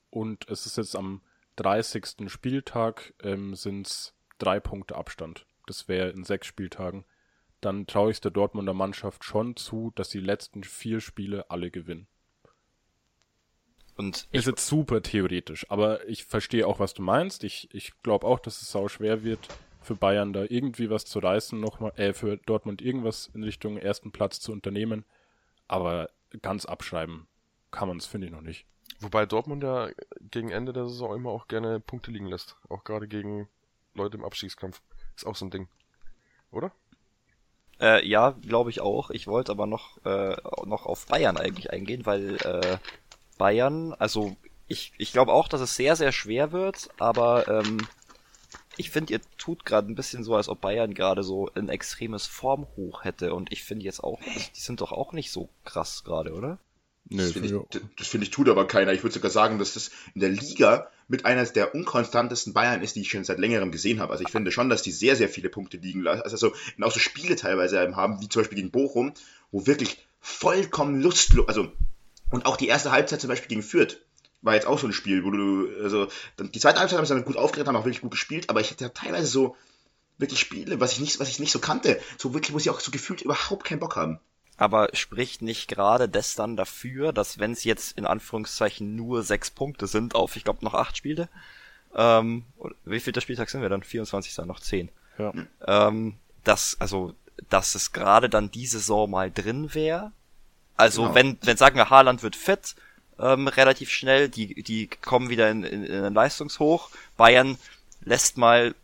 und 0.09 0.49
es 0.49 0.65
ist 0.65 0.77
jetzt 0.77 0.95
am 0.95 1.21
30. 1.57 2.29
Spieltag 2.31 3.13
ähm, 3.21 3.55
sind 3.55 3.87
es 3.87 4.13
drei 4.37 4.59
Punkte 4.59 4.95
Abstand. 4.95 5.45
Das 5.65 5.87
wäre 5.87 6.09
in 6.09 6.23
sechs 6.23 6.47
Spieltagen. 6.47 7.05
Dann 7.61 7.87
traue 7.87 8.11
ich 8.11 8.21
der 8.21 8.31
Dortmunder 8.31 8.73
Mannschaft 8.73 9.23
schon 9.23 9.55
zu, 9.55 9.91
dass 9.95 10.09
die 10.09 10.19
letzten 10.19 10.63
vier 10.63 11.01
Spiele 11.01 11.49
alle 11.49 11.71
gewinnen. 11.71 12.07
Und 13.95 14.27
ist 14.31 14.45
jetzt 14.45 14.67
super 14.67 15.01
theoretisch, 15.01 15.65
aber 15.71 16.07
ich 16.07 16.23
verstehe 16.23 16.67
auch, 16.67 16.79
was 16.79 16.93
du 16.93 17.01
meinst. 17.01 17.43
Ich, 17.43 17.73
ich 17.73 17.99
glaube 18.03 18.27
auch, 18.27 18.39
dass 18.39 18.61
es 18.61 18.71
sau 18.71 18.87
schwer 18.87 19.23
wird, 19.23 19.47
für 19.81 19.95
Bayern 19.95 20.33
da 20.33 20.43
irgendwie 20.47 20.91
was 20.91 21.05
zu 21.05 21.17
reißen, 21.17 21.59
nochmal, 21.59 21.93
äh, 21.95 22.13
für 22.13 22.37
Dortmund 22.37 22.83
irgendwas 22.83 23.31
in 23.33 23.43
Richtung 23.43 23.77
ersten 23.77 24.11
Platz 24.11 24.39
zu 24.39 24.51
unternehmen. 24.51 25.03
Aber 25.67 26.11
ganz 26.43 26.65
abschreiben 26.65 27.27
kann 27.71 27.87
man 27.87 27.97
es, 27.97 28.05
finde 28.05 28.27
ich, 28.27 28.33
noch 28.33 28.41
nicht. 28.41 28.67
Wobei 28.99 29.25
Dortmund 29.25 29.63
ja 29.63 29.89
gegen 30.31 30.49
Ende 30.49 30.73
der 30.73 30.87
Saison 30.87 31.15
immer 31.15 31.29
auch 31.29 31.47
gerne 31.47 31.79
Punkte 31.79 32.11
liegen 32.11 32.27
lässt. 32.27 32.55
Auch 32.69 32.83
gerade 32.83 33.07
gegen 33.07 33.47
Leute 33.93 34.17
im 34.17 34.25
Abstiegskampf. 34.25 34.81
Ist 35.15 35.25
auch 35.25 35.35
so 35.35 35.45
ein 35.45 35.51
Ding. 35.51 35.67
Oder? 36.51 36.71
Äh, 37.79 38.07
ja, 38.07 38.31
glaube 38.31 38.69
ich 38.69 38.81
auch. 38.81 39.11
Ich 39.11 39.27
wollte 39.27 39.51
aber 39.51 39.67
noch, 39.67 40.03
äh, 40.03 40.35
noch 40.65 40.85
auf 40.85 41.05
Bayern 41.05 41.37
eigentlich 41.37 41.71
eingehen, 41.71 42.05
weil 42.05 42.37
äh, 42.37 42.77
Bayern, 43.37 43.93
also 43.93 44.35
ich, 44.67 44.93
ich 44.97 45.11
glaube 45.11 45.33
auch, 45.33 45.47
dass 45.47 45.61
es 45.61 45.75
sehr, 45.75 45.95
sehr 45.95 46.11
schwer 46.11 46.51
wird, 46.51 46.89
aber 46.97 47.47
ähm, 47.47 47.87
ich 48.77 48.89
finde, 48.89 49.13
ihr 49.13 49.21
tut 49.37 49.65
gerade 49.65 49.91
ein 49.91 49.95
bisschen 49.95 50.23
so, 50.23 50.35
als 50.35 50.49
ob 50.49 50.61
Bayern 50.61 50.93
gerade 50.93 51.23
so 51.23 51.49
ein 51.55 51.69
extremes 51.69 52.27
Formhoch 52.27 53.03
hätte. 53.03 53.33
Und 53.33 53.51
ich 53.51 53.63
finde 53.63 53.85
jetzt 53.85 54.03
auch, 54.03 54.19
die 54.55 54.59
sind 54.59 54.81
doch 54.81 54.91
auch 54.91 55.13
nicht 55.13 55.31
so 55.31 55.49
krass 55.65 56.03
gerade, 56.03 56.33
oder? 56.33 56.59
Nee, 57.09 57.17
das 57.17 57.31
finde 57.31 57.47
ich, 57.47 57.81
das 57.97 58.07
find 58.07 58.23
ich 58.23 58.31
tut 58.31 58.49
aber 58.49 58.67
keiner. 58.67 58.91
Ich 58.91 59.03
würde 59.03 59.13
sogar 59.13 59.31
sagen, 59.31 59.59
dass 59.59 59.73
das 59.73 59.91
in 60.13 60.21
der 60.21 60.29
Liga 60.29 60.91
mit 61.07 61.25
einer 61.25 61.45
der 61.45 61.73
unkonstantesten 61.73 62.53
Bayern 62.53 62.81
ist, 62.81 62.95
die 62.95 63.01
ich 63.01 63.09
schon 63.09 63.23
seit 63.23 63.39
längerem 63.39 63.71
gesehen 63.71 64.01
habe. 64.01 64.11
Also 64.11 64.23
ich 64.25 64.31
finde 64.31 64.51
schon, 64.51 64.69
dass 64.69 64.81
die 64.81 64.91
sehr, 64.91 65.15
sehr 65.15 65.29
viele 65.29 65.49
Punkte 65.49 65.77
liegen 65.77 66.01
lassen. 66.01 66.21
Also 66.21 66.35
so, 66.35 66.53
auch 66.81 66.91
so 66.91 66.99
Spiele 66.99 67.35
teilweise 67.35 67.95
haben, 67.95 68.21
wie 68.21 68.27
zum 68.27 68.41
Beispiel 68.41 68.57
gegen 68.57 68.71
Bochum, 68.71 69.13
wo 69.51 69.65
wirklich 69.65 70.05
vollkommen 70.19 71.01
lustlos, 71.01 71.47
also 71.47 71.71
und 72.29 72.45
auch 72.45 72.57
die 72.57 72.67
erste 72.67 72.91
Halbzeit 72.91 73.21
zum 73.21 73.29
Beispiel 73.29 73.47
gegen 73.47 73.63
Fürth 73.63 74.01
war 74.41 74.53
jetzt 74.53 74.67
auch 74.67 74.79
so 74.79 74.87
ein 74.87 74.93
Spiel, 74.93 75.23
wo 75.23 75.31
du, 75.31 75.69
also 75.81 76.07
die 76.39 76.59
zweite 76.59 76.79
Halbzeit 76.79 76.97
haben 76.97 77.05
sie 77.05 77.13
dann 77.13 77.25
gut 77.25 77.37
aufgeregt, 77.37 77.67
haben 77.67 77.75
auch 77.75 77.85
wirklich 77.85 78.01
gut 78.01 78.11
gespielt, 78.11 78.49
aber 78.49 78.61
ich 78.61 78.69
hatte 78.69 78.93
teilweise 78.93 79.27
so 79.27 79.55
wirklich 80.17 80.39
Spiele, 80.39 80.79
was 80.79 80.93
ich 80.93 80.99
nicht, 80.99 81.19
was 81.19 81.29
ich 81.29 81.39
nicht 81.39 81.51
so 81.51 81.59
kannte, 81.59 81.99
so 82.17 82.33
wirklich, 82.33 82.53
wo 82.53 82.59
sie 82.59 82.69
auch 82.69 82.79
so 82.79 82.91
gefühlt 82.91 83.21
überhaupt 83.21 83.65
keinen 83.65 83.79
Bock 83.79 83.95
haben. 83.95 84.19
Aber 84.57 84.89
spricht 84.93 85.43
nicht 85.43 85.67
gerade 85.67 86.09
das 86.09 86.33
dann 86.33 86.57
dafür, 86.57 87.13
dass 87.13 87.37
wenn 87.37 87.51
es 87.51 87.63
jetzt 87.63 87.97
in 87.97 88.07
Anführungszeichen 88.07 88.95
nur 88.95 89.21
sechs 89.21 89.51
Punkte 89.51 89.85
sind 89.85 90.15
auf, 90.15 90.35
ich 90.35 90.43
glaube, 90.43 90.65
noch 90.65 90.73
acht 90.73 90.97
Spiele, 90.97 91.29
ähm, 91.95 92.43
wie 92.85 92.99
viel 92.99 93.13
der 93.13 93.21
Spieltag 93.21 93.49
sind 93.49 93.61
wir 93.61 93.69
dann? 93.69 93.83
24 93.83 94.35
dann 94.35 94.47
noch 94.47 94.59
zehn. 94.59 94.89
Ja. 95.17 95.33
Ähm, 95.65 96.15
dass, 96.43 96.77
also, 96.79 97.13
dass 97.49 97.75
es 97.75 97.91
gerade 97.91 98.29
dann 98.29 98.51
die 98.51 98.67
Saison 98.67 99.09
mal 99.09 99.31
drin 99.31 99.73
wäre. 99.73 100.11
Also, 100.75 101.03
genau. 101.03 101.15
wenn, 101.15 101.37
wenn 101.41 101.57
sagen 101.57 101.77
wir, 101.77 101.89
Haaland 101.89 102.23
wird 102.23 102.35
fit, 102.35 102.75
ähm, 103.19 103.47
relativ 103.47 103.89
schnell, 103.89 104.29
die, 104.29 104.61
die 104.63 104.87
kommen 104.87 105.29
wieder 105.29 105.49
in, 105.49 105.63
in, 105.63 105.83
in 105.83 106.03
einen 106.03 106.15
Leistungshoch. 106.15 106.89
Bayern 107.15 107.57
lässt 108.01 108.37
mal, 108.37 108.75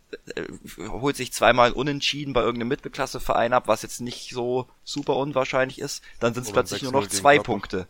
holt 0.88 1.16
sich 1.16 1.32
zweimal 1.32 1.72
unentschieden 1.72 2.32
bei 2.32 2.40
irgendeinem 2.40 2.68
Mittelklasseverein 2.68 3.52
ab, 3.52 3.68
was 3.68 3.82
jetzt 3.82 4.00
nicht 4.00 4.30
so 4.30 4.68
super 4.84 5.16
unwahrscheinlich 5.16 5.80
ist, 5.80 6.02
dann 6.20 6.34
sind 6.34 6.46
es 6.46 6.52
plötzlich 6.52 6.82
nur 6.82 6.92
noch 6.92 7.06
zwei 7.06 7.38
Punkte. 7.38 7.86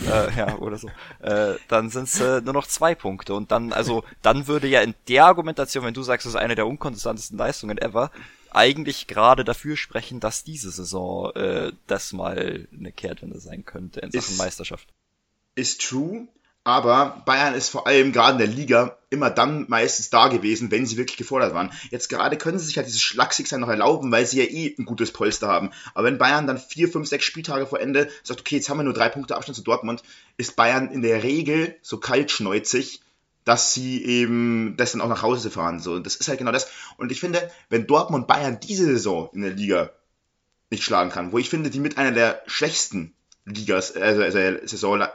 äh, 0.00 0.36
ja, 0.36 0.58
oder 0.58 0.76
so. 0.76 0.88
Äh, 1.20 1.54
dann 1.68 1.90
sind 1.90 2.04
es 2.04 2.20
äh, 2.20 2.40
nur 2.40 2.52
noch 2.54 2.66
zwei 2.66 2.94
Punkte. 2.94 3.34
Und 3.34 3.52
dann, 3.52 3.72
also, 3.72 4.04
dann 4.22 4.46
würde 4.46 4.66
ja 4.66 4.80
in 4.80 4.94
der 5.08 5.26
Argumentation, 5.26 5.84
wenn 5.84 5.94
du 5.94 6.02
sagst, 6.02 6.26
das 6.26 6.34
ist 6.34 6.40
eine 6.40 6.56
der 6.56 6.66
unkonstantesten 6.66 7.38
Leistungen 7.38 7.78
ever, 7.78 8.10
eigentlich 8.50 9.06
gerade 9.06 9.44
dafür 9.44 9.76
sprechen, 9.76 10.20
dass 10.20 10.44
diese 10.44 10.70
Saison 10.70 11.32
äh, 11.34 11.72
das 11.86 12.12
mal 12.12 12.66
eine 12.72 12.92
Kehrtwende 12.92 13.40
sein 13.40 13.64
könnte 13.64 14.00
in 14.00 14.10
Sachen 14.10 14.32
ist, 14.32 14.38
Meisterschaft. 14.38 14.92
Ist 15.54 15.80
true, 15.82 16.28
aber 16.64 17.22
Bayern 17.26 17.54
ist 17.54 17.68
vor 17.68 17.86
allem 17.86 18.12
gerade 18.12 18.32
in 18.32 18.38
der 18.38 18.56
Liga 18.56 18.96
immer 19.10 19.28
dann 19.30 19.66
meistens 19.68 20.08
da 20.08 20.28
gewesen, 20.28 20.70
wenn 20.70 20.86
sie 20.86 20.96
wirklich 20.96 21.18
gefordert 21.18 21.54
waren. 21.54 21.70
Jetzt 21.90 22.08
gerade 22.08 22.38
können 22.38 22.58
sie 22.58 22.64
sich 22.64 22.78
halt 22.78 22.86
dieses 22.86 23.02
Schlagsigsein 23.02 23.60
noch 23.60 23.68
erlauben, 23.68 24.10
weil 24.10 24.24
sie 24.24 24.42
ja 24.42 24.50
eh 24.50 24.74
ein 24.78 24.86
gutes 24.86 25.12
Polster 25.12 25.46
haben. 25.46 25.70
Aber 25.92 26.06
wenn 26.06 26.16
Bayern 26.16 26.46
dann 26.46 26.58
vier, 26.58 26.88
fünf, 26.88 27.06
sechs 27.06 27.26
Spieltage 27.26 27.66
vor 27.66 27.80
Ende 27.80 28.08
sagt, 28.22 28.40
okay, 28.40 28.56
jetzt 28.56 28.70
haben 28.70 28.78
wir 28.78 28.84
nur 28.84 28.94
drei 28.94 29.10
Punkte 29.10 29.36
Abstand 29.36 29.56
zu 29.56 29.62
Dortmund, 29.62 30.02
ist 30.38 30.56
Bayern 30.56 30.90
in 30.90 31.02
der 31.02 31.22
Regel 31.22 31.76
so 31.82 31.98
kaltschneuzig, 31.98 33.02
dass 33.44 33.74
sie 33.74 34.02
eben 34.02 34.74
das 34.78 34.92
dann 34.92 35.02
auch 35.02 35.08
nach 35.08 35.22
Hause 35.22 35.50
fahren. 35.50 35.80
So, 35.80 35.98
das 35.98 36.16
ist 36.16 36.28
halt 36.28 36.38
genau 36.38 36.52
das. 36.52 36.68
Und 36.96 37.12
ich 37.12 37.20
finde, 37.20 37.50
wenn 37.68 37.86
Dortmund 37.86 38.26
Bayern 38.26 38.58
diese 38.58 38.86
Saison 38.86 39.28
in 39.34 39.42
der 39.42 39.52
Liga 39.52 39.90
nicht 40.70 40.82
schlagen 40.82 41.10
kann, 41.10 41.30
wo 41.30 41.36
ich 41.36 41.50
finde, 41.50 41.68
die 41.68 41.78
mit 41.78 41.98
einer 41.98 42.12
der 42.12 42.42
schwächsten 42.46 43.12
Ligas, 43.44 43.94
also, 43.94 44.22
also 44.22 44.66
Saison, 44.66 45.06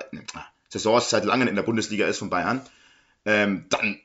Saisons 0.70 1.10
seit 1.10 1.26
langem 1.26 1.48
in 1.48 1.56
der 1.56 1.64
Bundesliga 1.64 2.08
ist 2.08 2.20
von 2.20 2.30
Bayern, 2.30 2.62
ähm, 3.26 3.66
dann, 3.70 4.00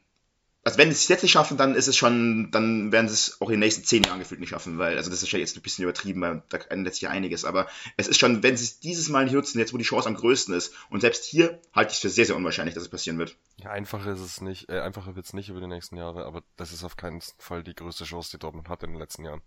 also 0.64 0.78
wenn 0.78 0.88
sie 0.88 0.94
es 0.94 1.08
jetzt 1.08 1.22
nicht 1.22 1.32
schaffen, 1.32 1.58
dann 1.58 1.74
ist 1.74 1.88
es 1.88 1.96
schon, 1.96 2.50
dann 2.50 2.90
werden 2.90 3.06
sie 3.06 3.14
es 3.14 3.40
auch 3.40 3.48
in 3.48 3.54
den 3.54 3.60
nächsten 3.60 3.84
zehn 3.84 4.02
Jahren 4.02 4.18
gefühlt 4.18 4.40
nicht 4.40 4.48
schaffen, 4.48 4.78
weil, 4.78 4.96
also 4.96 5.10
das 5.10 5.22
ist 5.22 5.30
ja 5.30 5.38
jetzt 5.38 5.56
ein 5.56 5.62
bisschen 5.62 5.82
übertrieben, 5.82 6.22
weil 6.22 6.42
da 6.48 6.56
ändert 6.70 6.94
sich 6.94 7.02
ja 7.02 7.10
einiges, 7.10 7.44
aber 7.44 7.68
es 7.98 8.08
ist 8.08 8.18
schon, 8.18 8.42
wenn 8.42 8.56
sie 8.56 8.64
es 8.64 8.80
dieses 8.80 9.10
Mal 9.10 9.24
nicht 9.24 9.34
nutzen, 9.34 9.58
jetzt 9.58 9.74
wo 9.74 9.78
die 9.78 9.84
Chance 9.84 10.08
am 10.08 10.14
größten 10.14 10.54
ist, 10.54 10.72
und 10.88 11.00
selbst 11.02 11.24
hier 11.26 11.60
halte 11.74 11.90
ich 11.90 11.96
es 11.96 12.00
für 12.00 12.08
sehr, 12.08 12.24
sehr 12.24 12.36
unwahrscheinlich, 12.36 12.74
dass 12.74 12.84
es 12.84 12.88
passieren 12.88 13.18
wird. 13.18 13.36
Ja, 13.56 13.70
einfacher 13.70 14.12
ist 14.12 14.20
es 14.20 14.40
nicht, 14.40 14.70
äh, 14.70 14.80
einfacher 14.80 15.16
wird 15.16 15.26
es 15.26 15.34
nicht 15.34 15.50
über 15.50 15.60
die 15.60 15.66
nächsten 15.66 15.96
Jahre, 15.96 16.24
aber 16.24 16.42
das 16.56 16.72
ist 16.72 16.82
auf 16.82 16.96
keinen 16.96 17.20
Fall 17.38 17.62
die 17.62 17.74
größte 17.74 18.04
Chance, 18.04 18.30
die 18.32 18.38
Dortmund 18.38 18.70
hat 18.70 18.82
in 18.82 18.90
den 18.90 18.98
letzten 18.98 19.24
Jahren. 19.24 19.42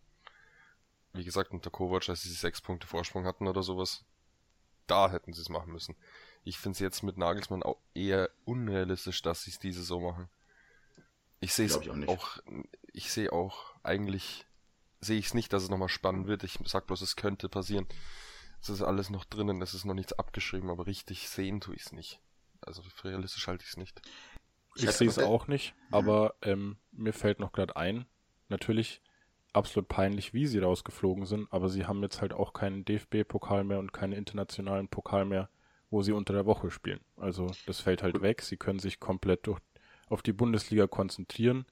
Wie 1.13 1.25
gesagt, 1.25 1.51
unter 1.51 1.71
Kovac, 1.71 2.07
als 2.09 2.21
sie 2.21 2.29
sechs 2.29 2.61
Punkte 2.61 2.85
Vorsprung 2.85 3.25
hatten 3.25 3.47
oder 3.47 3.63
sowas, 3.63 4.05
da 4.85 5.09
hätten 5.09 5.33
sie 5.33 5.41
es 5.41 5.49
machen 5.49 5.73
müssen. 5.73 5.95
Ich 6.47 6.59
finde 6.59 6.75
es 6.75 6.79
jetzt 6.79 7.03
mit 7.03 7.17
Nagelsmann 7.17 7.61
auch 7.61 7.77
eher 7.93 8.29
unrealistisch, 8.45 9.21
dass 9.21 9.43
sie 9.43 9.51
es 9.51 9.59
diese 9.59 9.83
so 9.83 9.99
machen. 9.99 10.29
Ich 11.41 11.53
sehe 11.53 11.65
es 11.65 11.75
auch, 11.75 12.07
auch, 12.07 12.37
ich 12.93 13.11
sehe 13.11 13.33
auch 13.33 13.75
eigentlich, 13.83 14.45
sehe 15.01 15.19
ich 15.19 15.25
es 15.25 15.33
nicht, 15.33 15.51
dass 15.51 15.63
es 15.63 15.69
nochmal 15.69 15.89
spannend 15.89 16.25
wird. 16.27 16.45
Ich 16.45 16.57
sag 16.63 16.87
bloß, 16.87 17.01
es 17.01 17.17
könnte 17.17 17.49
passieren. 17.49 17.85
Es 18.61 18.69
ist 18.69 18.81
alles 18.81 19.09
noch 19.09 19.25
drinnen, 19.25 19.61
es 19.61 19.73
ist 19.73 19.83
noch 19.83 19.93
nichts 19.93 20.13
abgeschrieben, 20.13 20.69
aber 20.69 20.87
richtig 20.87 21.27
sehen 21.27 21.59
tue 21.59 21.75
ich 21.75 21.81
es 21.81 21.91
nicht. 21.91 22.21
Also 22.61 22.81
realistisch 23.03 23.45
halte 23.47 23.65
ich 23.65 23.71
es 23.71 23.77
nicht. 23.77 24.01
Ich 24.75 24.89
sehe 24.91 25.09
es 25.09 25.19
auch 25.19 25.47
nicht, 25.47 25.75
aber 25.91 26.35
ähm, 26.43 26.77
mir 26.93 27.11
fällt 27.11 27.39
noch 27.39 27.51
gerade 27.51 27.75
ein, 27.75 28.05
natürlich 28.47 29.01
absolut 29.51 29.89
peinlich, 29.89 30.33
wie 30.33 30.47
sie 30.47 30.59
rausgeflogen 30.59 31.25
sind, 31.25 31.51
aber 31.51 31.67
sie 31.67 31.87
haben 31.87 32.01
jetzt 32.03 32.21
halt 32.21 32.31
auch 32.31 32.53
keinen 32.53 32.85
DFB-Pokal 32.85 33.65
mehr 33.65 33.79
und 33.79 33.91
keinen 33.91 34.13
internationalen 34.13 34.87
Pokal 34.87 35.25
mehr 35.25 35.49
wo 35.89 36.01
sie 36.01 36.11
unter 36.11 36.33
der 36.33 36.45
Woche 36.45 36.71
spielen. 36.71 36.99
Also 37.15 37.47
das 37.65 37.79
fällt 37.79 38.03
halt 38.03 38.21
weg. 38.21 38.41
Sie 38.41 38.57
können 38.57 38.79
sich 38.79 38.99
komplett 38.99 39.47
durch, 39.47 39.59
auf 40.07 40.21
die 40.21 40.33
Bundesliga 40.33 40.87
konzentrieren. 40.87 41.65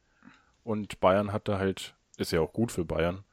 Und 0.63 0.99
Bayern 0.99 1.31
hat 1.31 1.47
da 1.47 1.59
halt, 1.59 1.95
ist 2.17 2.31
ja 2.31 2.39
auch 2.39 2.53
gut 2.53 2.71
für 2.71 2.85
Bayern, 2.85 3.23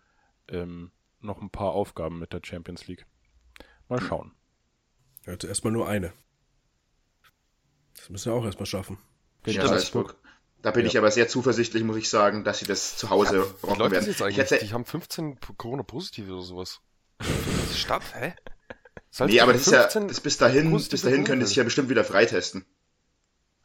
ähm, 0.48 0.90
noch 1.20 1.40
ein 1.40 1.50
paar 1.50 1.72
Aufgaben 1.72 2.18
mit 2.18 2.32
der 2.32 2.40
Champions 2.44 2.86
League. 2.86 3.06
Mal 3.88 4.00
schauen. 4.00 4.32
Ja, 5.24 5.34
also 5.34 5.46
erstmal 5.46 5.72
nur 5.72 5.88
eine. 5.88 6.12
Das 7.96 8.10
müssen 8.10 8.32
wir 8.32 8.36
auch 8.36 8.44
erstmal 8.44 8.66
schaffen. 8.66 8.98
Gegen 9.44 9.60
Salzburg. 9.60 10.16
Da 10.62 10.70
bin 10.70 10.82
ja. 10.82 10.88
ich 10.88 10.98
aber 10.98 11.10
sehr 11.10 11.28
zuversichtlich, 11.28 11.82
muss 11.82 11.96
ich 11.96 12.08
sagen, 12.08 12.44
dass 12.44 12.60
sie 12.60 12.66
das 12.66 12.96
zu 12.96 13.10
Hause 13.10 13.36
ja, 13.36 13.42
rocken 13.68 13.80
werden. 13.80 13.94
Das 13.94 14.06
jetzt 14.06 14.22
eigentlich? 14.22 14.38
Hätte... 14.38 14.64
Die 14.64 14.72
haben 14.72 14.84
15 14.84 15.38
Corona-Positive 15.56 16.32
oder 16.32 16.42
sowas. 16.42 16.80
Stadt, 17.74 18.02
hä? 18.14 18.34
Nee, 19.20 19.40
aber 19.40 19.52
das 19.52 19.66
ist 19.66 19.72
ja, 19.72 19.86
das 19.86 20.20
bis 20.20 20.38
dahin, 20.38 20.70
bis 20.72 21.02
dahin 21.02 21.24
können 21.24 21.40
die 21.40 21.46
sich 21.46 21.56
ja 21.56 21.64
bestimmt 21.64 21.88
wieder 21.88 22.04
freitesten. 22.04 22.64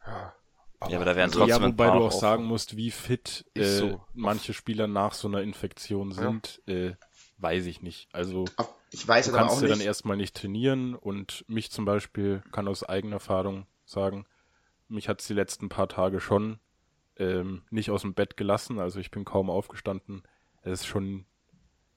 Ja. 0.06 0.34
Aber, 0.80 0.90
ja, 0.92 0.98
aber 0.98 1.06
da 1.06 1.16
werden 1.16 1.32
trotzdem 1.32 1.62
ja, 1.62 1.68
wobei 1.68 1.86
du 1.86 2.04
auch 2.04 2.12
sagen 2.12 2.44
musst, 2.44 2.76
wie 2.76 2.90
fit 2.90 3.44
äh, 3.54 3.64
so. 3.64 4.00
manche 4.14 4.54
Spieler 4.54 4.86
nach 4.86 5.12
so 5.12 5.26
einer 5.26 5.42
Infektion 5.42 6.12
sind, 6.12 6.62
ja. 6.66 6.74
äh, 6.74 6.96
weiß 7.38 7.66
ich 7.66 7.82
nicht. 7.82 8.08
Also 8.12 8.44
ich 8.90 9.06
weiß 9.06 9.26
du 9.26 9.32
kannst 9.32 9.60
ja 9.60 9.68
dann 9.68 9.80
erstmal 9.80 10.16
nicht 10.16 10.36
trainieren 10.36 10.94
und 10.94 11.44
mich 11.48 11.70
zum 11.72 11.84
Beispiel 11.84 12.42
kann 12.52 12.68
aus 12.68 12.84
eigener 12.84 13.14
Erfahrung 13.14 13.66
sagen, 13.84 14.26
mich 14.88 15.08
hat 15.08 15.20
es 15.20 15.26
die 15.26 15.34
letzten 15.34 15.68
paar 15.68 15.88
Tage 15.88 16.20
schon 16.20 16.60
ähm, 17.16 17.62
nicht 17.70 17.90
aus 17.90 18.02
dem 18.02 18.14
Bett 18.14 18.36
gelassen, 18.36 18.78
also 18.78 19.00
ich 19.00 19.10
bin 19.10 19.24
kaum 19.24 19.50
aufgestanden. 19.50 20.22
Es 20.62 20.80
ist 20.80 20.86
schon, 20.86 21.26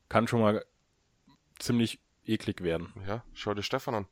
kann 0.09 0.27
schon 0.27 0.41
mal 0.41 0.65
ziemlich 1.59 1.99
eklig 2.31 2.61
werden. 2.61 2.93
Ja, 3.07 3.23
schau 3.33 3.53
dir 3.53 3.63
Stefan 3.63 3.95
an. 3.95 4.05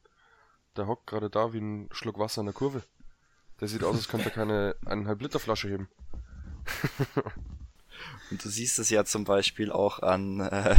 Der 0.76 0.88
hockt 0.88 1.08
gerade 1.08 1.30
da 1.30 1.54
wie 1.54 1.60
ein 1.60 1.90
Schluck 1.92 2.20
Wasser 2.20 2.42
in 2.42 2.48
der 2.48 2.54
Kurve. 2.54 2.84
Der 3.60 3.68
sieht 3.68 3.84
aus, 3.84 3.96
als 3.96 4.08
könnte 4.08 4.30
er 4.30 4.36
keine 4.36 4.76
eineinhalb 4.86 5.22
Liter 5.22 5.40
Flasche 5.40 5.70
heben. 5.70 5.90
Und 8.32 8.46
du 8.46 8.50
siehst 8.50 8.80
es 8.80 8.90
ja 8.90 9.04
zum 9.06 9.24
Beispiel 9.24 9.72
auch 9.72 10.00
an 10.00 10.40
äh, 10.40 10.76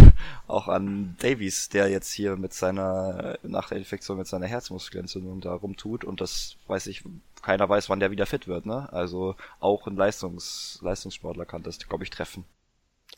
auch 0.46 0.68
an 0.68 1.16
Davies, 1.18 1.68
der 1.68 1.88
jetzt 1.88 2.12
hier 2.12 2.36
mit 2.36 2.54
seiner 2.54 3.38
nach 3.42 3.68
der 3.68 3.78
Infektion 3.78 4.18
mit 4.18 4.26
seiner 4.26 4.46
Herzmuskelentzündung 4.46 5.40
da 5.40 5.54
rumtut 5.54 6.04
und 6.04 6.20
das 6.20 6.56
weiß 6.68 6.86
ich, 6.86 7.02
keiner 7.42 7.68
weiß, 7.68 7.88
wann 7.88 8.00
der 8.00 8.10
wieder 8.10 8.26
fit 8.26 8.46
wird, 8.46 8.66
ne? 8.66 8.90
Also 8.92 9.36
auch 9.58 9.86
ein 9.86 9.96
Leistungs 9.96 10.78
Leistungssportler 10.82 11.44
kann 11.44 11.62
das, 11.62 11.78
glaube 11.78 12.04
ich, 12.04 12.10
treffen. 12.10 12.44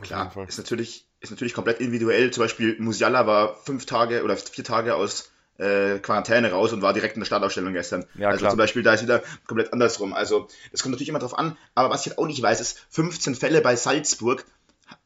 Klar, 0.00 0.34
ist 0.48 0.58
natürlich, 0.58 1.06
ist 1.22 1.30
natürlich 1.30 1.54
komplett 1.54 1.80
individuell. 1.80 2.30
Zum 2.30 2.42
Beispiel 2.42 2.76
Musiala 2.78 3.26
war 3.26 3.54
fünf 3.54 3.86
Tage 3.86 4.24
oder 4.24 4.36
vier 4.36 4.64
Tage 4.64 4.96
aus 4.96 5.30
äh, 5.58 5.98
Quarantäne 6.00 6.50
raus 6.50 6.72
und 6.72 6.82
war 6.82 6.92
direkt 6.92 7.14
in 7.14 7.20
der 7.20 7.26
Startausstellung 7.26 7.72
gestern. 7.72 8.04
Ja, 8.14 8.28
also 8.28 8.40
klar. 8.40 8.50
zum 8.50 8.58
Beispiel, 8.58 8.82
da 8.82 8.94
ist 8.94 9.02
wieder 9.02 9.22
komplett 9.46 9.72
andersrum. 9.72 10.12
Also 10.12 10.48
es 10.72 10.82
kommt 10.82 10.92
natürlich 10.92 11.08
immer 11.08 11.20
drauf 11.20 11.38
an, 11.38 11.56
aber 11.74 11.90
was 11.90 12.02
ich 12.02 12.08
halt 12.08 12.18
auch 12.18 12.26
nicht 12.26 12.42
weiß, 12.42 12.60
ist 12.60 12.78
15 12.90 13.36
Fälle 13.36 13.60
bei 13.60 13.76
Salzburg. 13.76 14.44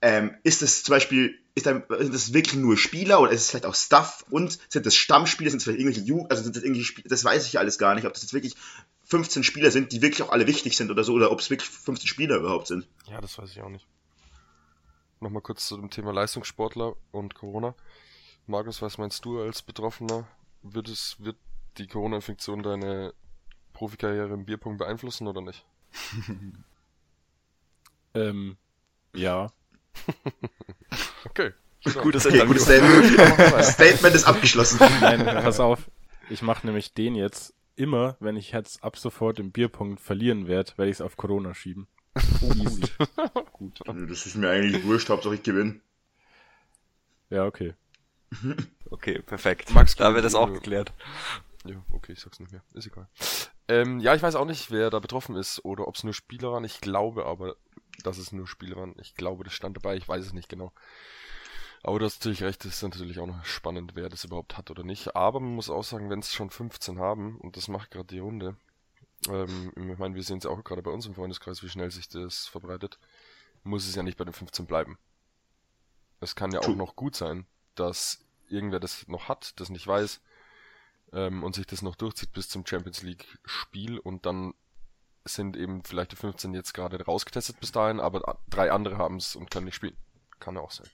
Ähm, 0.03 0.35
ist 0.43 0.63
das 0.63 0.83
zum 0.83 0.95
Beispiel, 0.95 1.39
ist 1.55 1.67
da, 1.67 1.83
sind 1.99 2.15
das 2.15 2.33
wirklich 2.33 2.57
nur 2.57 2.77
Spieler 2.77 3.21
oder 3.21 3.31
ist 3.31 3.43
es 3.43 3.51
vielleicht 3.51 3.67
auch 3.67 3.75
Stuff 3.75 4.25
und 4.31 4.59
sind 4.69 4.85
das 4.85 4.97
Stammspieler, 4.97 5.51
sind 5.51 5.59
es 5.59 5.65
vielleicht 5.65 5.79
irgendwelche 5.79 6.07
Jugend, 6.07 6.31
also 6.31 6.43
sind 6.43 6.57
das 6.57 6.65
irgendwie 6.65 6.83
Spieler, 6.83 7.09
das 7.09 7.25
weiß 7.25 7.47
ich 7.47 7.59
alles 7.59 7.79
gar 7.79 7.95
nicht, 7.95 8.05
ob 8.05 8.13
das 8.13 8.23
jetzt 8.23 8.35
wirklich 8.35 8.57
15 9.05 9.45
Spieler 9.45 9.71
sind, 9.71 9.93
die 9.93 10.03
wirklich 10.03 10.23
auch 10.23 10.33
alle 10.33 10.49
wichtig 10.49 10.77
sind 10.77 10.91
oder 10.91 11.05
so, 11.05 11.13
oder 11.13 11.31
ob 11.31 11.39
es 11.39 11.51
wirklich 11.51 11.71
15 11.71 12.09
Spieler 12.09 12.37
überhaupt 12.37 12.67
sind. 12.67 12.89
Ja, 13.09 13.21
das 13.21 13.39
weiß 13.39 13.51
ich 13.51 13.63
auch 13.63 13.69
nicht 13.69 13.87
nochmal 15.21 15.43
kurz 15.43 15.67
zu 15.67 15.77
dem 15.77 15.91
Thema 15.91 16.13
Leistungssportler 16.13 16.95
und 17.13 17.35
Corona. 17.35 17.75
Markus, 18.47 18.83
was 18.83 18.99
meinst 18.99 19.25
du 19.25 19.41
als 19.41 19.63
Betroffener? 19.63 20.27
Wird 20.63 20.89
es, 20.89 21.17
wird 21.19 21.37
die 21.79 21.87
Corona-Infektion 21.87 22.63
deine 22.63 23.13
Profikarriere 23.73 24.33
im 24.33 24.45
Bierpunkt 24.45 24.79
beeinflussen 24.79 25.27
oder 25.27 25.41
nicht? 25.41 25.65
ähm, 28.15 28.57
Ja. 29.15 29.51
okay. 31.25 31.53
Gutes 32.03 32.27
okay, 32.27 32.45
gutes 32.47 32.65
Statement. 32.65 33.65
Statement 33.65 34.15
ist 34.15 34.25
abgeschlossen. 34.25 34.81
Nein, 35.01 35.25
pass 35.25 35.61
auf. 35.61 35.89
Ich 36.29 36.43
mache 36.43 36.67
nämlich 36.67 36.95
den 36.95 37.15
jetzt 37.15 37.55
immer, 37.77 38.17
wenn 38.19 38.37
ich 38.37 38.53
jetzt 38.53 38.83
ab 38.83 38.97
sofort 38.97 39.39
im 39.39 39.53
Bierpunkt 39.53 40.01
verlieren 40.01 40.49
werde, 40.49 40.73
werde 40.77 40.91
ich 40.91 40.97
es 40.97 41.01
auf 41.01 41.17
Corona 41.17 41.55
schieben. 41.55 41.87
Easy. 42.55 42.83
Gut. 43.53 43.81
Das 43.87 44.27
ist 44.27 44.37
mir 44.37 44.51
eigentlich 44.51 44.85
wurscht, 44.85 45.09
Hauptsache 45.09 45.35
ich 45.35 45.43
gewinne. 45.43 45.81
Ja, 47.31 47.45
okay. 47.45 47.75
okay, 48.91 49.21
perfekt. 49.21 49.75
Max, 49.75 49.97
da 49.97 50.15
wird 50.15 50.25
das 50.25 50.35
auch 50.35 50.53
geklärt. 50.53 50.93
Ja, 51.65 51.83
okay, 51.93 52.13
ich 52.13 52.21
sag's 52.21 52.39
nicht 52.39 52.53
mehr. 52.53 52.63
Ist 52.75 52.87
egal. 52.87 53.09
Ähm, 53.69 53.99
ja, 53.99 54.15
ich 54.15 54.23
weiß 54.23 54.37
auch 54.37 54.45
nicht, 54.45 54.71
wer 54.71 54.91
da 54.91 55.01
betroffen 55.01 55.37
ist 55.37 55.65
oder 55.65 55.89
ob 55.89 55.97
es 55.97 56.05
nur 56.05 56.15
Spieler 56.15 56.53
waren. 56.53 56.65
Ich 56.65 56.81
glaube 56.81 57.27
aber, 57.27 57.57
dass 58.05 58.19
es 58.19 58.33
nur 58.33 58.47
Spieler 58.47 58.77
waren. 58.77 58.95
Ich 59.01 59.15
glaube, 59.15 59.45
das 59.45 59.53
stand 59.53 59.77
dabei. 59.77 59.97
Ich 59.97 60.09
weiß 60.09 60.25
es 60.25 60.33
nicht 60.33 60.49
genau. 60.49 60.73
Aber 61.83 61.99
du 61.99 62.05
hast 62.05 62.21
natürlich 62.21 62.43
recht, 62.43 62.65
das 62.65 62.75
ist 62.75 62.83
natürlich 62.83 63.19
auch 63.19 63.27
noch 63.27 63.45
spannend, 63.45 63.93
wer 63.95 64.09
das 64.09 64.25
überhaupt 64.25 64.57
hat 64.57 64.71
oder 64.71 64.83
nicht. 64.83 65.15
Aber 65.15 65.41
man 65.41 65.55
muss 65.55 65.71
auch 65.71 65.85
sagen, 65.85 66.11
wenn 66.11 66.21
es 66.21 66.35
schon 66.35 66.51
15 66.51 66.99
haben, 66.99 67.39
und 67.39 67.57
das 67.57 67.69
macht 67.69 67.91
gerade 67.91 68.09
die 68.09 68.19
Runde, 68.19 68.57
ähm, 69.29 69.73
ich 69.77 69.99
meine, 69.99 70.15
wir 70.15 70.23
sehen 70.23 70.39
es 70.39 70.47
auch 70.47 70.63
gerade 70.65 70.83
bei 70.83 70.91
uns 70.91 71.07
im 71.07 71.15
Freundeskreis, 71.15 71.63
wie 71.63 71.69
schnell 71.69 71.91
sich 71.91 72.09
das 72.09 72.47
verbreitet, 72.47 72.99
muss 73.63 73.87
es 73.87 73.95
ja 73.95 74.03
nicht 74.03 74.17
bei 74.17 74.25
den 74.25 74.35
15 74.35 74.67
bleiben. 74.67 74.99
Es 76.21 76.35
kann 76.35 76.53
ja 76.53 76.61
auch 76.61 76.75
noch 76.75 76.97
gut 76.97 77.15
sein, 77.15 77.47
dass 77.75 78.25
irgendwer 78.49 78.81
das 78.81 79.07
noch 79.09 79.29
hat, 79.29 79.59
das 79.61 79.71
nicht 79.71 79.87
weiß, 79.87 80.21
ähm, 81.13 81.45
und 81.45 81.55
sich 81.55 81.67
das 81.67 81.83
noch 81.83 81.97
durchzieht 81.97 82.33
bis 82.33 82.49
zum 82.49 82.67
Champions 82.67 83.03
League 83.03 83.27
Spiel 83.45 83.99
und 83.99 84.27
dann 84.27 84.55
sind 85.25 85.57
eben 85.57 85.83
vielleicht 85.83 86.13
die 86.13 86.17
15 86.17 86.55
jetzt 86.55 86.73
gerade 86.73 87.05
rausgetestet 87.05 87.59
bis 87.61 87.73
dahin, 87.73 88.01
aber 88.01 88.39
drei 88.49 88.71
andere 88.71 88.97
haben 88.97 89.17
es 89.17 89.35
und 89.35 89.51
können 89.51 89.67
nicht 89.67 89.75
spielen. 89.75 89.97
Kann 90.39 90.55
ja 90.55 90.61
auch 90.61 90.71
sein 90.71 90.89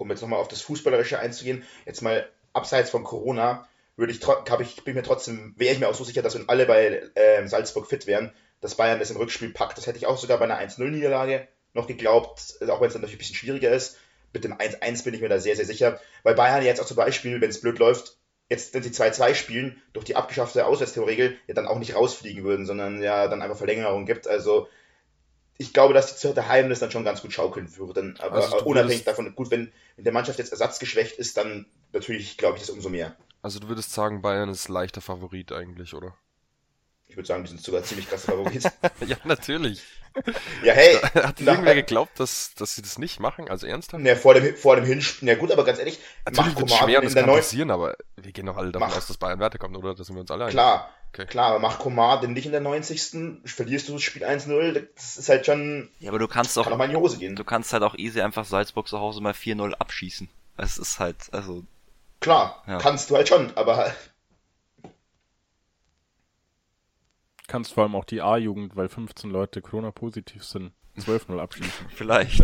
um 0.00 0.10
jetzt 0.10 0.22
nochmal 0.22 0.40
auf 0.40 0.48
das 0.48 0.62
Fußballerische 0.62 1.18
einzugehen, 1.18 1.62
jetzt 1.84 2.00
mal 2.00 2.28
abseits 2.54 2.90
von 2.90 3.04
Corona, 3.04 3.68
würde 3.96 4.12
ich, 4.12 4.26
hab 4.26 4.60
ich 4.60 4.84
bin 4.84 4.94
mir 4.94 5.02
trotzdem, 5.02 5.54
wäre 5.56 5.74
ich 5.74 5.80
mir 5.80 5.88
auch 5.88 5.94
so 5.94 6.04
sicher, 6.04 6.22
dass 6.22 6.34
wenn 6.34 6.48
alle 6.48 6.66
bei 6.66 7.02
äh, 7.14 7.46
Salzburg 7.46 7.86
fit 7.86 8.06
wären, 8.06 8.32
dass 8.60 8.74
Bayern 8.74 8.98
das 8.98 9.10
im 9.10 9.16
Rückspiel 9.16 9.50
packt. 9.50 9.78
Das 9.78 9.86
hätte 9.86 9.98
ich 9.98 10.06
auch 10.06 10.18
sogar 10.18 10.38
bei 10.38 10.44
einer 10.44 10.60
1-0-Niederlage 10.60 11.48
noch 11.72 11.86
geglaubt, 11.86 12.56
auch 12.68 12.80
wenn 12.80 12.88
es 12.88 12.92
dann 12.92 13.02
natürlich 13.02 13.16
ein 13.16 13.18
bisschen 13.18 13.36
schwieriger 13.36 13.70
ist. 13.70 13.96
Mit 14.32 14.44
dem 14.44 14.54
1-1 14.54 15.04
bin 15.04 15.14
ich 15.14 15.20
mir 15.20 15.28
da 15.28 15.38
sehr, 15.38 15.56
sehr 15.56 15.64
sicher. 15.64 16.00
Weil 16.22 16.34
Bayern 16.34 16.64
jetzt 16.64 16.80
auch 16.80 16.86
zum 16.86 16.96
Beispiel, 16.96 17.40
wenn 17.40 17.50
es 17.50 17.60
blöd 17.60 17.78
läuft, 17.78 18.18
jetzt, 18.48 18.74
wenn 18.74 18.82
sie 18.82 18.90
2-2 18.90 19.34
spielen, 19.34 19.80
durch 19.92 20.04
die 20.04 20.16
abgeschaffte 20.16 20.66
Auswärtstorregel, 20.66 21.36
ja 21.46 21.54
dann 21.54 21.66
auch 21.66 21.78
nicht 21.78 21.94
rausfliegen 21.94 22.44
würden, 22.44 22.66
sondern 22.66 23.02
ja 23.02 23.28
dann 23.28 23.42
einfach 23.42 23.56
Verlängerung 23.56 24.06
gibt. 24.06 24.28
Also 24.28 24.68
ich 25.56 25.72
glaube, 25.72 25.94
dass 25.94 26.18
die 26.18 26.34
daheim 26.34 26.68
das 26.68 26.80
dann 26.80 26.90
schon 26.90 27.04
ganz 27.04 27.22
gut 27.22 27.32
schaukeln 27.32 27.76
würden. 27.76 28.18
Aber 28.18 28.36
also 28.36 28.64
unabhängig 28.64 29.04
davon, 29.04 29.34
gut, 29.34 29.50
wenn, 29.50 29.72
wenn 29.96 30.04
der 30.04 30.12
Mannschaft 30.12 30.38
jetzt 30.38 30.52
ersatzgeschwächt 30.52 31.18
ist, 31.18 31.36
dann 31.36 31.66
natürlich 31.92 32.36
glaube 32.36 32.56
ich 32.56 32.62
das 32.62 32.70
umso 32.70 32.88
mehr. 32.88 33.16
Also 33.42 33.58
du 33.58 33.68
würdest 33.68 33.92
sagen, 33.92 34.22
Bayern 34.22 34.48
ist 34.48 34.68
leichter 34.68 35.00
Favorit 35.00 35.52
eigentlich, 35.52 35.94
oder? 35.94 36.14
Ich 37.08 37.16
würde 37.16 37.26
sagen, 37.26 37.42
die 37.42 37.48
sind 37.48 37.62
sogar 37.62 37.82
ziemlich 37.82 38.08
krass 38.08 38.24
Favorit. 38.24 38.62
ja, 39.06 39.16
natürlich. 39.24 39.82
Ja, 40.62 40.72
hey. 40.72 40.96
Hat 40.96 41.40
irgendwer 41.40 41.74
geglaubt, 41.74 42.20
dass, 42.20 42.54
dass 42.54 42.76
sie 42.76 42.82
das 42.82 42.98
nicht 42.98 43.18
machen? 43.18 43.48
Also 43.48 43.66
ernsthaft? 43.66 44.02
Ne, 44.02 44.14
vor 44.14 44.34
dem, 44.34 44.54
vor 44.54 44.76
dem 44.76 44.84
Hinspiel. 44.84 45.28
Ja 45.28 45.34
gut, 45.34 45.50
aber 45.50 45.64
ganz 45.64 45.78
ehrlich, 45.78 45.98
natürlich 46.24 46.56
wird 46.56 46.70
schwer, 46.70 47.00
das 47.00 47.14
kann 47.14 47.26
passieren, 47.26 47.70
aber 47.70 47.96
wir 48.16 48.32
gehen 48.32 48.46
doch 48.46 48.56
alle 48.56 48.70
davon 48.70 48.88
mach, 48.88 48.96
aus, 48.96 49.06
dass 49.06 49.16
Bayern 49.16 49.40
weiterkommt, 49.40 49.76
oder? 49.76 49.94
Da 49.94 50.04
sind 50.04 50.14
wir 50.14 50.20
uns 50.20 50.30
alle 50.30 50.48
Klar, 50.48 50.90
Okay. 51.12 51.26
Klar, 51.26 51.50
aber 51.50 51.58
mach 51.58 51.80
Komar 51.80 52.20
denn 52.20 52.34
nicht 52.34 52.46
in 52.46 52.52
der 52.52 52.60
90. 52.60 53.42
Verlierst 53.44 53.88
du 53.88 53.94
das 53.94 54.02
Spiel 54.02 54.24
1-0, 54.24 54.86
das 54.94 55.16
ist 55.16 55.28
halt 55.28 55.44
schon. 55.44 55.88
Ja, 55.98 56.10
aber 56.10 56.20
du 56.20 56.28
kannst 56.28 56.56
auch, 56.56 56.64
kann 56.64 56.72
auch 56.72 56.78
mal 56.78 56.84
in 56.84 56.92
die 56.92 56.96
Hose 56.96 57.18
gehen. 57.18 57.34
Du 57.34 57.42
kannst 57.42 57.72
halt 57.72 57.82
auch 57.82 57.96
easy 57.96 58.20
einfach 58.20 58.44
Salzburg 58.44 58.86
zu 58.86 59.00
Hause 59.00 59.20
mal 59.20 59.32
4-0 59.32 59.72
abschießen. 59.72 60.28
Es 60.56 60.78
ist 60.78 61.00
halt, 61.00 61.16
also. 61.32 61.64
Klar, 62.20 62.62
ja. 62.66 62.78
kannst 62.78 63.10
du 63.10 63.16
halt 63.16 63.28
schon, 63.28 63.56
aber. 63.56 63.94
Kannst 67.46 67.72
vor 67.72 67.82
allem 67.82 67.96
auch 67.96 68.04
die 68.04 68.20
A-Jugend, 68.20 68.76
weil 68.76 68.88
15 68.88 69.30
Leute 69.30 69.60
Corona-positiv 69.60 70.44
sind, 70.44 70.72
12-0 70.98 71.38
abschießen. 71.40 71.86
Vielleicht. 71.88 72.38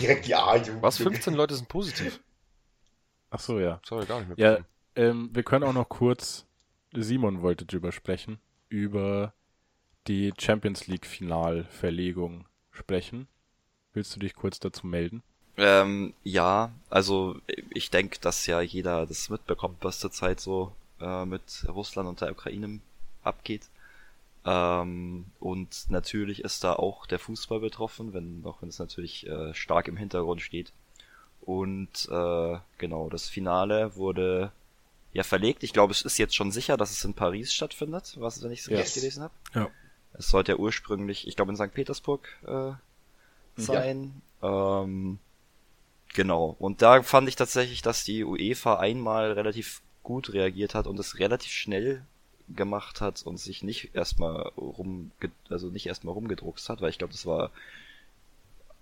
Direkt 0.00 0.26
die 0.26 0.34
A-Jugend. 0.34 0.82
Was? 0.82 0.98
15 0.98 1.34
Leute 1.34 1.54
sind 1.54 1.68
positiv? 1.68 2.20
Ach 3.30 3.40
so, 3.40 3.58
ja. 3.58 3.80
Sorry, 3.84 4.04
gar 4.04 4.20
nicht 4.20 4.36
mehr. 4.36 4.58
Ja, 4.58 4.64
ähm, 5.02 5.30
wir 5.32 5.42
können 5.42 5.64
auch 5.64 5.72
noch 5.72 5.88
kurz 5.88 6.46
Simon 7.02 7.42
wollte 7.42 7.66
drüber 7.66 7.92
sprechen, 7.92 8.38
über 8.68 9.34
die 10.06 10.32
Champions 10.38 10.86
League 10.86 11.06
Finalverlegung 11.06 12.46
sprechen. 12.70 13.28
Willst 13.92 14.14
du 14.14 14.20
dich 14.20 14.34
kurz 14.34 14.60
dazu 14.60 14.86
melden? 14.86 15.22
Ähm, 15.56 16.12
ja, 16.22 16.70
also 16.90 17.36
ich 17.70 17.90
denke, 17.90 18.18
dass 18.20 18.46
ja 18.46 18.60
jeder 18.60 19.06
das 19.06 19.30
mitbekommt, 19.30 19.78
was 19.80 19.98
zurzeit 19.98 20.38
so 20.40 20.72
äh, 21.00 21.24
mit 21.24 21.66
Russland 21.68 22.08
und 22.08 22.20
der 22.20 22.32
Ukraine 22.32 22.80
abgeht. 23.22 23.68
Ähm, 24.44 25.26
und 25.40 25.86
natürlich 25.88 26.44
ist 26.44 26.62
da 26.62 26.74
auch 26.74 27.06
der 27.06 27.18
Fußball 27.18 27.60
betroffen, 27.60 28.12
wenn, 28.12 28.42
auch 28.44 28.62
wenn 28.62 28.68
es 28.68 28.78
natürlich 28.78 29.26
äh, 29.26 29.54
stark 29.54 29.88
im 29.88 29.96
Hintergrund 29.96 30.42
steht. 30.42 30.72
Und 31.40 32.08
äh, 32.10 32.58
genau, 32.78 33.08
das 33.08 33.28
Finale 33.28 33.96
wurde 33.96 34.52
ja 35.12 35.22
verlegt. 35.22 35.62
Ich 35.62 35.72
glaube, 35.72 35.92
es 35.92 36.02
ist 36.02 36.18
jetzt 36.18 36.36
schon 36.36 36.52
sicher, 36.52 36.76
dass 36.76 36.90
es 36.90 37.04
in 37.04 37.14
Paris 37.14 37.52
stattfindet, 37.54 38.14
was 38.18 38.42
wenn 38.42 38.52
ich 38.52 38.60
es 38.60 38.66
yes. 38.66 38.80
richtig 38.80 39.02
gelesen 39.02 39.22
habe. 39.22 39.34
Ja. 39.54 39.70
Es 40.12 40.28
sollte 40.28 40.52
ja 40.52 40.58
ursprünglich, 40.58 41.26
ich 41.26 41.36
glaube, 41.36 41.52
in 41.52 41.56
St. 41.56 41.72
Petersburg 41.72 42.28
äh, 42.46 42.72
sein. 43.56 44.22
Ja. 44.42 44.82
Ähm, 44.82 45.18
genau. 46.16 46.56
Und 46.58 46.82
da 46.82 47.02
fand 47.02 47.28
ich 47.28 47.36
tatsächlich, 47.36 47.82
dass 47.82 48.02
die 48.02 48.24
UEFA 48.24 48.78
einmal 48.80 49.32
relativ 49.32 49.82
gut 50.02 50.32
reagiert 50.32 50.74
hat 50.74 50.88
und 50.88 50.98
es 50.98 51.20
relativ 51.20 51.52
schnell 51.52 52.02
gemacht 52.48 53.00
hat 53.00 53.22
und 53.22 53.38
sich 53.38 53.62
nicht 53.62 53.94
erstmal 53.94 54.48
rum, 54.56 55.12
also 55.50 55.68
nicht 55.68 55.86
erstmal 55.86 56.14
rumgedruckst 56.14 56.68
hat, 56.68 56.80
weil 56.80 56.90
ich 56.90 56.98
glaube, 56.98 57.12
das 57.12 57.26
war 57.26 57.50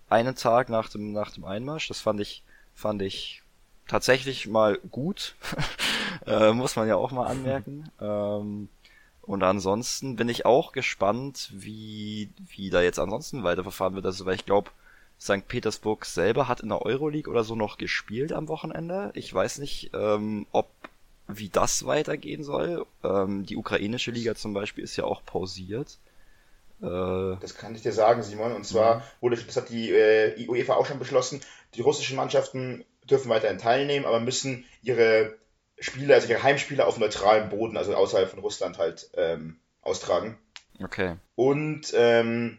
einen 0.08 0.36
Tag 0.36 0.68
nach 0.68 0.88
dem 0.88 1.12
nach 1.12 1.32
dem 1.32 1.44
Einmarsch. 1.44 1.88
Das 1.88 2.00
fand 2.00 2.20
ich 2.20 2.42
fand 2.74 3.02
ich 3.02 3.42
tatsächlich 3.88 4.46
mal 4.46 4.78
gut, 4.90 5.34
äh, 6.26 6.52
muss 6.52 6.76
man 6.76 6.88
ja 6.88 6.96
auch 6.96 7.10
mal 7.10 7.26
anmerken. 7.26 7.90
Ähm, 8.00 8.68
und 9.22 9.42
ansonsten 9.42 10.16
bin 10.16 10.28
ich 10.28 10.44
auch 10.44 10.72
gespannt, 10.72 11.50
wie, 11.54 12.28
wie 12.46 12.68
da 12.68 12.82
jetzt 12.82 12.98
ansonsten 12.98 13.42
weiterverfahren 13.42 13.94
wird. 13.94 14.04
Also, 14.04 14.26
weil 14.26 14.34
ich 14.34 14.44
glaube, 14.44 14.70
St. 15.20 15.48
Petersburg 15.48 16.04
selber 16.04 16.48
hat 16.48 16.60
in 16.60 16.68
der 16.68 16.82
Euroleague 16.82 17.30
oder 17.30 17.44
so 17.44 17.54
noch 17.54 17.78
gespielt 17.78 18.32
am 18.32 18.48
Wochenende. 18.48 19.10
Ich 19.14 19.32
weiß 19.32 19.58
nicht, 19.58 19.90
ähm, 19.94 20.46
ob 20.52 20.68
wie 21.26 21.48
das 21.48 21.86
weitergehen 21.86 22.44
soll. 22.44 22.86
Ähm, 23.02 23.46
die 23.46 23.56
ukrainische 23.56 24.10
Liga 24.10 24.34
zum 24.34 24.52
Beispiel 24.52 24.84
ist 24.84 24.96
ja 24.96 25.04
auch 25.04 25.24
pausiert. 25.24 25.98
Äh, 26.82 27.36
das 27.40 27.54
kann 27.56 27.74
ich 27.74 27.82
dir 27.82 27.92
sagen, 27.92 28.22
Simon. 28.22 28.52
Und 28.52 28.66
zwar 28.66 29.02
wurde, 29.20 29.36
das 29.36 29.56
hat 29.56 29.70
die 29.70 29.90
äh, 29.90 30.46
UEFA 30.48 30.74
auch 30.74 30.86
schon 30.86 30.98
beschlossen, 30.98 31.40
die 31.74 31.80
russischen 31.80 32.16
Mannschaften 32.16 32.84
dürfen 33.08 33.28
weiterhin 33.28 33.58
teilnehmen, 33.58 34.06
aber 34.06 34.20
müssen 34.20 34.64
ihre 34.82 35.34
Spiele, 35.78 36.14
also 36.14 36.28
ihre 36.28 36.42
Heimspiele 36.42 36.86
auf 36.86 36.98
neutralem 36.98 37.48
Boden, 37.48 37.76
also 37.76 37.94
außerhalb 37.94 38.30
von 38.30 38.38
Russland 38.40 38.78
halt 38.78 39.10
ähm, 39.14 39.58
austragen. 39.82 40.38
Okay. 40.82 41.16
Und 41.36 41.92
ähm, 41.94 42.58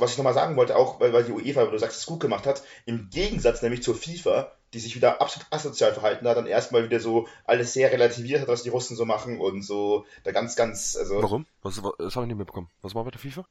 was 0.00 0.12
ich 0.12 0.18
nochmal 0.18 0.34
sagen 0.34 0.56
wollte, 0.56 0.76
auch 0.76 1.00
weil, 1.00 1.12
weil 1.12 1.24
die 1.24 1.32
UEFA, 1.32 1.66
wie 1.66 1.70
du 1.70 1.78
sagst, 1.78 1.98
es 1.98 2.06
gut 2.06 2.20
gemacht 2.20 2.46
hat, 2.46 2.62
im 2.86 3.08
Gegensatz 3.10 3.62
nämlich 3.62 3.82
zur 3.82 3.94
FIFA, 3.94 4.52
die 4.72 4.78
sich 4.78 4.96
wieder 4.96 5.20
absolut 5.20 5.46
asozial 5.50 5.92
verhalten 5.92 6.26
hat, 6.26 6.36
dann 6.36 6.46
erstmal 6.46 6.84
wieder 6.84 7.00
so 7.00 7.28
alles 7.44 7.72
sehr 7.72 7.92
relativiert 7.92 8.40
hat, 8.40 8.48
was 8.48 8.62
die 8.62 8.70
Russen 8.70 8.96
so 8.96 9.04
machen 9.04 9.40
und 9.40 9.62
so 9.62 10.06
da 10.24 10.32
ganz, 10.32 10.56
ganz, 10.56 10.96
also. 10.96 11.22
Warum? 11.22 11.46
Was, 11.62 11.82
was, 11.82 11.92
das 11.98 12.16
habe 12.16 12.24
ich 12.24 12.28
nicht 12.28 12.38
mitbekommen. 12.38 12.68
Was 12.80 12.94
war 12.94 13.04
bei 13.04 13.10
der 13.10 13.20
FIFA? 13.20 13.46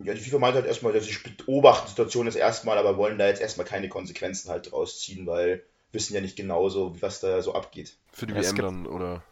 Ja, 0.00 0.14
die 0.14 0.20
FIFA 0.20 0.38
meint 0.38 0.54
halt 0.54 0.66
erstmal, 0.66 0.92
dass 0.92 1.04
sie 1.04 1.16
beobachten 1.36 1.86
die 1.86 1.90
Situation 1.90 2.26
das 2.26 2.36
erstmal, 2.36 2.78
aber 2.78 2.96
wollen 2.96 3.18
da 3.18 3.28
jetzt 3.28 3.40
erstmal 3.40 3.66
keine 3.66 3.88
Konsequenzen 3.88 4.50
halt 4.50 4.72
draus 4.72 5.00
ziehen, 5.00 5.26
weil 5.26 5.62
wissen 5.92 6.14
ja 6.14 6.20
nicht 6.20 6.36
genauso, 6.36 7.00
was 7.00 7.20
da 7.20 7.40
so 7.40 7.54
abgeht. 7.54 7.96
Für 8.12 8.26
die 8.26 8.34
ja, 8.34 8.42
WM 8.42 8.56
dann, 8.56 8.86
oder? 8.86 9.22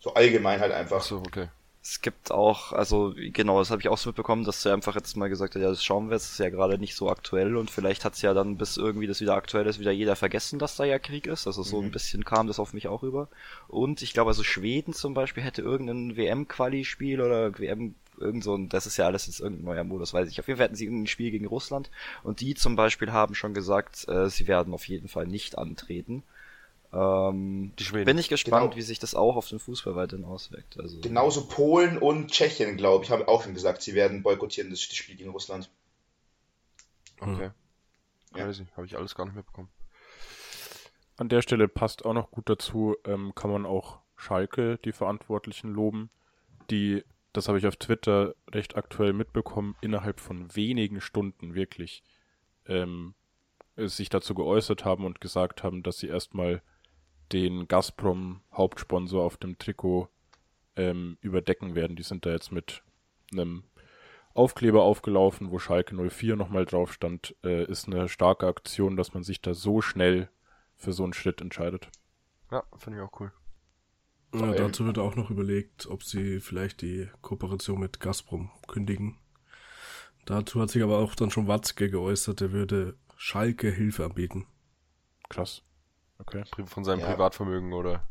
So 0.00 0.14
allgemein 0.14 0.60
halt 0.60 0.72
einfach. 0.72 0.98
Ach 0.98 1.04
so, 1.04 1.18
okay. 1.18 1.48
Es 1.82 2.02
gibt 2.02 2.30
auch, 2.30 2.72
also 2.72 3.14
genau, 3.16 3.58
das 3.58 3.70
habe 3.70 3.80
ich 3.80 3.88
auch 3.88 3.96
so 3.96 4.10
mitbekommen, 4.10 4.44
dass 4.44 4.66
er 4.66 4.74
einfach 4.74 4.94
jetzt 4.96 5.16
mal 5.16 5.30
gesagt 5.30 5.54
hat, 5.54 5.62
ja, 5.62 5.70
das 5.70 5.82
schauen 5.82 6.08
wir 6.08 6.16
jetzt, 6.16 6.32
ist 6.32 6.38
ja 6.38 6.50
gerade 6.50 6.76
nicht 6.76 6.94
so 6.94 7.08
aktuell 7.08 7.56
und 7.56 7.70
vielleicht 7.70 8.04
hat's 8.04 8.20
ja 8.20 8.34
dann, 8.34 8.58
bis 8.58 8.76
irgendwie 8.76 9.06
das 9.06 9.22
wieder 9.22 9.34
aktuell 9.34 9.66
ist, 9.66 9.80
wieder 9.80 9.90
jeder 9.90 10.14
vergessen, 10.14 10.58
dass 10.58 10.76
da 10.76 10.84
ja 10.84 10.98
Krieg 10.98 11.26
ist. 11.26 11.46
Also 11.46 11.62
so 11.62 11.80
mhm. 11.80 11.88
ein 11.88 11.90
bisschen 11.90 12.24
kam 12.24 12.48
das 12.48 12.58
auf 12.58 12.74
mich 12.74 12.86
auch 12.86 13.02
rüber. 13.02 13.28
Und 13.66 14.02
ich 14.02 14.12
glaube, 14.12 14.28
also 14.28 14.44
Schweden 14.44 14.92
zum 14.92 15.14
Beispiel 15.14 15.42
hätte 15.42 15.62
irgendein 15.62 16.18
WM-Quali-Spiel 16.18 17.22
oder 17.22 17.58
WM 17.58 17.94
irgend 18.18 18.44
so 18.44 18.54
ein, 18.54 18.68
das 18.68 18.86
ist 18.86 18.98
ja 18.98 19.06
alles 19.06 19.26
jetzt 19.26 19.40
irgendein 19.40 19.64
neuer 19.64 19.84
Modus, 19.84 20.12
weiß 20.12 20.28
ich. 20.28 20.38
Auf 20.38 20.48
jeden 20.48 20.58
Fall 20.58 20.64
hatten 20.64 20.76
sie 20.76 20.86
ein 20.86 21.06
Spiel 21.06 21.30
gegen 21.30 21.46
Russland 21.46 21.90
und 22.22 22.40
die 22.40 22.54
zum 22.54 22.76
Beispiel 22.76 23.12
haben 23.12 23.34
schon 23.34 23.54
gesagt, 23.54 24.06
äh, 24.08 24.28
sie 24.28 24.46
werden 24.46 24.74
auf 24.74 24.86
jeden 24.86 25.08
Fall 25.08 25.26
nicht 25.26 25.56
antreten. 25.56 26.22
Ähm, 26.92 27.72
bin 27.92 28.18
ich 28.18 28.28
gespannt, 28.28 28.72
genau. 28.72 28.76
wie 28.76 28.82
sich 28.82 28.98
das 28.98 29.14
auch 29.14 29.36
auf 29.36 29.48
den 29.48 29.60
Fußball 29.60 29.94
weiterhin 29.94 30.24
auswirkt. 30.24 30.78
Also, 30.80 31.00
Genauso 31.00 31.46
Polen 31.46 31.98
und 31.98 32.32
Tschechien, 32.32 32.76
glaube 32.76 33.04
ich, 33.04 33.10
haben 33.10 33.22
auch 33.22 33.44
schon 33.44 33.54
gesagt, 33.54 33.82
sie 33.82 33.94
werden 33.94 34.22
boykottieren 34.22 34.70
das 34.70 34.80
Spiel 34.80 35.14
gegen 35.14 35.30
Russland. 35.30 35.70
Okay. 37.20 37.50
Ja. 38.34 38.44
Crazy, 38.44 38.66
habe 38.76 38.86
ich 38.86 38.96
alles 38.96 39.14
gar 39.14 39.24
nicht 39.24 39.36
mitbekommen. 39.36 39.68
An 41.16 41.28
der 41.28 41.42
Stelle 41.42 41.68
passt 41.68 42.04
auch 42.04 42.14
noch 42.14 42.30
gut 42.30 42.48
dazu, 42.48 42.96
ähm, 43.04 43.34
kann 43.34 43.50
man 43.50 43.66
auch 43.66 44.00
Schalke, 44.16 44.78
die 44.84 44.92
Verantwortlichen, 44.92 45.72
loben, 45.72 46.10
die, 46.70 47.04
das 47.32 47.46
habe 47.46 47.58
ich 47.58 47.66
auf 47.66 47.76
Twitter 47.76 48.34
recht 48.50 48.76
aktuell 48.76 49.12
mitbekommen, 49.12 49.76
innerhalb 49.80 50.18
von 50.18 50.54
wenigen 50.56 51.00
Stunden 51.00 51.54
wirklich 51.54 52.02
ähm, 52.66 53.14
sich 53.76 54.08
dazu 54.08 54.34
geäußert 54.34 54.84
haben 54.84 55.04
und 55.04 55.20
gesagt 55.20 55.62
haben, 55.62 55.82
dass 55.82 55.98
sie 55.98 56.08
erstmal 56.08 56.62
den 57.32 57.68
Gazprom-Hauptsponsor 57.68 59.24
auf 59.24 59.36
dem 59.36 59.58
Trikot 59.58 60.08
ähm, 60.76 61.18
überdecken 61.20 61.74
werden. 61.74 61.96
Die 61.96 62.02
sind 62.02 62.26
da 62.26 62.30
jetzt 62.30 62.52
mit 62.52 62.82
einem 63.32 63.64
Aufkleber 64.34 64.82
aufgelaufen, 64.82 65.50
wo 65.50 65.58
Schalke 65.58 65.94
04 65.94 66.36
nochmal 66.36 66.64
drauf 66.64 66.92
stand. 66.92 67.36
Äh, 67.42 67.64
ist 67.64 67.86
eine 67.86 68.08
starke 68.08 68.46
Aktion, 68.46 68.96
dass 68.96 69.14
man 69.14 69.22
sich 69.22 69.40
da 69.40 69.54
so 69.54 69.80
schnell 69.80 70.28
für 70.76 70.92
so 70.92 71.04
einen 71.04 71.12
Schritt 71.12 71.40
entscheidet. 71.40 71.88
Ja, 72.50 72.64
finde 72.76 72.98
ich 72.98 73.04
auch 73.04 73.20
cool. 73.20 73.32
Ja, 74.32 74.52
dazu 74.52 74.86
wird 74.86 74.98
auch 74.98 75.16
noch 75.16 75.30
überlegt, 75.30 75.86
ob 75.86 76.04
sie 76.04 76.38
vielleicht 76.38 76.82
die 76.82 77.08
Kooperation 77.20 77.80
mit 77.80 77.98
Gazprom 77.98 78.50
kündigen. 78.68 79.18
Dazu 80.24 80.60
hat 80.60 80.70
sich 80.70 80.82
aber 80.84 80.98
auch 80.98 81.16
dann 81.16 81.30
schon 81.30 81.48
Watzke 81.48 81.90
geäußert, 81.90 82.40
er 82.40 82.52
würde 82.52 82.96
Schalke 83.16 83.70
Hilfe 83.70 84.04
anbieten. 84.04 84.46
Krass. 85.28 85.62
Okay. 86.20 86.44
Von 86.66 86.84
seinem 86.84 87.00
ja. 87.00 87.10
Privatvermögen 87.10 87.72
oder? 87.72 88.04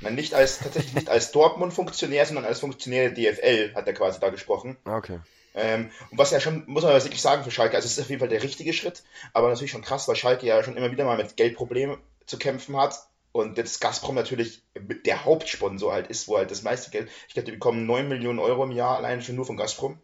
Nein, 0.00 0.14
nicht 0.14 0.34
als, 0.34 0.58
tatsächlich 0.58 0.94
nicht 0.94 1.08
als 1.08 1.32
Dortmund-Funktionär, 1.32 2.26
sondern 2.26 2.44
als 2.44 2.60
Funktionär 2.60 3.10
der 3.10 3.32
DFL 3.32 3.74
hat 3.74 3.86
er 3.86 3.94
quasi 3.94 4.20
da 4.20 4.30
gesprochen. 4.30 4.76
Ah, 4.84 4.96
okay. 4.96 5.20
Ähm, 5.54 5.90
und 6.10 6.18
was 6.18 6.32
ja 6.32 6.40
schon, 6.40 6.64
muss 6.66 6.82
man 6.82 6.92
ja 6.92 7.02
wirklich 7.02 7.22
sagen 7.22 7.44
für 7.44 7.50
Schalke, 7.50 7.76
also 7.76 7.86
es 7.86 7.92
ist 7.92 8.00
auf 8.02 8.10
jeden 8.10 8.18
Fall 8.18 8.28
der 8.28 8.42
richtige 8.42 8.72
Schritt, 8.72 9.04
aber 9.32 9.48
natürlich 9.48 9.70
schon 9.70 9.82
krass, 9.82 10.08
weil 10.08 10.16
Schalke 10.16 10.46
ja 10.46 10.62
schon 10.64 10.76
immer 10.76 10.90
wieder 10.90 11.04
mal 11.04 11.16
mit 11.16 11.36
Geldproblemen 11.36 11.98
zu 12.26 12.38
kämpfen 12.38 12.76
hat 12.76 13.06
und 13.30 13.56
jetzt 13.56 13.80
Gazprom 13.80 14.16
natürlich 14.16 14.62
der 14.74 15.24
Hauptsponsor 15.24 15.92
halt 15.92 16.08
ist, 16.08 16.26
wo 16.26 16.36
halt 16.36 16.50
das 16.50 16.64
meiste 16.64 16.90
Geld, 16.90 17.08
ich 17.28 17.34
glaube, 17.34 17.46
die 17.46 17.52
bekommen 17.52 17.86
9 17.86 18.08
Millionen 18.08 18.40
Euro 18.40 18.64
im 18.64 18.72
Jahr 18.72 18.96
allein 18.96 19.22
schon 19.22 19.36
nur 19.36 19.46
von 19.46 19.56
Gazprom 19.56 19.98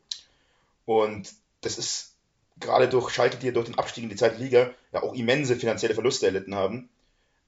und 0.85 1.33
das 1.63 1.79
ist 1.79 2.15
gerade 2.61 2.89
durch 2.89 3.11
Schalke, 3.11 3.37
die 3.37 3.47
ja 3.47 3.53
durch 3.53 3.67
den 3.67 3.79
Abstieg 3.79 4.05
in 4.05 4.11
die 4.11 4.17
zweite 4.17 4.41
Liga 4.41 4.71
ja 4.93 5.03
auch 5.03 5.15
immense 5.15 5.57
finanzielle 5.57 5.95
Verluste 5.95 6.27
erlitten 6.27 6.55
haben, 6.55 6.89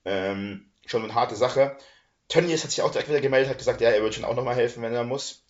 ähm, 0.04 0.70
schon 0.86 1.04
eine 1.04 1.14
harte 1.14 1.36
Sache. 1.36 1.76
Tönnies 2.28 2.64
hat 2.64 2.70
sich 2.70 2.82
auch 2.82 2.90
direkt 2.90 3.08
wieder 3.08 3.20
gemeldet, 3.20 3.50
hat 3.50 3.58
gesagt, 3.58 3.80
ja, 3.80 3.90
er 3.90 4.02
wird 4.02 4.14
schon 4.14 4.24
auch 4.24 4.34
nochmal 4.34 4.54
helfen, 4.54 4.82
wenn 4.82 4.94
er 4.94 5.04
muss. 5.04 5.44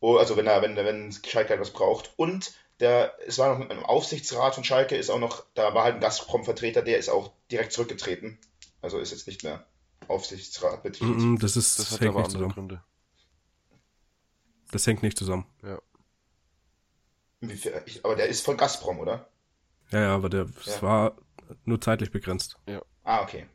Oh, 0.00 0.16
also 0.16 0.36
wenn 0.36 0.46
er, 0.46 0.62
wenn, 0.62 0.76
wenn 0.76 1.12
Schalke 1.12 1.54
etwas 1.54 1.72
braucht. 1.72 2.12
Und 2.16 2.52
der, 2.80 3.14
es 3.26 3.38
war 3.38 3.58
noch 3.58 3.68
im 3.68 3.82
Aufsichtsrat 3.82 4.54
von 4.54 4.64
Schalke, 4.64 4.96
ist 4.96 5.10
auch 5.10 5.18
noch, 5.18 5.44
da 5.54 5.74
war 5.74 5.84
halt 5.84 5.96
ein 5.96 6.00
Gazprom-Vertreter, 6.00 6.82
der 6.82 6.98
ist 6.98 7.08
auch 7.08 7.32
direkt 7.50 7.72
zurückgetreten. 7.72 8.38
Also 8.80 8.98
ist 8.98 9.10
jetzt 9.10 9.26
nicht 9.26 9.42
mehr 9.42 9.66
Aufsichtsrat 10.06 10.82
betitelt. 10.82 11.16
Mm, 11.16 11.32
mm, 11.32 11.38
das 11.38 11.56
ist, 11.56 11.78
das, 11.78 11.90
das 11.90 12.00
hängt 12.00 12.14
nicht 12.14 12.30
zusammen. 12.30 12.52
Gründe. 12.52 12.82
Das 14.70 14.86
hängt 14.86 15.02
nicht 15.02 15.18
zusammen. 15.18 15.46
Ja. 15.62 15.80
Aber 18.02 18.16
der 18.16 18.26
ist 18.26 18.44
von 18.44 18.56
Gazprom, 18.56 19.00
oder? 19.00 19.28
Ja, 19.90 20.00
ja, 20.00 20.14
aber 20.14 20.28
der 20.28 20.46
ja. 20.64 20.82
war 20.82 21.16
nur 21.64 21.80
zeitlich 21.80 22.10
begrenzt. 22.10 22.58
Ja. 22.66 22.82
Ah, 23.04 23.22
okay. 23.22 23.46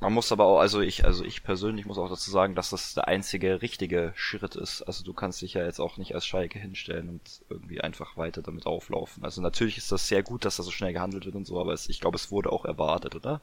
Man 0.00 0.12
muss 0.12 0.30
aber 0.30 0.44
auch, 0.44 0.60
also 0.60 0.80
ich, 0.80 1.04
also 1.04 1.24
ich 1.24 1.42
persönlich 1.42 1.84
muss 1.84 1.98
auch 1.98 2.08
dazu 2.08 2.30
sagen, 2.30 2.54
dass 2.54 2.70
das 2.70 2.94
der 2.94 3.08
einzige 3.08 3.62
richtige 3.62 4.12
Schritt 4.14 4.54
ist. 4.54 4.82
Also 4.82 5.04
du 5.04 5.12
kannst 5.12 5.42
dich 5.42 5.54
ja 5.54 5.64
jetzt 5.64 5.80
auch 5.80 5.96
nicht 5.96 6.14
als 6.14 6.24
Schalke 6.24 6.60
hinstellen 6.60 7.08
und 7.08 7.42
irgendwie 7.50 7.80
einfach 7.80 8.16
weiter 8.16 8.40
damit 8.40 8.66
auflaufen. 8.66 9.24
Also 9.24 9.40
natürlich 9.42 9.76
ist 9.76 9.90
das 9.90 10.06
sehr 10.06 10.22
gut, 10.22 10.44
dass 10.44 10.56
da 10.56 10.62
so 10.62 10.70
schnell 10.70 10.92
gehandelt 10.92 11.24
wird 11.24 11.34
und 11.34 11.46
so, 11.46 11.60
aber 11.60 11.72
es, 11.72 11.88
ich 11.88 12.00
glaube, 12.00 12.16
es 12.16 12.30
wurde 12.30 12.52
auch 12.52 12.64
erwartet, 12.64 13.16
oder? 13.16 13.40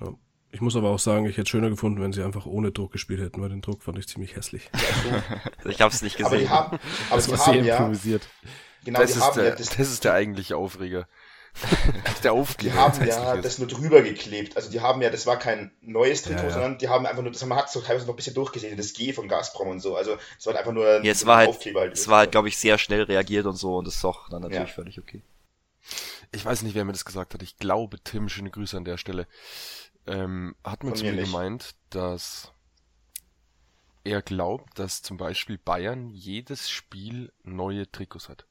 Ja. 0.00 0.14
Ich 0.54 0.60
muss 0.60 0.76
aber 0.76 0.90
auch 0.90 0.98
sagen, 0.98 1.24
ich 1.24 1.38
hätte 1.38 1.48
schöner 1.48 1.70
gefunden, 1.70 2.02
wenn 2.02 2.12
sie 2.12 2.22
einfach 2.22 2.44
ohne 2.44 2.72
Druck 2.72 2.92
gespielt 2.92 3.20
hätten, 3.20 3.40
weil 3.40 3.48
den 3.48 3.62
Druck 3.62 3.82
fand 3.82 3.98
ich 3.98 4.06
ziemlich 4.06 4.36
hässlich. 4.36 4.70
ich 5.64 5.80
habe 5.80 5.94
es 5.94 6.02
nicht 6.02 6.18
gesehen. 6.18 6.26
Aber 6.26 6.36
die 6.36 6.48
haben, 6.50 6.78
aber 7.08 7.22
das 7.22 7.46
haben 7.46 7.64
ja, 7.64 7.78
improvisiert. 7.78 8.28
Genau, 8.84 9.00
das, 9.00 9.16
ist 9.16 9.32
der, 9.32 9.44
ja 9.44 9.50
das, 9.54 9.70
das 9.70 9.90
ist 9.90 10.04
der 10.04 10.12
eigentliche 10.12 10.58
Aufreger. 10.58 11.08
der 12.24 12.32
Aufkleber. 12.32 12.74
Die 12.74 12.80
haben 12.80 13.06
ja 13.06 13.36
das 13.36 13.58
nur 13.58 13.68
drüber 13.68 14.02
geklebt. 14.02 14.56
Also 14.56 14.70
die 14.70 14.80
haben 14.80 15.02
ja, 15.02 15.10
das 15.10 15.26
war 15.26 15.38
kein 15.38 15.70
neues 15.80 16.22
Trikot, 16.22 16.42
ja, 16.42 16.44
ja. 16.44 16.50
sondern 16.50 16.78
die 16.78 16.88
haben 16.88 17.06
einfach 17.06 17.22
nur, 17.22 17.32
das, 17.32 17.44
man 17.44 17.58
hat 17.58 17.70
so 17.70 17.80
teilweise 17.80 18.06
noch 18.06 18.14
ein 18.14 18.16
bisschen 18.16 18.34
durchgesehen, 18.34 18.76
das 18.76 18.92
G 18.94 19.12
von 19.12 19.28
Gazprom 19.28 19.68
und 19.68 19.80
so. 19.80 19.96
Also 19.96 20.16
es 20.38 20.46
war 20.46 20.56
einfach 20.56 20.72
nur 20.72 20.88
ein, 20.88 21.04
ja, 21.04 21.12
es 21.12 21.26
war 21.26 21.38
halt, 21.38 21.50
Aufkleber. 21.50 21.80
Halt 21.80 21.92
es 21.92 22.08
war 22.08 22.18
halt, 22.18 22.32
glaube 22.32 22.48
ich, 22.48 22.56
sehr 22.56 22.78
schnell 22.78 23.02
reagiert 23.02 23.46
und 23.46 23.56
so 23.56 23.76
und 23.76 23.86
das 23.86 23.96
ist 23.96 24.04
auch 24.04 24.28
dann 24.28 24.42
natürlich 24.42 24.68
ja. 24.68 24.74
völlig 24.74 24.98
okay. 24.98 25.22
Ich 26.32 26.44
weiß 26.44 26.62
nicht, 26.62 26.74
wer 26.74 26.84
mir 26.84 26.92
das 26.92 27.04
gesagt 27.04 27.34
hat. 27.34 27.42
Ich 27.42 27.58
glaube, 27.58 27.98
Tim, 28.02 28.28
schöne 28.28 28.50
Grüße 28.50 28.76
an 28.76 28.84
der 28.84 28.96
Stelle, 28.96 29.26
ähm, 30.06 30.54
hat 30.64 30.84
mir 30.84 30.94
zu 30.94 31.04
mir 31.04 31.16
gemeint, 31.16 31.74
dass 31.90 32.52
er 34.04 34.22
glaubt, 34.22 34.78
dass 34.78 35.02
zum 35.02 35.16
Beispiel 35.16 35.58
Bayern 35.58 36.08
jedes 36.08 36.70
Spiel 36.70 37.32
neue 37.44 37.90
Trikots 37.90 38.28
hat 38.28 38.46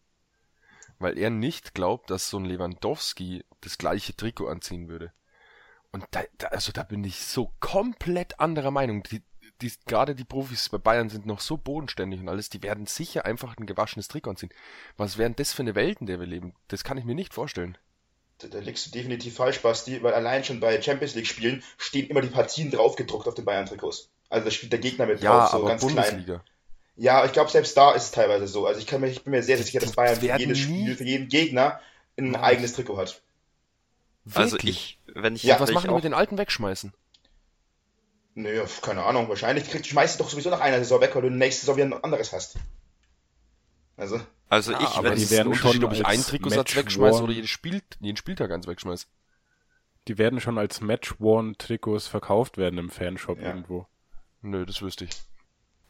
weil 1.02 1.18
er 1.18 1.30
nicht 1.30 1.74
glaubt, 1.74 2.10
dass 2.10 2.30
so 2.30 2.38
ein 2.38 2.46
Lewandowski 2.46 3.44
das 3.62 3.78
gleiche 3.78 4.16
Trikot 4.16 4.48
anziehen 4.48 4.88
würde. 4.88 5.12
Und 5.92 6.06
da, 6.12 6.24
da 6.38 6.48
also 6.48 6.72
da 6.72 6.84
bin 6.84 7.04
ich 7.04 7.18
so 7.18 7.52
komplett 7.60 8.40
anderer 8.40 8.72
Meinung. 8.72 9.04
Die, 9.04 9.22
die, 9.62 9.72
gerade 9.86 10.16
die 10.16 10.24
Profis 10.24 10.70
bei 10.70 10.78
Bayern 10.78 11.10
sind 11.10 11.26
noch 11.26 11.42
so 11.42 11.58
bodenständig 11.58 12.22
und 12.22 12.30
alles, 12.30 12.50
die 12.50 12.64
werden 12.64 12.86
sicher 12.86 13.26
einfach 13.26 13.58
ein 13.58 13.66
gewaschenes 13.66 14.08
Trikot 14.08 14.32
anziehen. 14.32 14.54
Was 14.98 15.18
wären 15.18 15.36
das 15.36 15.54
für 15.54 15.64
eine 15.64 15.76
Welt, 15.76 16.00
in 16.00 16.08
der 16.08 16.20
wir 16.20 16.28
leben? 16.28 16.56
Das 16.68 16.84
kann 16.84 16.98
ich 16.98 17.06
mir 17.06 17.16
nicht 17.16 17.34
vorstellen. 17.34 17.78
Da, 18.40 18.48
da 18.48 18.60
liegst 18.60 18.88
du 18.88 18.92
definitiv 18.92 19.36
falsch, 19.36 19.60
Basti, 19.60 20.02
weil 20.02 20.14
allein 20.14 20.44
schon 20.44 20.60
bei 20.60 20.82
Champions 20.82 21.16
League 21.16 21.28
Spielen 21.28 21.64
stehen 21.78 22.08
immer 22.08 22.22
die 22.22 22.30
Partien 22.30 22.72
draufgedruckt 22.72 23.28
auf 23.28 23.36
den 23.36 23.46
Bayern-Trikots. 23.46 24.10
Also 24.30 24.46
da 24.46 24.52
spielt 24.52 24.72
der 24.72 24.80
Gegner 24.80 25.06
mit 25.06 25.22
ja, 25.22 25.42
drauf, 25.42 25.52
so 25.52 25.58
aber 25.58 25.68
ganz 25.68 25.82
Bundesliga. 25.82 26.40
klein. 26.40 26.51
Ja, 26.96 27.26
ich 27.26 27.32
glaube, 27.32 27.50
selbst 27.50 27.76
da 27.78 27.92
ist 27.94 28.04
es 28.04 28.12
teilweise 28.12 28.48
so. 28.48 28.68
Also 28.68 28.80
ich, 28.80 28.88
kann 28.88 29.02
mir, 29.02 29.08
ich 29.08 29.24
bin 29.24 29.32
mir 29.32 29.44
sehr, 29.44 29.58
sehr 29.58 29.66
sicher, 29.66 29.80
dass 29.80 29.94
Bayern 29.94 30.20
für 30.20 30.38
jedes 30.38 30.60
Spiel, 30.60 30.96
für 30.96 31.04
jeden 31.04 31.30
Gegner 31.30 31.80
ein 32.18 32.32
Nein. 32.32 32.42
eigenes 32.42 32.74
Trikot 32.74 32.98
hat. 32.98 33.22
Also 34.34 34.58
ich, 34.58 35.00
wenn 35.08 35.36
ich... 35.36 35.44
Ja, 35.44 35.60
was 35.60 35.72
machen 35.72 35.90
die 35.90 35.96
mit 35.96 36.04
den 36.04 36.14
alten 36.14 36.38
wegschmeißen? 36.38 36.94
Nö, 38.36 38.66
keine 38.82 39.04
Ahnung, 39.04 39.30
wahrscheinlich 39.30 39.70
kriegst, 39.70 39.88
schmeißt 39.88 40.20
du 40.20 40.24
doch 40.24 40.30
sowieso 40.30 40.50
nach 40.50 40.62
einer 40.62 40.78
Saison 40.80 41.02
weg, 41.02 41.16
weil 41.16 41.24
du 41.24 41.30
nächste 41.30 41.62
Saison 41.62 41.78
wieder 41.78 41.86
ein 41.88 42.04
anderes 42.04 42.32
hast. 42.34 42.56
Also... 43.98 44.22
Also 44.48 44.74
ich, 44.74 44.80
aber 44.80 45.12
wenn 45.12 45.18
die 45.18 45.32
werden 45.32 45.56
schon, 45.56 45.82
ob 45.86 45.94
ich 45.94 46.06
einen 46.06 46.24
Trikotsatz 46.24 46.76
wegschmeiße 46.76 47.24
oder 47.24 47.32
jeden, 47.32 47.48
Spiel, 47.48 47.82
jeden 48.02 48.18
Spieltag 48.18 48.52
eins 48.52 48.68
wegschmeiße. 48.68 49.08
Die 50.10 50.18
werden 50.18 50.42
schon 50.42 50.58
als 50.58 50.82
Match-Worn-Trikots 50.82 52.08
verkauft 52.08 52.58
werden 52.58 52.78
im 52.78 52.90
Fanshop 52.90 53.40
ja. 53.40 53.48
irgendwo. 53.48 53.88
Nö, 54.42 54.66
das 54.66 54.82
wüsste 54.82 55.06
ich. 55.06 55.12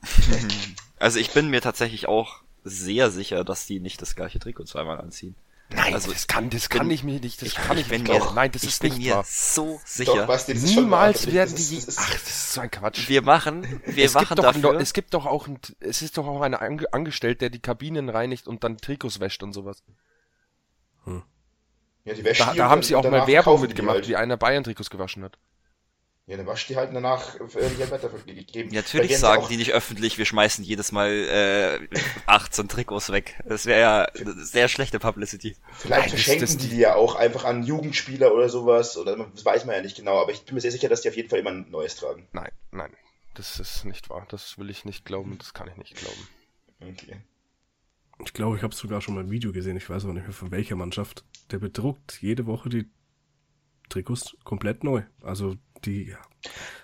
Also 1.01 1.17
ich 1.17 1.31
bin 1.31 1.49
mir 1.49 1.61
tatsächlich 1.61 2.07
auch 2.07 2.41
sehr 2.63 3.09
sicher, 3.09 3.43
dass 3.43 3.65
die 3.65 3.79
nicht 3.79 4.01
das 4.03 4.15
gleiche 4.15 4.39
Trikot 4.39 4.65
zweimal 4.65 5.01
anziehen. 5.01 5.35
Nein, 5.73 5.93
also 5.95 6.11
das 6.11 6.27
kann, 6.27 6.49
das 6.49 6.69
kann 6.69 6.87
bin, 6.87 6.95
ich 6.95 7.03
mir 7.03 7.19
nicht, 7.19 7.41
das 7.41 7.47
ich, 7.49 7.55
kann 7.55 7.77
ich, 7.77 7.85
ich 7.85 7.91
nicht 7.91 8.05
glauben. 8.05 8.35
Nein, 8.35 8.51
das 8.51 8.63
ist 8.63 8.83
nicht 8.83 8.97
mir 8.97 9.15
wahr. 9.15 9.25
so 9.25 9.81
sicher. 9.85 10.13
Doch, 10.13 10.27
Basti, 10.27 10.53
Niemals 10.53 11.31
werden 11.31 11.55
die, 11.55 11.79
ach, 11.97 12.11
das 12.11 12.21
ist 12.21 12.53
so 12.53 12.61
ein 12.61 12.69
Quatsch. 12.69 13.09
Wir 13.09 13.21
machen, 13.23 13.81
wir 13.85 14.05
es 14.05 14.13
machen 14.13 14.35
gibt 14.35 14.43
dafür. 14.43 14.61
Doch, 14.61 14.79
es 14.79 14.93
gibt 14.93 15.13
doch 15.13 15.25
auch 15.25 15.47
ein, 15.47 15.59
es 15.79 16.01
ist 16.01 16.17
doch 16.17 16.27
auch 16.27 16.41
einer 16.41 16.61
angestellt, 16.61 17.41
der 17.41 17.49
die 17.49 17.61
Kabinen 17.61 18.09
reinigt 18.09 18.47
und 18.47 18.63
dann 18.63 18.77
Trikots 18.77 19.19
wäscht 19.19 19.41
und 19.43 19.53
sowas. 19.53 19.81
Hm. 21.05 21.23
Ja, 22.03 22.13
die 22.13 22.23
wäscht 22.23 22.41
da, 22.41 22.53
da 22.53 22.69
haben 22.69 22.83
sie 22.83 22.95
auch 22.95 23.09
mal 23.09 23.25
Werbung 23.25 23.61
mitgemacht, 23.61 23.95
halt. 23.95 24.07
wie 24.07 24.17
einer 24.17 24.37
Bayern-Trikots 24.37 24.89
gewaschen 24.89 25.23
hat. 25.23 25.37
Ja, 26.31 26.37
dann 26.37 26.47
wasch 26.47 26.65
die 26.65 26.77
halt 26.77 26.95
danach 26.95 27.35
äh, 27.35 27.91
weitergegeben. 27.91 28.71
Ja, 28.71 28.79
natürlich 28.79 29.17
sagen 29.17 29.47
die 29.49 29.57
nicht 29.57 29.73
öffentlich, 29.73 30.17
wir 30.17 30.23
schmeißen 30.23 30.63
jedes 30.63 30.93
Mal 30.93 31.09
äh, 31.11 31.97
18 32.25 32.69
Trikots 32.69 33.11
weg. 33.11 33.37
Das 33.45 33.65
wäre 33.65 33.81
ja 33.81 34.07
sehr 34.37 34.69
schlechte 34.69 34.97
Publicity. 34.97 35.57
Vielleicht 35.73 36.03
Nein, 36.03 36.09
verschenken 36.11 36.39
das, 36.39 36.55
das 36.55 36.63
die 36.63 36.69
die 36.69 36.77
ja 36.77 36.95
auch 36.95 37.15
einfach 37.15 37.43
an 37.43 37.63
Jugendspieler 37.63 38.33
oder 38.33 38.47
sowas, 38.47 38.95
oder 38.95 39.17
das 39.17 39.43
weiß 39.43 39.65
man 39.65 39.75
ja 39.75 39.81
nicht 39.81 39.97
genau, 39.97 40.21
aber 40.21 40.31
ich 40.31 40.45
bin 40.45 40.55
mir 40.55 40.61
sehr 40.61 40.71
sicher, 40.71 40.87
dass 40.87 41.01
die 41.01 41.09
auf 41.09 41.17
jeden 41.17 41.27
Fall 41.27 41.39
immer 41.39 41.49
ein 41.49 41.69
neues 41.69 41.97
tragen. 41.97 42.25
Nein, 42.31 42.51
nein, 42.71 42.93
das 43.33 43.59
ist 43.59 43.83
nicht 43.83 44.09
wahr. 44.09 44.25
Das 44.29 44.57
will 44.57 44.69
ich 44.69 44.85
nicht 44.85 45.03
glauben, 45.03 45.37
das 45.37 45.53
kann 45.53 45.67
ich 45.67 45.75
nicht 45.75 45.97
glauben. 45.97 46.29
Okay. 46.79 47.17
Ich 48.23 48.31
glaube, 48.31 48.55
ich 48.55 48.63
habe 48.63 48.73
sogar 48.73 49.01
schon 49.01 49.15
mal 49.15 49.25
ein 49.25 49.31
Video 49.31 49.51
gesehen, 49.51 49.75
ich 49.75 49.89
weiß 49.89 50.05
auch 50.05 50.13
nicht 50.13 50.23
mehr 50.23 50.31
von 50.31 50.51
welcher 50.51 50.77
Mannschaft. 50.77 51.25
Der 51.51 51.59
bedruckt 51.59 52.19
jede 52.21 52.45
Woche 52.45 52.69
die 52.69 52.89
Trikots 53.89 54.37
komplett 54.45 54.85
neu. 54.85 55.03
Also 55.21 55.57
die, 55.85 56.09
ja, 56.09 56.17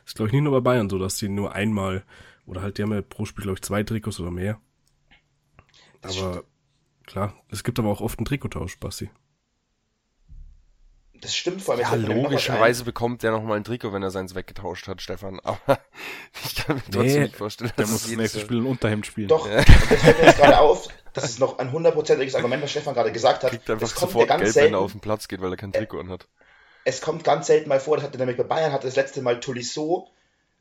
ist 0.06 0.16
glaube 0.16 0.30
ich 0.30 0.34
nicht 0.34 0.44
nur 0.44 0.54
bei 0.54 0.60
Bayern 0.60 0.90
so, 0.90 0.98
dass 0.98 1.18
die 1.18 1.30
nur 1.30 1.54
einmal, 1.54 2.06
oder 2.46 2.62
halt, 2.62 2.78
die 2.78 2.84
haben 2.84 2.94
ja 2.94 3.02
pro 3.02 3.26
Spiel 3.26 3.44
glaube 3.44 3.58
ich 3.58 3.64
zwei 3.64 3.84
Trikots 3.84 4.20
oder 4.20 4.32
mehr. 4.32 4.60
Aber 6.02 6.44
klar, 7.06 7.34
es 7.50 7.64
gibt 7.64 7.80
aber 7.80 7.90
auch 7.90 8.02
oft 8.02 8.20
einen 8.20 8.26
Trikottausch, 8.26 8.80
Basti. 8.80 9.10
Das 11.22 11.36
stimmt 11.36 11.62
vor 11.62 11.76
allem. 11.76 11.82
Ja, 11.82 11.96
logischerweise 11.96 12.84
bekommt 12.84 13.24
der 13.24 13.32
nochmal 13.32 13.58
ein 13.58 13.64
Trikot, 13.64 13.92
wenn 13.92 14.04
er 14.04 14.12
seins 14.12 14.36
weggetauscht 14.36 14.88
hat, 14.88 15.02
Stefan. 15.02 15.40
Aber 15.44 15.80
ich 16.46 16.56
kann 16.56 16.76
mir 16.76 16.84
trotzdem 16.84 17.06
nee, 17.06 17.20
nicht 17.22 17.36
vorstellen, 17.36 17.72
der 17.78 17.88
muss 17.88 18.04
das 18.04 18.12
nächste 18.12 18.40
Spiel 18.40 18.58
ein 18.58 18.66
Unterhemd 18.66 19.06
spielen. 19.06 19.28
Doch, 19.28 19.48
ja. 19.50 19.64
das 19.64 20.02
fällt 20.02 20.20
mir 20.20 20.26
jetzt 20.26 20.38
gerade 20.38 20.60
auf. 20.60 20.88
Das 21.14 21.26
ist 21.26 21.40
noch 21.40 21.58
ein 21.58 21.72
hundertprozentiges 21.72 22.36
Argument, 22.36 22.62
was 22.62 22.72
Stefan 22.72 22.94
gerade 22.94 23.12
gesagt 23.12 23.44
hat. 23.44 23.50
Kriegt 23.50 23.70
einfach 23.70 23.88
sofort 23.88 24.28
Geld, 24.28 24.54
selten, 24.54 24.68
wenn 24.68 24.74
er 24.76 24.82
auf 24.82 24.92
den 24.92 25.02
Platz 25.02 25.28
geht, 25.28 25.42
weil 25.42 25.52
er 25.52 25.58
kein 25.58 25.74
Trikot 25.74 26.00
anhat. 26.00 26.28
Es 26.88 27.02
kommt 27.02 27.26
ganz 27.26 27.48
selten 27.48 27.68
mal 27.68 27.82
vor, 27.82 27.98
das 27.98 28.06
hatte 28.06 28.18
nämlich 28.18 28.38
bei 28.38 28.44
Bayern, 28.44 28.72
hatte 28.72 28.88
das 28.88 28.96
letzte 28.96 29.22
Mal 29.22 29.42
Tolisso, 29.42 30.08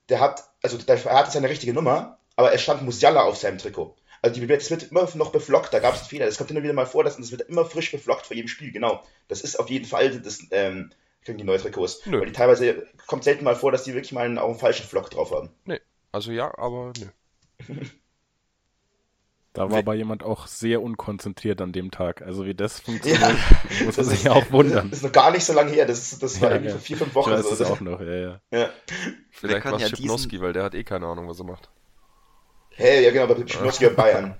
der 0.08 0.18
hat, 0.18 0.42
also 0.60 0.76
der, 0.76 1.06
er 1.06 1.18
hatte 1.20 1.30
seine 1.30 1.48
richtige 1.48 1.72
Nummer, 1.72 2.18
aber 2.34 2.52
es 2.52 2.62
stand 2.62 2.82
Musiala 2.82 3.22
auf 3.22 3.36
seinem 3.36 3.58
Trikot. 3.58 3.94
Also 4.22 4.40
die, 4.40 4.46
das 4.48 4.68
wird 4.72 4.90
immer 4.90 5.08
noch 5.14 5.30
beflockt, 5.30 5.72
da 5.72 5.78
gab 5.78 5.94
es 5.94 6.00
einen 6.00 6.08
Fehler. 6.08 6.26
Das 6.26 6.36
kommt 6.36 6.50
immer 6.50 6.64
wieder 6.64 6.72
mal 6.72 6.84
vor, 6.84 7.04
dass, 7.04 7.16
das 7.16 7.30
wird 7.30 7.42
immer 7.42 7.64
frisch 7.64 7.92
beflockt 7.92 8.26
vor 8.26 8.34
jedem 8.34 8.48
Spiel, 8.48 8.72
genau. 8.72 9.04
Das 9.28 9.42
ist 9.42 9.60
auf 9.60 9.70
jeden 9.70 9.84
Fall 9.84 10.18
das, 10.18 10.40
ähm, 10.50 10.90
kriegen 11.24 11.38
die 11.38 11.44
neue 11.44 11.60
Trikots. 11.60 12.04
Nö. 12.06 12.18
Weil 12.18 12.26
die 12.26 12.32
teilweise 12.32 12.88
kommt 13.06 13.22
selten 13.22 13.44
mal 13.44 13.54
vor, 13.54 13.70
dass 13.70 13.84
die 13.84 13.94
wirklich 13.94 14.10
mal 14.10 14.24
einen, 14.24 14.38
auch 14.38 14.48
einen 14.48 14.58
falschen 14.58 14.88
Flock 14.88 15.10
drauf 15.10 15.30
haben. 15.30 15.50
Nee, 15.64 15.80
also 16.10 16.32
ja, 16.32 16.52
aber 16.58 16.92
nö. 16.98 17.76
Da 19.56 19.70
war 19.70 19.78
aber 19.78 19.94
jemand 19.94 20.22
auch 20.22 20.46
sehr 20.46 20.82
unkonzentriert 20.82 21.62
an 21.62 21.72
dem 21.72 21.90
Tag. 21.90 22.20
Also 22.20 22.44
wie 22.44 22.54
das 22.54 22.78
funktioniert, 22.80 23.22
ja, 23.22 23.34
muss 23.86 23.96
man 23.96 24.04
sich 24.04 24.24
ja 24.24 24.32
auch 24.32 24.50
wundern. 24.52 24.90
Das 24.90 24.98
ist 24.98 25.04
noch 25.04 25.12
gar 25.12 25.30
nicht 25.30 25.44
so 25.44 25.54
lange 25.54 25.70
her. 25.70 25.86
Das, 25.86 26.12
ist, 26.12 26.22
das 26.22 26.40
war 26.42 26.50
ja, 26.50 26.56
irgendwie 26.56 26.68
ja. 26.68 26.74
vor 26.74 26.82
vier, 26.82 26.96
fünf 26.98 27.14
Wochen. 27.14 27.30
Ich 27.30 27.38
weiß 27.38 27.48
so. 27.48 27.56
das 27.56 27.70
auch 27.70 27.80
noch, 27.80 28.00
ja, 28.00 28.14
ja. 28.14 28.40
ja. 28.52 28.68
Vielleicht 29.30 29.64
war 29.64 29.76
es 29.76 29.82
ja 29.82 29.88
Schipnowski, 29.88 30.42
weil 30.42 30.52
der 30.52 30.62
hat 30.62 30.74
eh 30.74 30.84
keine 30.84 31.06
Ahnung, 31.06 31.26
was 31.26 31.38
er 31.38 31.46
macht. 31.46 31.70
Hey, 32.70 33.02
ja 33.02 33.10
genau, 33.10 33.24
aber 33.24 33.36
Schipnowski 33.48 33.86
hat 33.86 33.96
Bayern. 33.96 34.36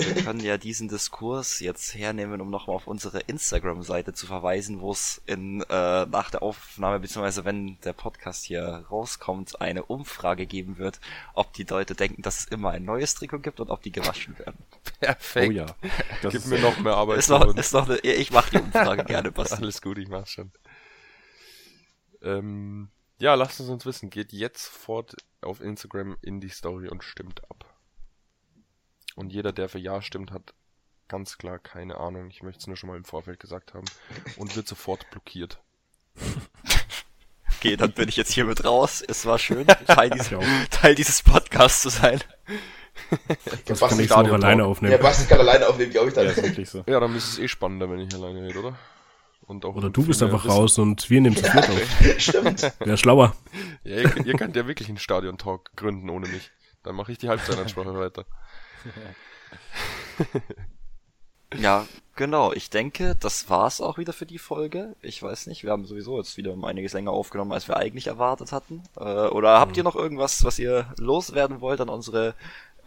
Wir 0.00 0.24
können 0.24 0.40
ja 0.40 0.56
diesen 0.56 0.88
Diskurs 0.88 1.60
jetzt 1.60 1.94
hernehmen, 1.94 2.40
um 2.40 2.50
nochmal 2.50 2.76
auf 2.76 2.86
unsere 2.86 3.20
Instagram-Seite 3.20 4.12
zu 4.12 4.26
verweisen, 4.26 4.80
wo 4.80 4.92
es 4.92 5.20
in 5.26 5.62
äh, 5.62 6.06
nach 6.06 6.30
der 6.30 6.42
Aufnahme 6.42 7.00
beziehungsweise 7.00 7.44
wenn 7.44 7.78
der 7.84 7.92
Podcast 7.92 8.44
hier 8.44 8.84
rauskommt, 8.90 9.60
eine 9.60 9.84
Umfrage 9.84 10.46
geben 10.46 10.78
wird, 10.78 11.00
ob 11.34 11.52
die 11.52 11.64
Leute 11.64 11.94
denken, 11.94 12.22
dass 12.22 12.40
es 12.40 12.44
immer 12.46 12.70
ein 12.70 12.84
neues 12.84 13.14
Trikot 13.14 13.40
gibt 13.40 13.60
und 13.60 13.70
ob 13.70 13.82
die 13.82 13.92
gewaschen 13.92 14.38
werden. 14.38 14.58
Perfekt. 15.00 15.50
Oh 15.50 15.52
ja. 15.52 15.66
Das 16.22 16.32
Gib 16.32 16.46
mir 16.46 16.60
noch 16.60 16.78
mehr 16.78 16.94
Arbeit. 16.94 17.18
Ist 17.18 17.28
noch, 17.28 17.54
ist 17.54 17.72
noch 17.72 17.88
eine, 17.88 17.98
ich 17.98 18.30
mache 18.30 18.50
die 18.50 18.58
Umfrage 18.58 19.04
gerne, 19.06 19.30
Basti. 19.32 19.56
Alles 19.56 19.82
gut, 19.82 19.98
ich 19.98 20.08
mach 20.08 20.26
schon. 20.26 20.50
Ähm, 22.22 22.88
ja, 23.18 23.34
lasst 23.34 23.60
es 23.60 23.68
uns 23.68 23.84
wissen. 23.86 24.10
Geht 24.10 24.32
jetzt 24.32 24.66
fort 24.66 25.14
auf 25.42 25.60
Instagram 25.60 26.16
in 26.22 26.40
die 26.40 26.48
Story 26.48 26.88
und 26.88 27.04
stimmt 27.04 27.42
ab. 27.50 27.69
Und 29.16 29.32
jeder, 29.32 29.52
der 29.52 29.68
für 29.68 29.78
Ja 29.78 30.02
stimmt, 30.02 30.30
hat 30.30 30.54
ganz 31.08 31.38
klar 31.38 31.58
keine 31.58 31.98
Ahnung. 31.98 32.28
Ich 32.30 32.42
möchte 32.42 32.60
es 32.60 32.66
nur 32.66 32.76
schon 32.76 32.88
mal 32.88 32.96
im 32.96 33.04
Vorfeld 33.04 33.40
gesagt 33.40 33.74
haben. 33.74 33.84
Und 34.36 34.56
wird 34.56 34.68
sofort 34.68 35.10
blockiert. 35.10 35.60
Okay, 37.58 37.76
dann 37.76 37.92
bin 37.92 38.08
ich 38.08 38.16
jetzt 38.16 38.32
hier 38.32 38.44
mit 38.44 38.64
raus. 38.64 39.02
Es 39.06 39.26
war 39.26 39.38
schön, 39.38 39.66
Teil, 39.86 40.10
dieses, 40.10 40.30
Teil 40.70 40.94
dieses 40.94 41.22
Podcasts 41.22 41.82
zu 41.82 41.90
sein. 41.90 42.20
Das 43.66 43.80
kann 43.80 44.00
ich 44.00 44.10
auch 44.12 44.18
alleine 44.18 44.64
aufnehmen. 44.64 44.92
Ja, 44.92 44.98
Basti 44.98 45.26
kann 45.26 45.40
alleine 45.40 45.68
aufnehmen, 45.68 45.90
glaube 45.90 46.08
ich. 46.08 46.14
Dann. 46.14 46.24
Ja, 46.24 46.30
ist 46.30 46.42
wirklich 46.42 46.70
so. 46.70 46.84
Ja, 46.86 47.00
dann 47.00 47.14
ist 47.14 47.28
es 47.28 47.38
eh 47.38 47.48
spannender, 47.48 47.90
wenn 47.90 47.98
ich 47.98 48.14
alleine 48.14 48.42
rede, 48.42 48.58
oder? 48.58 48.78
Und 49.42 49.64
auch 49.64 49.74
oder 49.74 49.90
du 49.90 50.06
bist 50.06 50.22
einfach 50.22 50.44
wissen. 50.44 50.56
raus 50.56 50.78
und 50.78 51.10
wir 51.10 51.20
nehmen 51.20 51.36
zu 51.36 51.42
viert 51.42 51.68
auf. 51.68 51.80
Stimmt. 52.18 52.72
Wäre 52.78 52.96
schlauer. 52.96 53.34
Ja, 53.82 53.96
ihr, 53.96 54.26
ihr 54.26 54.34
könnt 54.34 54.54
ja 54.54 54.66
wirklich 54.66 54.88
einen 54.88 54.98
Stadion-Talk 54.98 55.72
gründen 55.76 56.08
ohne 56.08 56.28
mich. 56.28 56.52
Dann 56.82 56.94
mache 56.94 57.12
ich 57.12 57.18
die 57.18 57.28
Halbzeitansprache 57.28 57.92
weiter. 57.98 58.26
ja, 61.58 61.86
genau. 62.16 62.52
Ich 62.52 62.70
denke, 62.70 63.16
das 63.18 63.48
war's 63.50 63.80
auch 63.80 63.98
wieder 63.98 64.12
für 64.12 64.26
die 64.26 64.38
Folge. 64.38 64.94
Ich 65.02 65.22
weiß 65.22 65.46
nicht, 65.46 65.64
wir 65.64 65.72
haben 65.72 65.86
sowieso 65.86 66.18
jetzt 66.18 66.36
wieder 66.36 66.52
um 66.52 66.64
einiges 66.64 66.92
länger 66.92 67.12
aufgenommen, 67.12 67.52
als 67.52 67.68
wir 67.68 67.76
eigentlich 67.76 68.06
erwartet 68.06 68.52
hatten. 68.52 68.82
Äh, 68.96 69.02
oder 69.02 69.60
habt 69.60 69.76
ihr 69.76 69.82
noch 69.82 69.96
irgendwas, 69.96 70.44
was 70.44 70.58
ihr 70.58 70.92
loswerden 70.98 71.60
wollt 71.60 71.80
an 71.80 71.88
unsere 71.88 72.34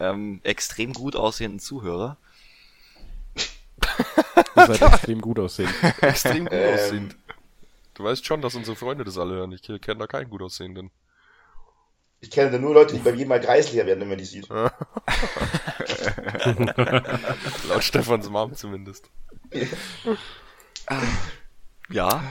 ähm, 0.00 0.40
extrem 0.44 0.92
gut 0.92 1.16
aussehenden 1.16 1.60
Zuhörer? 1.60 2.16
Ihr 4.56 4.66
seid 4.66 4.82
extrem 4.82 5.20
gut 5.20 5.38
aussehend. 5.38 5.74
extrem 6.00 6.46
gut 6.46 6.54
ähm. 6.54 6.74
aussehend. 6.74 7.16
Du 7.94 8.04
weißt 8.04 8.24
schon, 8.26 8.40
dass 8.42 8.54
unsere 8.54 8.76
Freunde 8.76 9.04
das 9.04 9.18
alle 9.18 9.34
hören. 9.34 9.52
Ich 9.52 9.62
kenne 9.62 9.98
da 9.98 10.06
keinen 10.06 10.30
gut 10.30 10.42
aussehenden. 10.42 10.90
Ich 12.24 12.30
kenne 12.30 12.50
da 12.52 12.58
nur 12.58 12.72
Leute, 12.72 12.94
die 12.94 13.00
bei 13.00 13.10
jedem 13.10 13.28
Mal 13.28 13.40
kreislicher 13.42 13.84
werden, 13.84 14.00
wenn 14.00 14.08
man 14.08 14.16
die 14.16 14.24
sieht. 14.24 14.48
Laut 17.68 17.84
Stefans 17.84 18.30
Mom 18.30 18.54
zumindest. 18.54 19.10
ja. 21.90 22.24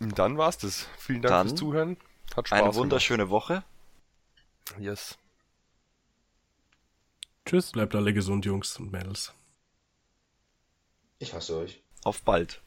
Dann 0.00 0.36
war's 0.36 0.58
das. 0.58 0.86
Vielen 0.98 1.22
Dank 1.22 1.32
Dann 1.32 1.48
fürs 1.48 1.58
Zuhören. 1.58 1.96
Hat 2.36 2.48
Spaß 2.48 2.62
Eine 2.62 2.74
wunderschöne 2.74 3.24
gemacht. 3.24 3.48
Woche. 3.48 3.64
Yes. 4.78 5.16
Tschüss, 7.46 7.72
bleibt 7.72 7.94
alle 7.94 8.12
gesund, 8.12 8.44
Jungs 8.44 8.78
und 8.78 8.92
Mädels. 8.92 9.32
Ich 11.20 11.32
hasse 11.32 11.56
euch. 11.56 11.82
Auf 12.04 12.20
bald. 12.22 12.60